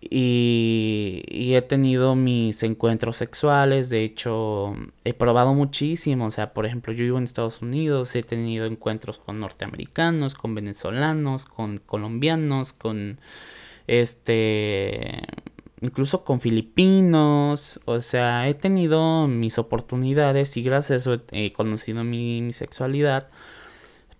Y, 0.00 1.52
he 1.54 1.60
tenido 1.60 2.14
mis 2.16 2.62
encuentros 2.62 3.18
sexuales, 3.18 3.90
de 3.90 4.02
hecho 4.04 4.74
he 5.04 5.12
probado 5.12 5.52
muchísimo, 5.52 6.24
o 6.24 6.30
sea, 6.30 6.54
por 6.54 6.64
ejemplo, 6.64 6.94
yo 6.94 7.04
vivo 7.04 7.18
en 7.18 7.24
Estados 7.24 7.60
Unidos, 7.60 8.16
he 8.16 8.22
tenido 8.22 8.64
encuentros 8.64 9.18
con 9.18 9.40
norteamericanos, 9.40 10.32
con 10.32 10.54
venezolanos, 10.54 11.44
con 11.44 11.76
colombianos, 11.84 12.72
con 12.72 13.20
este, 13.86 15.20
incluso 15.82 16.24
con 16.24 16.40
filipinos, 16.40 17.78
o 17.84 18.00
sea, 18.00 18.48
he 18.48 18.54
tenido 18.54 19.26
mis 19.28 19.58
oportunidades 19.58 20.56
y 20.56 20.62
gracias 20.62 21.06
a 21.06 21.12
eso 21.12 21.22
he 21.30 21.52
conocido 21.52 22.04
mi, 22.04 22.54
sexualidad. 22.54 23.28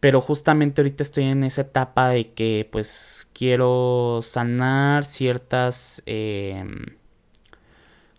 Pero 0.01 0.23
justamente 0.23 0.81
ahorita 0.81 1.03
estoy 1.03 1.25
en 1.25 1.45
esa 1.45 1.63
etapa 1.63 2.09
de 2.09 2.33
que 2.33 2.69
pues 2.73 3.29
quiero 3.35 4.21
sanar 4.23 5.05
ciertas 5.05 6.03
em, 6.07 6.97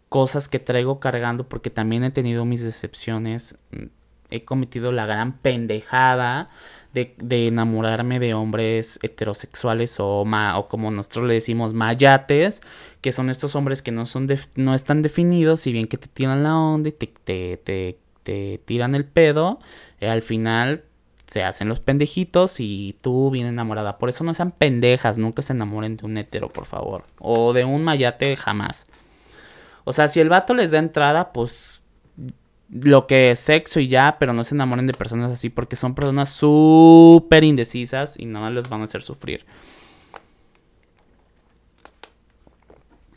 cosas 0.09 0.47
que 0.47 0.59
traigo 0.59 0.99
cargando 0.99 1.49
porque 1.49 1.71
también 1.71 2.03
he 2.03 2.11
tenido 2.11 2.45
mis 2.45 2.63
decepciones. 2.63 3.57
He 4.29 4.45
cometido 4.45 4.91
la 4.91 5.05
gran 5.07 5.39
pendejada 5.39 6.49
de, 6.93 7.47
enamorarme 7.47 8.19
de 8.19 8.33
hombres 8.33 8.99
heterosexuales 9.01 9.99
o, 9.99 10.21
o 10.21 10.67
como 10.67 10.91
nosotros 10.91 11.25
le 11.25 11.35
decimos 11.35 11.73
mayates, 11.73 12.61
que 13.01 13.11
son 13.11 13.29
estos 13.29 13.55
hombres 13.55 13.81
que 13.81 13.91
no, 13.91 14.05
son 14.05 14.27
no 14.55 14.73
están 14.73 15.01
definidos, 15.01 15.61
si 15.61 15.71
bien 15.71 15.87
que 15.87 15.97
te 15.97 16.07
tiran 16.07 16.43
la 16.43 16.57
onda 16.57 16.89
y 16.89 16.91
te, 16.91 17.07
te, 17.07 17.97
te, 18.23 18.61
tiran 18.65 18.95
el 18.95 19.05
pedo, 19.05 19.59
eh, 19.99 20.09
al 20.09 20.21
final 20.21 20.83
se 21.31 21.45
hacen 21.45 21.69
los 21.69 21.79
pendejitos 21.79 22.59
y 22.59 22.97
tú 22.99 23.31
bien 23.31 23.47
enamorada. 23.47 23.97
Por 23.97 24.09
eso 24.09 24.25
no 24.25 24.33
sean 24.33 24.51
pendejas, 24.51 25.17
nunca 25.17 25.41
se 25.41 25.53
enamoren 25.53 25.95
de 25.95 26.05
un 26.05 26.17
hetero, 26.17 26.49
por 26.49 26.65
favor. 26.65 27.05
O 27.19 27.53
de 27.53 27.63
un 27.63 27.85
mayate, 27.85 28.35
jamás. 28.35 28.85
O 29.85 29.93
sea, 29.93 30.09
si 30.09 30.19
el 30.19 30.27
vato 30.27 30.53
les 30.53 30.71
da 30.71 30.79
entrada, 30.79 31.31
pues 31.31 31.83
lo 32.69 33.07
que 33.07 33.31
es 33.31 33.39
sexo 33.39 33.79
y 33.79 33.87
ya, 33.87 34.17
pero 34.19 34.33
no 34.33 34.43
se 34.43 34.55
enamoren 34.55 34.87
de 34.87 34.93
personas 34.93 35.31
así 35.31 35.49
porque 35.49 35.77
son 35.77 35.95
personas 35.95 36.27
súper 36.31 37.45
indecisas 37.45 38.19
y 38.19 38.25
nada 38.25 38.47
más 38.47 38.53
les 38.53 38.67
van 38.67 38.81
a 38.81 38.83
hacer 38.83 39.01
sufrir. 39.01 39.45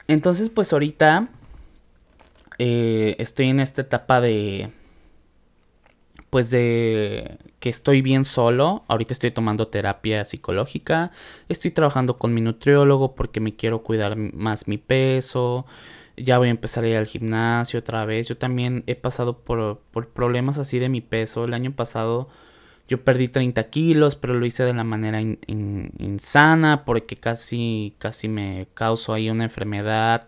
Entonces, 0.07 0.51
pues 0.51 0.73
ahorita 0.73 1.31
eh, 2.59 3.17
estoy 3.19 3.49
en 3.49 3.59
esta 3.59 3.81
etapa 3.81 4.21
de 4.21 4.71
pues 6.35 6.51
de 6.51 7.39
que 7.61 7.69
estoy 7.69 8.03
bien 8.03 8.25
solo. 8.25 8.83
Ahorita 8.89 9.13
estoy 9.13 9.31
tomando 9.31 9.69
terapia 9.69 10.25
psicológica. 10.25 11.13
Estoy 11.49 11.71
trabajando 11.71 12.19
con 12.19 12.35
mi 12.35 12.41
nutriólogo 12.41 13.15
porque 13.15 13.39
me 13.39 13.55
quiero 13.55 13.85
cuidar 13.85 14.17
más 14.17 14.67
mi 14.67 14.77
peso. 14.77 15.65
Ya 16.17 16.39
voy 16.39 16.49
a 16.49 16.51
empezar 16.51 16.83
a 16.83 16.89
ir 16.89 16.97
al 16.97 17.07
gimnasio 17.07 17.79
otra 17.79 18.05
vez. 18.05 18.27
Yo 18.27 18.37
también 18.37 18.83
he 18.89 18.97
pasado 18.97 19.39
por, 19.45 19.79
problemas 20.13 20.59
así 20.59 20.81
de 20.81 20.89
mi 20.89 21.01
peso. 21.01 21.45
El 21.45 21.55
año 21.55 21.71
pasado 21.71 22.29
yo 22.89 23.05
perdí 23.05 23.29
30 23.29 23.71
kilos, 23.71 24.17
pero 24.17 24.35
lo 24.35 24.45
hice 24.45 24.65
de 24.65 24.75
la 24.75 24.83
manera 24.83 25.21
insana 25.21 26.85
porque 26.85 27.15
casi, 27.15 27.95
casi 27.99 28.27
me 28.27 28.67
causó 28.75 29.15
ahí 29.15 29.31
una 29.31 29.45
enfermedad 29.45 30.27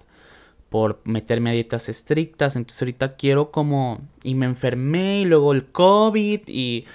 por 0.71 1.01
meterme 1.05 1.51
a 1.51 1.53
dietas 1.55 1.89
estrictas. 1.89 2.57
Entonces 2.57 2.83
ahorita 2.83 3.17
quiero 3.17 3.51
como... 3.51 4.01
Y 4.23 4.35
me 4.35 4.47
enfermé 4.47 5.21
y 5.21 5.25
luego 5.25 5.53
el 5.53 5.67
COVID 5.67 6.43
y 6.47 6.87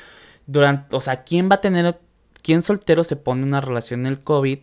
durante... 0.47 0.95
O 0.95 1.01
sea, 1.01 1.24
¿quién 1.24 1.49
va 1.49 1.55
a 1.55 1.61
tener... 1.61 1.99
¿Quién 2.41 2.61
soltero 2.61 3.03
se 3.03 3.15
pone 3.15 3.43
una 3.43 3.61
relación 3.61 4.01
en 4.01 4.07
el 4.07 4.19
COVID? 4.19 4.59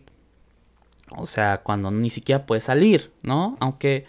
O 1.17 1.25
sea, 1.25 1.59
cuando 1.59 1.91
ni 1.91 2.09
siquiera 2.09 2.45
puede 2.45 2.61
salir, 2.61 3.11
¿no? 3.23 3.57
Aunque, 3.59 4.05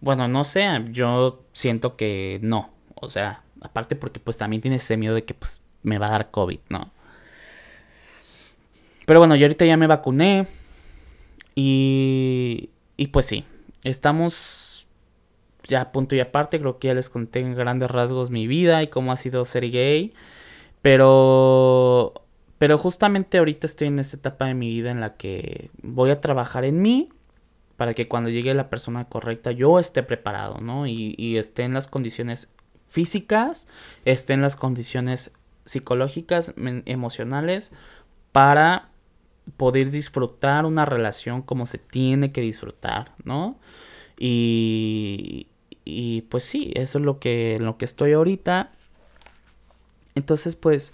bueno, 0.00 0.26
no 0.28 0.44
sé, 0.44 0.66
yo 0.90 1.44
siento 1.52 1.96
que 1.96 2.40
no. 2.42 2.70
O 2.94 3.08
sea, 3.08 3.42
aparte 3.60 3.96
porque 3.96 4.20
pues 4.20 4.36
también 4.36 4.60
tiene 4.60 4.76
ese 4.76 4.96
miedo 4.96 5.14
de 5.14 5.24
que 5.24 5.34
pues 5.34 5.62
me 5.82 5.98
va 5.98 6.08
a 6.08 6.10
dar 6.10 6.30
COVID, 6.30 6.58
¿no? 6.68 6.90
Pero 9.06 9.20
bueno, 9.20 9.36
yo 9.36 9.46
ahorita 9.46 9.64
ya 9.64 9.76
me 9.76 9.86
vacuné 9.86 10.46
Y, 11.54 12.70
y 12.96 13.08
pues 13.08 13.26
sí, 13.26 13.44
estamos 13.84 14.86
ya 15.64 15.82
a 15.82 15.92
punto 15.92 16.14
y 16.14 16.20
aparte, 16.20 16.60
creo 16.60 16.78
que 16.78 16.88
ya 16.88 16.94
les 16.94 17.10
conté 17.10 17.40
en 17.40 17.54
grandes 17.54 17.90
rasgos 17.90 18.30
mi 18.30 18.46
vida 18.46 18.82
y 18.82 18.88
cómo 18.88 19.12
ha 19.12 19.16
sido 19.16 19.44
ser 19.44 19.70
gay. 19.70 20.12
Pero 20.82 22.14
pero 22.58 22.76
justamente 22.76 23.38
ahorita 23.38 23.66
estoy 23.66 23.88
en 23.88 23.98
esta 23.98 24.18
etapa 24.18 24.44
de 24.44 24.54
mi 24.54 24.68
vida 24.68 24.90
en 24.90 25.00
la 25.00 25.14
que 25.14 25.70
voy 25.82 26.10
a 26.10 26.20
trabajar 26.20 26.66
en 26.66 26.82
mí 26.82 27.08
para 27.78 27.94
que 27.94 28.06
cuando 28.06 28.28
llegue 28.28 28.52
la 28.52 28.68
persona 28.68 29.06
correcta 29.06 29.50
yo 29.52 29.78
esté 29.78 30.02
preparado, 30.02 30.58
¿no? 30.60 30.86
Y, 30.86 31.14
y 31.16 31.38
esté 31.38 31.62
en 31.62 31.72
las 31.72 31.86
condiciones 31.86 32.52
físicas, 32.86 33.66
esté 34.04 34.34
en 34.34 34.42
las 34.42 34.56
condiciones 34.56 35.32
psicológicas, 35.64 36.52
emocionales, 36.84 37.72
para 38.32 38.89
poder 39.56 39.90
disfrutar 39.90 40.66
una 40.66 40.84
relación 40.84 41.42
como 41.42 41.66
se 41.66 41.78
tiene 41.78 42.32
que 42.32 42.40
disfrutar, 42.40 43.14
¿no? 43.24 43.58
Y, 44.18 45.48
y 45.84 46.22
pues 46.22 46.44
sí, 46.44 46.72
eso 46.74 46.98
es 46.98 47.04
lo 47.04 47.18
que, 47.18 47.58
lo 47.60 47.78
que 47.78 47.84
estoy 47.84 48.12
ahorita. 48.12 48.72
Entonces, 50.14 50.56
pues, 50.56 50.92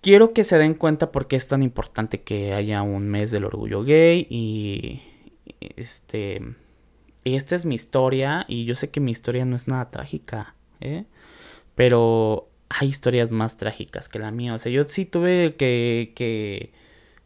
quiero 0.00 0.32
que 0.32 0.44
se 0.44 0.58
den 0.58 0.74
cuenta 0.74 1.12
por 1.12 1.26
qué 1.26 1.36
es 1.36 1.48
tan 1.48 1.62
importante 1.62 2.22
que 2.22 2.54
haya 2.54 2.82
un 2.82 3.08
mes 3.08 3.30
del 3.30 3.44
orgullo 3.44 3.84
gay 3.84 4.26
y 4.30 5.02
este 5.76 6.42
esta 7.24 7.54
es 7.54 7.66
mi 7.66 7.74
historia 7.74 8.46
y 8.48 8.64
yo 8.64 8.74
sé 8.74 8.90
que 8.90 9.00
mi 9.00 9.10
historia 9.12 9.44
no 9.44 9.54
es 9.54 9.68
nada 9.68 9.90
trágica, 9.90 10.54
¿eh? 10.80 11.04
pero 11.74 12.48
hay 12.70 12.88
historias 12.88 13.32
más 13.32 13.56
trágicas 13.56 14.08
que 14.08 14.18
la 14.18 14.30
mía, 14.30 14.54
o 14.54 14.58
sea, 14.58 14.72
yo 14.72 14.88
sí 14.88 15.04
tuve 15.04 15.54
que, 15.56 16.12
que 16.16 16.72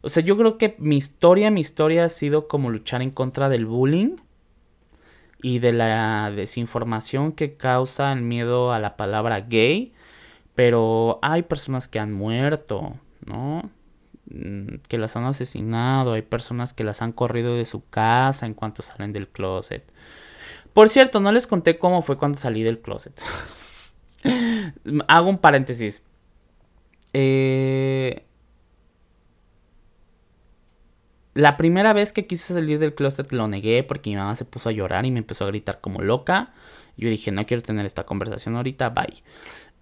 o 0.05 0.09
sea, 0.09 0.23
yo 0.23 0.37
creo 0.37 0.57
que 0.57 0.75
mi 0.77 0.97
historia, 0.97 1.51
mi 1.51 1.61
historia 1.61 2.05
ha 2.05 2.09
sido 2.09 2.47
como 2.47 2.69
luchar 2.69 3.01
en 3.01 3.11
contra 3.11 3.49
del 3.49 3.65
bullying 3.65 4.17
y 5.41 5.59
de 5.59 5.73
la 5.73 6.31
desinformación 6.31 7.31
que 7.31 7.57
causa 7.57 8.13
el 8.13 8.21
miedo 8.21 8.71
a 8.71 8.79
la 8.79 8.95
palabra 8.95 9.41
gay 9.41 9.93
pero 10.55 11.19
hay 11.21 11.43
personas 11.43 11.87
que 11.87 11.99
han 11.99 12.13
muerto, 12.13 12.97
¿no? 13.25 13.69
Mm, 14.29 14.77
que 14.87 14.97
las 14.97 15.15
han 15.17 15.25
asesinado, 15.25 16.13
hay 16.13 16.21
personas 16.21 16.73
que 16.73 16.85
las 16.85 17.01
han 17.01 17.11
corrido 17.11 17.55
de 17.55 17.65
su 17.65 17.87
casa 17.89 18.45
en 18.45 18.53
cuanto 18.53 18.81
salen 18.81 19.13
del 19.13 19.27
closet. 19.27 19.83
Por 20.73 20.89
cierto, 20.89 21.19
no 21.19 21.31
les 21.31 21.45
conté 21.45 21.77
cómo 21.77 22.01
fue 22.01 22.17
cuando 22.17 22.37
salí 22.37 22.63
del 22.63 22.79
closet. 22.79 23.19
Hago 25.07 25.29
un 25.29 25.37
paréntesis. 25.37 26.03
Eh, 27.13 28.24
la 31.35 31.57
primera 31.57 31.93
vez 31.93 32.13
que 32.13 32.25
quise 32.25 32.53
salir 32.53 32.79
del 32.79 32.95
closet 32.95 33.31
lo 33.33 33.47
negué 33.47 33.83
porque 33.83 34.09
mi 34.09 34.15
mamá 34.15 34.35
se 34.37 34.45
puso 34.45 34.69
a 34.69 34.71
llorar 34.71 35.05
y 35.05 35.11
me 35.11 35.19
empezó 35.19 35.43
a 35.43 35.47
gritar 35.47 35.81
como 35.81 36.01
loca. 36.01 36.53
Yo 36.97 37.09
dije, 37.09 37.31
no 37.31 37.45
quiero 37.45 37.61
tener 37.61 37.85
esta 37.85 38.05
conversación 38.05 38.55
ahorita, 38.55 38.89
bye. 38.89 39.21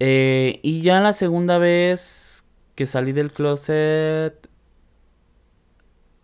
Eh, 0.00 0.58
y 0.64 0.82
ya 0.82 1.00
la 1.00 1.12
segunda 1.12 1.58
vez 1.58 2.44
que 2.74 2.86
salí 2.86 3.12
del 3.12 3.30
closet 3.30 4.48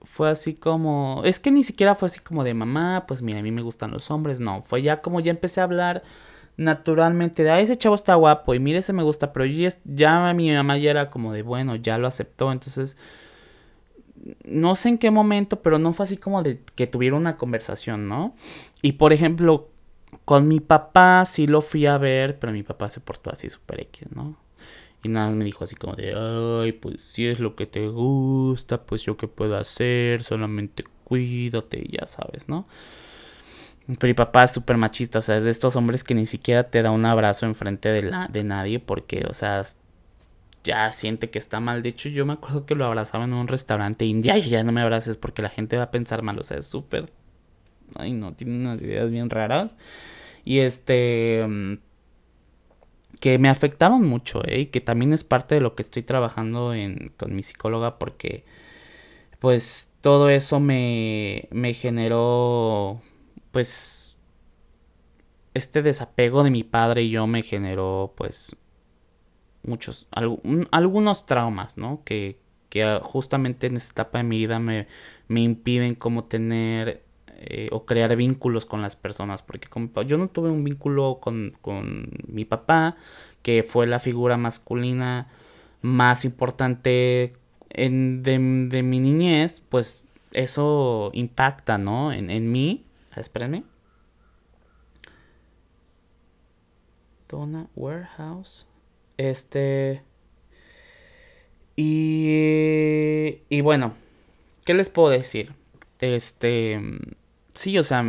fue 0.03 0.29
así 0.29 0.55
como... 0.55 1.23
Es 1.25 1.39
que 1.39 1.53
ni 1.53 1.63
siquiera 1.63 1.95
fue 1.95 2.07
así 2.07 2.19
como 2.19 2.43
de 2.43 2.55
mamá, 2.55 3.05
pues 3.07 3.23
mira, 3.23 3.39
a 3.39 3.43
mí 3.43 3.53
me 3.53 3.63
gustan 3.63 3.93
los 3.93 4.11
hombres. 4.11 4.41
No, 4.41 4.63
fue 4.63 4.83
ya 4.83 5.01
como 5.01 5.21
ya 5.21 5.31
empecé 5.31 5.61
a 5.61 5.65
hablar 5.65 6.03
naturalmente 6.57 7.45
de, 7.45 7.51
ah, 7.51 7.61
ese 7.61 7.79
chavo 7.79 7.95
está 7.95 8.17
guapo 8.17 8.53
y 8.53 8.59
mire, 8.59 8.81
ese 8.81 8.93
me 8.93 9.05
gusta, 9.05 9.33
pero 9.33 9.47
ya, 9.47 9.71
ya 9.85 10.35
mi 10.35 10.53
mamá 10.53 10.77
ya 10.77 10.91
era 10.91 11.09
como 11.09 11.33
de, 11.33 11.43
bueno, 11.43 11.77
ya 11.77 11.99
lo 11.99 12.09
aceptó, 12.09 12.51
entonces 12.51 12.97
no 14.45 14.75
sé 14.75 14.91
en 14.91 14.99
qué 14.99 15.11
momento, 15.11 15.61
pero 15.61 15.79
no 15.79 15.93
fue 15.93 16.05
así 16.05 16.17
como 16.17 16.43
de 16.43 16.61
que 16.75 16.87
tuviera 16.87 17.17
una 17.17 17.37
conversación, 17.37 18.09
¿no? 18.09 18.35
Y 18.83 18.93
por 18.93 19.13
ejemplo, 19.13 19.69
con 20.25 20.49
mi 20.49 20.61
papá 20.61 21.25
sí 21.25 21.47
lo 21.47 21.63
fui 21.63 21.87
a 21.87 21.99
ver, 21.99 22.39
pero 22.39 22.53
mi 22.53 22.63
papá 22.63 22.89
se 22.89 23.01
portó 23.01 23.31
así 23.31 23.49
super 23.51 23.81
X, 23.81 24.09
¿no? 24.15 24.37
Y 25.03 25.09
nada 25.09 25.31
me 25.31 25.45
dijo 25.45 25.65
así 25.65 25.77
como 25.77 25.95
de, 25.95 26.15
ay, 26.15 26.73
pues 26.73 27.01
si 27.01 27.27
es 27.27 27.41
lo 27.41 27.57
que 27.57 27.67
te 27.67 27.89
gusta, 27.89 28.83
pues 28.83 29.03
yo 29.03 29.17
qué 29.17 29.29
puedo 29.29 29.57
hacer, 29.57 30.23
solamente 30.23 30.85
cuídate, 31.05 31.87
ya 31.91 32.07
sabes, 32.07 32.49
¿no? 32.49 32.67
Pero 33.87 34.09
mi 34.09 34.15
papá 34.15 34.45
es 34.45 34.53
súper 34.53 34.77
machista, 34.77 35.19
o 35.19 35.23
sea, 35.23 35.39
es 35.39 35.45
de 35.45 35.51
estos 35.51 35.75
hombres 35.75 36.05
que 36.05 36.15
ni 36.15 36.27
siquiera 36.27 36.65
te 36.65 36.83
da 36.83 36.91
un 36.91 37.07
abrazo 37.07 37.47
enfrente 37.47 37.89
de, 37.89 38.03
la, 38.03 38.29
de 38.29 38.45
nadie 38.45 38.79
porque, 38.79 39.25
o 39.29 39.33
sea, 39.33 39.63
ya 40.65 40.91
siente 40.93 41.31
que 41.31 41.39
está 41.39 41.61
mal. 41.61 41.83
De 41.83 41.91
hecho, 41.91 42.09
yo 42.09 42.27
me 42.27 42.35
acuerdo 42.35 42.67
que 42.67 42.75
lo 42.75 42.85
abrazaba 42.85 43.25
en 43.25 43.33
un 43.33 43.49
restaurante 43.49 44.05
y 44.05 44.21
ya, 44.23 44.37
ya 44.39 44.65
no 44.65 44.73
me 44.73 44.83
abraces 44.83 45.17
porque 45.17 45.43
la 45.43 45.49
gente 45.49 45.77
va 45.77 45.85
a 45.85 45.91
pensar 45.91 46.23
mal, 46.23 46.39
o 46.39 46.43
sea, 46.43 46.59
es 46.59 46.67
súper 46.67 47.11
ay 47.97 48.13
no, 48.13 48.35
tiene 48.35 48.57
unas 48.57 48.81
ideas 48.83 49.11
bien 49.11 49.31
raras. 49.31 49.77
Y 50.45 50.61
este 50.61 51.45
mm, 51.47 51.75
que 53.21 53.39
me 53.39 53.49
afectaron 53.49 54.07
mucho, 54.07 54.43
¿eh? 54.47 54.61
Y 54.61 54.67
que 54.67 54.81
también 54.81 55.13
es 55.13 55.25
parte 55.25 55.57
de 55.57 55.61
lo 55.61 55.75
que 55.75 55.83
estoy 55.83 56.03
trabajando 56.03 56.75
en, 56.75 57.13
con 57.19 57.35
mi 57.35 57.43
psicóloga 57.43 57.99
porque 57.99 58.45
pues 59.41 59.93
todo 60.03 60.31
eso 60.31 60.61
me, 60.61 61.49
me 61.51 61.75
generó 61.75 63.01
pues 63.53 64.17
este 65.55 65.83
desapego 65.83 66.45
de 66.45 66.51
mi 66.51 66.65
padre 66.65 67.03
y 67.03 67.11
yo 67.11 67.27
me 67.27 67.43
generó 67.43 68.15
pues 68.17 68.57
muchos 69.63 70.09
algunos 70.71 71.27
traumas, 71.27 71.79
¿no? 71.79 72.03
Que, 72.05 72.39
que 72.69 73.01
justamente 73.03 73.67
en 73.67 73.77
esta 73.77 73.93
etapa 73.93 74.19
de 74.19 74.25
mi 74.25 74.39
vida 74.39 74.59
me, 74.59 74.87
me 75.29 75.41
impiden 75.41 75.95
como 75.95 76.25
tener 76.25 77.03
eh, 77.43 77.71
o 77.73 77.87
crear 77.87 78.15
vínculos 78.17 78.67
con 78.67 78.83
las 78.83 78.97
personas. 78.97 79.43
Porque 79.43 79.69
yo 80.07 80.19
no 80.19 80.29
tuve 80.29 80.51
un 80.51 80.63
vínculo 80.63 81.21
con, 81.21 81.57
mi 82.27 82.45
papá, 82.45 82.97
que 83.43 83.63
fue 83.63 83.87
la 83.87 83.99
figura 83.99 84.37
masculina 84.37 85.29
más 85.81 86.27
importante 86.27 87.33
en, 87.71 88.23
de, 88.23 88.39
mi 88.39 89.01
niñez, 89.01 89.63
pues 89.67 90.07
eso 90.33 91.11
impacta, 91.15 91.79
¿no? 91.79 92.13
En, 92.13 92.31
en 92.31 92.53
mí. 92.53 92.85
Ah, 93.13 93.21
espérenme. 93.21 93.65
Donna 97.27 97.69
Warehouse. 97.75 98.67
Este. 99.29 100.03
Y. 101.77 103.39
Y 103.49 103.61
bueno. 103.61 103.95
¿Qué 104.65 104.75
les 104.75 104.91
puedo 104.91 105.11
decir? 105.11 105.55
Este 106.01 106.81
sí, 107.55 107.79
o 107.79 107.85
sea, 107.85 108.05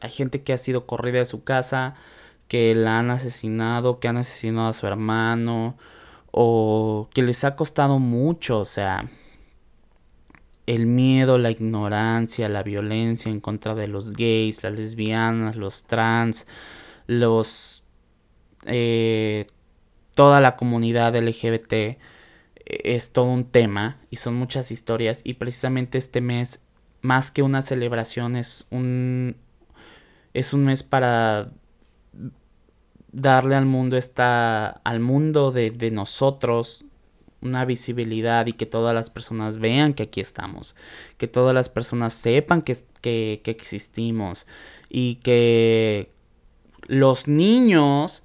hay 0.00 0.10
gente 0.10 0.42
que 0.42 0.52
ha 0.52 0.58
sido 0.58 0.86
corrida 0.86 1.18
de 1.18 1.26
su 1.26 1.44
casa, 1.44 1.94
que 2.48 2.74
la 2.74 2.98
han 2.98 3.10
asesinado, 3.10 4.00
que 4.00 4.08
han 4.08 4.16
asesinado 4.16 4.68
a 4.68 4.72
su 4.72 4.86
hermano, 4.86 5.76
o 6.32 7.08
que 7.14 7.22
les 7.22 7.44
ha 7.44 7.56
costado 7.56 7.98
mucho, 7.98 8.60
o 8.60 8.64
sea, 8.64 9.10
el 10.66 10.86
miedo, 10.86 11.38
la 11.38 11.50
ignorancia, 11.50 12.48
la 12.48 12.62
violencia 12.62 13.30
en 13.30 13.40
contra 13.40 13.74
de 13.74 13.88
los 13.88 14.14
gays, 14.14 14.62
las 14.64 14.72
lesbianas, 14.74 15.56
los 15.56 15.84
trans, 15.86 16.46
los... 17.06 17.84
Eh, 18.66 19.46
toda 20.20 20.42
la 20.42 20.54
comunidad 20.54 21.16
LGBT 21.16 21.72
eh, 21.72 21.96
es 22.66 23.12
todo 23.14 23.24
un 23.24 23.44
tema 23.44 23.96
y 24.10 24.16
son 24.16 24.34
muchas 24.34 24.70
historias. 24.70 25.22
Y 25.24 25.34
precisamente 25.34 25.96
este 25.96 26.20
mes 26.20 26.62
más 27.00 27.30
que 27.30 27.42
una 27.42 27.62
celebración, 27.62 28.36
es 28.36 28.66
un, 28.68 29.36
es 30.34 30.52
un 30.52 30.66
mes 30.66 30.82
para 30.82 31.52
darle 33.12 33.54
al 33.54 33.64
mundo 33.64 33.96
esta, 33.96 34.68
al 34.68 35.00
mundo 35.00 35.52
de, 35.52 35.70
de 35.70 35.90
nosotros 35.90 36.84
una 37.40 37.64
visibilidad 37.64 38.46
y 38.46 38.52
que 38.52 38.66
todas 38.66 38.94
las 38.94 39.08
personas 39.08 39.56
vean 39.56 39.94
que 39.94 40.02
aquí 40.02 40.20
estamos, 40.20 40.76
que 41.16 41.28
todas 41.28 41.54
las 41.54 41.70
personas 41.70 42.12
sepan 42.12 42.60
que, 42.60 42.76
que, 43.00 43.40
que 43.42 43.52
existimos 43.52 44.46
y 44.90 45.14
que 45.14 46.12
los 46.88 47.26
niños 47.26 48.22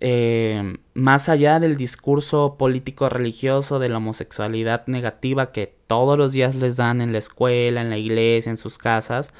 eh, 0.00 0.76
más 0.94 1.28
allá 1.28 1.58
del 1.58 1.76
discurso 1.76 2.56
político 2.56 3.08
religioso 3.08 3.80
de 3.80 3.88
la 3.88 3.98
homosexualidad 3.98 4.86
negativa 4.86 5.50
que 5.50 5.74
todos 5.88 6.16
los 6.16 6.32
días 6.32 6.54
les 6.54 6.76
dan 6.76 7.00
en 7.00 7.12
la 7.12 7.18
escuela, 7.18 7.80
en 7.80 7.90
la 7.90 7.98
iglesia, 7.98 8.50
en 8.50 8.56
sus 8.56 8.78
casas, 8.78 9.34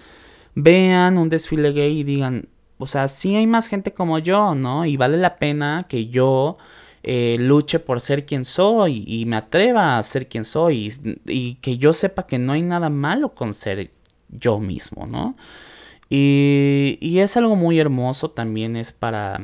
vean 0.56 1.16
un 1.16 1.28
desfile 1.28 1.72
gay 1.72 2.00
y 2.00 2.04
digan, 2.04 2.48
o 2.78 2.86
sea, 2.86 3.06
sí 3.06 3.36
hay 3.36 3.46
más 3.46 3.68
gente 3.68 3.94
como 3.94 4.18
yo, 4.18 4.54
¿no? 4.56 4.84
Y 4.84 4.96
vale 4.96 5.16
la 5.16 5.36
pena 5.36 5.86
que 5.88 6.08
yo 6.08 6.58
eh, 7.04 7.36
luche 7.38 7.78
por 7.78 8.00
ser 8.00 8.26
quien 8.26 8.44
soy 8.44 9.04
y 9.06 9.24
me 9.26 9.36
atreva 9.36 9.96
a 9.96 10.02
ser 10.02 10.28
quien 10.28 10.44
soy 10.44 10.88
y, 10.88 11.32
y, 11.32 11.54
que 11.56 11.78
yo 11.78 11.92
sepa 11.92 12.26
que 12.26 12.38
no 12.38 12.52
hay 12.52 12.62
nada 12.62 12.90
malo 12.90 13.34
con 13.34 13.54
ser 13.54 13.90
yo 14.28 14.58
mismo, 14.58 15.06
¿no? 15.06 15.36
Y, 16.10 16.98
y 17.00 17.20
es 17.20 17.36
algo 17.36 17.56
muy 17.56 17.78
hermoso 17.78 18.30
también, 18.30 18.76
es 18.76 18.92
para 18.92 19.40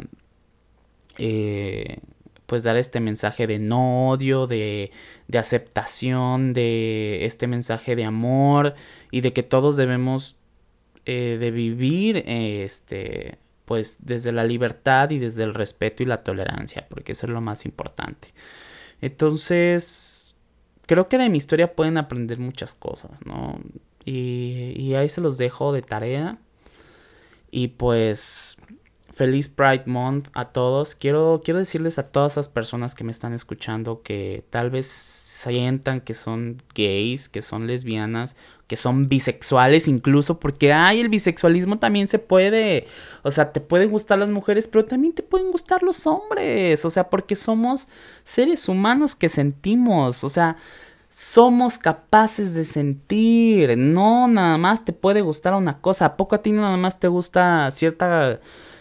eh, 1.21 1.99
pues 2.47 2.65
dar 2.65 2.77
este 2.77 2.99
mensaje 2.99 3.47
de 3.47 3.59
no 3.59 4.09
odio, 4.09 4.47
de, 4.47 4.91
de 5.29 5.39
aceptación, 5.39 6.53
de 6.53 7.25
este 7.25 7.47
mensaje 7.47 7.95
de 7.95 8.05
amor 8.05 8.75
y 9.11 9.21
de 9.21 9.33
que 9.33 9.43
todos 9.43 9.77
debemos 9.77 10.37
eh, 11.05 11.37
de 11.39 11.51
vivir 11.51 12.25
este 12.27 13.39
pues 13.67 13.99
desde 14.01 14.33
la 14.33 14.43
libertad 14.43 15.11
y 15.11 15.21
desde 15.21 15.45
el 15.45 15.55
respeto 15.55 16.03
y 16.03 16.07
la 16.07 16.25
tolerancia, 16.25 16.87
porque 16.89 17.13
eso 17.13 17.27
es 17.27 17.33
lo 17.33 17.41
más 17.41 17.65
importante. 17.65 18.35
Entonces, 19.01 20.35
creo 20.87 21.09
que 21.09 21.19
de 21.19 21.29
mi 21.29 21.39
historia 21.39 21.77
pueden 21.77 21.99
aprender 21.99 22.39
muchas 22.41 22.75
cosas, 22.75 23.25
¿no? 23.25 23.61
Y, 24.05 24.73
y 24.77 24.95
ahí 24.95 25.09
se 25.09 25.21
los 25.21 25.39
dejo 25.39 25.73
de 25.73 25.83
tarea. 25.83 26.39
Y 27.53 27.69
pues 27.69 28.57
feliz 29.21 29.51
Pride 29.51 29.83
Month 29.85 30.29
a 30.33 30.47
todos. 30.47 30.95
Quiero, 30.95 31.43
quiero 31.45 31.59
decirles 31.59 31.99
a 31.99 32.05
todas 32.05 32.33
esas 32.33 32.49
personas 32.49 32.95
que 32.95 33.05
me 33.05 33.13
están 33.13 33.35
escuchando 33.35 34.01
que 34.03 34.45
tal 34.49 34.71
vez 34.71 34.87
sientan 34.87 36.01
que 36.01 36.15
son 36.15 36.57
gays, 36.75 37.29
que 37.29 37.43
son 37.43 37.67
lesbianas, 37.67 38.35
que 38.67 38.79
son 38.79 39.11
bisexuales 39.11 39.89
incluso, 39.89 40.41
porque 40.41 40.73
ay, 40.73 41.01
el 41.01 41.11
bisexualismo 41.11 41.79
también 41.79 42.09
se 42.09 42.19
puede, 42.19 42.87
o 43.23 43.31
sea, 43.31 43.53
te 43.53 43.61
pueden 43.61 43.91
gustar 43.91 44.19
las 44.19 44.31
mujeres, 44.31 44.67
pero 44.67 44.87
también 44.87 45.13
te 45.13 45.23
pueden 45.23 45.51
gustar 45.53 45.83
los 45.83 46.07
hombres, 46.07 46.83
o 46.87 46.89
sea, 46.89 47.11
porque 47.11 47.37
somos 47.37 47.89
seres 48.25 48.71
humanos 48.71 49.15
que 49.15 49.29
sentimos, 49.29 50.25
o 50.25 50.31
sea, 50.31 50.57
somos 51.11 51.77
capaces 51.77 52.55
de 52.55 52.65
sentir, 52.65 53.77
no 53.77 54.29
nada 54.29 54.57
más 54.57 54.83
te 54.83 54.95
puede 54.95 55.21
gustar 55.21 55.53
una 55.53 55.79
cosa, 55.83 56.07
¿a 56.07 56.17
poco 56.17 56.37
a 56.37 56.43
ti 56.43 56.53
nada 56.53 56.79
más 56.79 56.99
te 56.99 57.09
gusta 57.09 57.71
cierta 57.71 58.41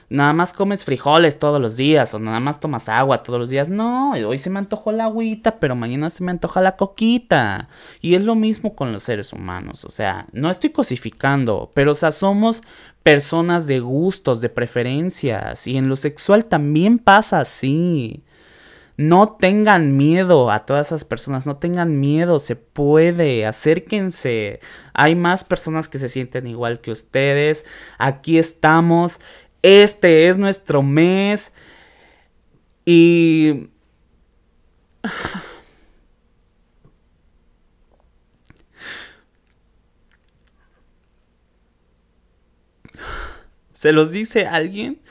nada 0.10 0.34
más 0.34 0.54
comes 0.54 0.84
frijoles 0.84 1.38
todos 1.38 1.62
los 1.62 1.78
días 1.78 2.14
o 2.14 2.20
nada 2.20 2.40
más 2.40 2.60
tomas 2.60 2.90
agua 2.90 3.24
todos 3.24 3.40
los 3.40 3.50
días. 3.50 3.70
No, 3.70 4.14
hoy 4.14 4.40
se 4.40 4.50
me 4.50 4.60
antojó 4.60 4.92
la 4.92 5.06
agüita, 5.06 5.60
pero 5.60 5.76
mañana 5.76 6.10
se 6.10 6.24
me 6.24 6.32
antoja 6.32 6.62
la 6.62 6.76
coquita. 6.76 7.70
Y 8.02 8.16
es 8.16 8.22
lo 8.24 8.36
mismo 8.36 8.76
con 8.76 8.92
los 8.92 9.04
seres 9.04 9.32
humanos. 9.34 9.86
O 9.86 9.90
sea, 9.90 10.28
no 10.34 10.50
estoy 10.50 10.72
cosificando, 10.72 11.72
pero 11.74 11.92
o 11.92 11.96
sea, 11.96 12.12
somos 12.12 12.64
personas 13.04 13.68
de 13.68 13.80
gustos, 13.80 14.42
de 14.42 14.50
preferencias. 14.50 15.68
Y 15.68 15.78
en 15.78 15.90
lo 15.90 15.96
sexual 15.96 16.46
también 16.46 17.00
pasa 17.00 17.40
así. 17.40 18.24
No 18.98 19.38
tengan 19.40 19.96
miedo 19.96 20.52
a 20.52 20.66
todas 20.66 20.88
esas 20.88 21.06
personas, 21.06 21.48
no 21.48 21.56
tengan 21.56 22.02
miedo, 22.02 22.38
se 22.38 22.58
puede, 22.58 23.46
acérquense. 23.46 24.60
Hay 24.94 25.16
más 25.16 25.46
personas 25.46 25.88
que 25.88 26.00
se 26.00 26.10
sienten 26.10 26.48
igual 26.48 26.82
que 26.82 26.92
ustedes. 26.92 27.66
Aquí 27.98 28.38
estamos. 28.38 29.22
Este 29.62 30.30
es 30.30 30.38
nuestro 30.38 30.82
mes. 30.84 31.52
Y... 32.86 33.70
Se 43.74 43.94
los 43.94 44.12
dice 44.12 44.46
alguien 44.46 45.02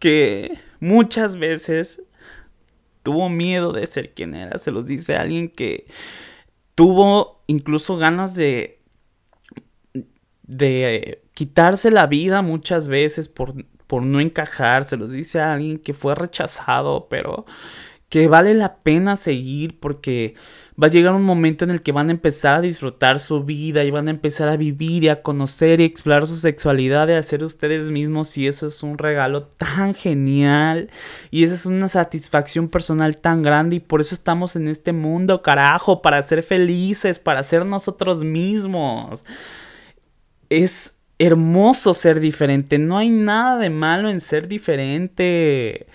que 0.00 0.58
muchas 0.80 1.36
veces 1.36 2.02
tuvo 3.02 3.28
miedo 3.28 3.72
de 3.72 3.86
ser 3.86 4.14
quien 4.14 4.34
era. 4.34 4.56
Se 4.58 4.70
los 4.70 4.86
dice 4.86 5.16
alguien 5.16 5.50
que 5.50 5.86
tuvo 6.74 7.42
incluso 7.46 7.98
ganas 7.98 8.34
de 8.34 8.76
de 10.46 11.22
quitarse 11.34 11.90
la 11.90 12.06
vida 12.06 12.40
muchas 12.40 12.88
veces 12.88 13.28
por 13.28 13.54
por 13.86 14.02
no 14.02 14.20
encajar, 14.20 14.84
se 14.84 14.96
los 14.96 15.12
dice 15.12 15.40
a 15.40 15.54
alguien 15.54 15.78
que 15.78 15.94
fue 15.94 16.14
rechazado, 16.14 17.08
pero 17.08 17.46
que 18.08 18.28
vale 18.28 18.54
la 18.54 18.76
pena 18.76 19.16
seguir 19.16 19.80
porque 19.80 20.34
va 20.80 20.86
a 20.86 20.90
llegar 20.90 21.14
un 21.14 21.22
momento 21.22 21.64
en 21.64 21.70
el 21.70 21.82
que 21.82 21.92
van 21.92 22.08
a 22.08 22.12
empezar 22.12 22.56
a 22.56 22.60
disfrutar 22.60 23.18
su 23.18 23.42
vida 23.44 23.82
y 23.84 23.90
van 23.90 24.08
a 24.08 24.10
empezar 24.10 24.48
a 24.48 24.56
vivir 24.56 25.04
y 25.04 25.08
a 25.08 25.22
conocer 25.22 25.80
y 25.80 25.84
explorar 25.84 26.26
su 26.26 26.36
sexualidad 26.36 27.08
y 27.08 27.12
a 27.12 27.22
ser 27.22 27.42
ustedes 27.42 27.90
mismos 27.90 28.36
y 28.36 28.46
eso 28.46 28.66
es 28.66 28.82
un 28.82 28.98
regalo 28.98 29.44
tan 29.44 29.94
genial 29.94 30.90
y 31.30 31.44
esa 31.44 31.54
es 31.54 31.66
una 31.66 31.88
satisfacción 31.88 32.68
personal 32.68 33.16
tan 33.16 33.42
grande 33.42 33.76
y 33.76 33.80
por 33.80 34.00
eso 34.00 34.14
estamos 34.14 34.54
en 34.54 34.68
este 34.68 34.92
mundo, 34.92 35.42
carajo, 35.42 36.02
para 36.02 36.22
ser 36.22 36.42
felices, 36.42 37.18
para 37.18 37.42
ser 37.42 37.66
nosotros 37.66 38.22
mismos. 38.22 39.24
Es 40.48 40.95
hermoso 41.18 41.94
ser 41.94 42.20
diferente. 42.20 42.78
No 42.78 42.98
hay 42.98 43.10
nada 43.10 43.58
de 43.58 43.70
malo 43.70 44.08
en 44.08 44.20
ser 44.20 44.48
diferente. 44.48 45.86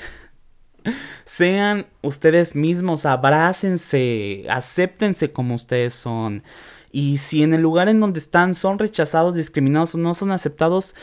Sean 1.26 1.86
ustedes 2.02 2.56
mismos, 2.56 3.06
abrácense, 3.06 4.46
acéptense 4.50 5.32
como 5.32 5.56
ustedes 5.56 5.94
son. 5.94 6.44
Y 6.92 7.18
si 7.18 7.44
en 7.44 7.54
el 7.54 7.62
lugar 7.62 7.88
en 7.88 8.00
donde 8.00 8.20
están 8.20 8.54
son 8.54 8.80
rechazados, 8.80 9.36
discriminados 9.36 9.96
o 9.96 9.98
no 9.98 10.14
son 10.14 10.32
aceptados, 10.32 10.96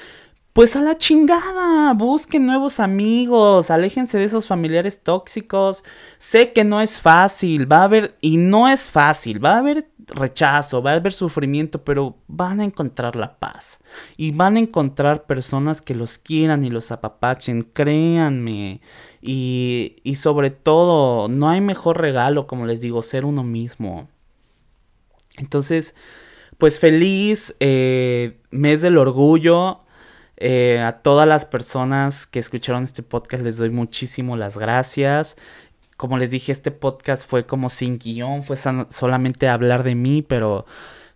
pues 0.52 0.74
a 0.74 0.82
la 0.82 0.96
chingada, 0.96 1.94
busquen 1.94 2.44
nuevos 2.44 2.80
amigos, 2.80 3.70
aléjense 3.70 4.18
de 4.18 4.24
esos 4.24 4.48
familiares 4.48 5.02
tóxicos. 5.02 5.84
Sé 6.18 6.52
que 6.52 6.64
no 6.64 6.80
es 6.80 7.00
fácil, 7.00 7.70
va 7.70 7.78
a 7.78 7.84
haber, 7.84 8.16
y 8.20 8.38
no 8.38 8.68
es 8.68 8.90
fácil, 8.90 9.42
va 9.42 9.54
a 9.54 9.58
haber 9.58 9.86
rechazo, 10.08 10.82
va 10.82 10.92
a 10.92 10.94
haber 10.94 11.12
sufrimiento, 11.12 11.84
pero 11.84 12.16
van 12.26 12.60
a 12.60 12.64
encontrar 12.64 13.16
la 13.16 13.38
paz. 13.38 13.80
Y 14.16 14.32
van 14.32 14.56
a 14.56 14.60
encontrar 14.60 15.26
personas 15.26 15.82
que 15.82 15.94
los 15.94 16.18
quieran 16.18 16.64
y 16.64 16.70
los 16.70 16.90
apapachen, 16.90 17.62
créanme. 17.62 18.80
Y, 19.20 19.96
y 20.02 20.16
sobre 20.16 20.50
todo, 20.50 21.28
no 21.28 21.48
hay 21.48 21.60
mejor 21.60 22.00
regalo, 22.00 22.46
como 22.46 22.66
les 22.66 22.80
digo, 22.80 23.02
ser 23.02 23.24
uno 23.24 23.44
mismo. 23.44 24.08
Entonces, 25.36 25.94
pues 26.58 26.80
feliz 26.80 27.54
eh, 27.60 28.40
mes 28.50 28.82
del 28.82 28.98
orgullo. 28.98 29.80
Eh, 30.40 30.78
a 30.78 31.02
todas 31.02 31.26
las 31.26 31.44
personas 31.44 32.24
que 32.24 32.38
escucharon 32.38 32.84
este 32.84 33.02
podcast 33.02 33.42
les 33.42 33.56
doy 33.56 33.70
muchísimo 33.70 34.36
las 34.36 34.56
gracias. 34.56 35.36
Como 35.98 36.16
les 36.16 36.30
dije, 36.30 36.52
este 36.52 36.70
podcast 36.70 37.28
fue 37.28 37.44
como 37.44 37.70
sin 37.70 37.98
guion, 37.98 38.44
fue 38.44 38.56
solamente 38.56 39.48
hablar 39.48 39.82
de 39.82 39.96
mí, 39.96 40.22
pero 40.22 40.64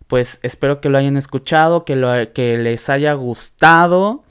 pues 0.07 0.39
espero 0.43 0.81
que 0.81 0.89
lo 0.89 0.97
hayan 0.97 1.15
escuchado, 1.15 1.85
que, 1.85 1.95
lo, 1.95 2.33
que 2.33 2.57
les 2.57 2.89
haya 2.89 3.13
gustado. 3.13 4.25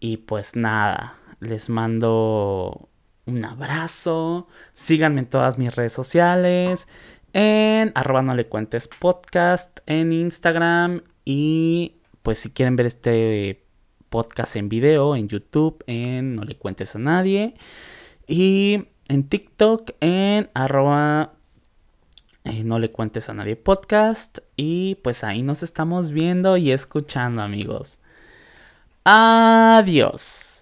Y 0.00 0.18
pues 0.18 0.56
nada, 0.56 1.16
les 1.40 1.70
mando 1.70 2.90
un 3.24 3.44
abrazo. 3.46 4.46
Síganme 4.74 5.20
en 5.20 5.26
todas 5.26 5.56
mis 5.56 5.74
redes 5.74 5.94
sociales. 5.94 6.86
En 7.32 7.90
arroba 7.94 8.20
no 8.20 8.34
le 8.34 8.46
cuentes 8.46 8.88
podcast 8.88 9.80
en 9.86 10.12
Instagram. 10.12 11.00
Y 11.24 11.96
pues 12.22 12.40
si 12.40 12.50
quieren 12.50 12.76
ver 12.76 12.84
este 12.84 13.64
podcast 14.10 14.54
en 14.56 14.68
video, 14.68 15.16
en 15.16 15.28
YouTube, 15.28 15.82
en 15.86 16.34
No 16.34 16.44
le 16.44 16.58
cuentes 16.58 16.94
a 16.94 16.98
nadie. 16.98 17.54
Y 18.28 18.88
en 19.14 19.28
TikTok, 19.28 19.92
en 20.00 20.50
arroba 20.54 21.32
eh, 22.44 22.64
No 22.64 22.78
le 22.78 22.90
cuentes 22.90 23.28
a 23.28 23.34
nadie 23.34 23.56
podcast. 23.56 24.38
Y 24.56 24.96
pues 24.96 25.24
ahí 25.24 25.42
nos 25.42 25.62
estamos 25.62 26.10
viendo 26.10 26.56
y 26.56 26.72
escuchando 26.72 27.42
amigos. 27.42 27.98
Adiós. 29.04 30.53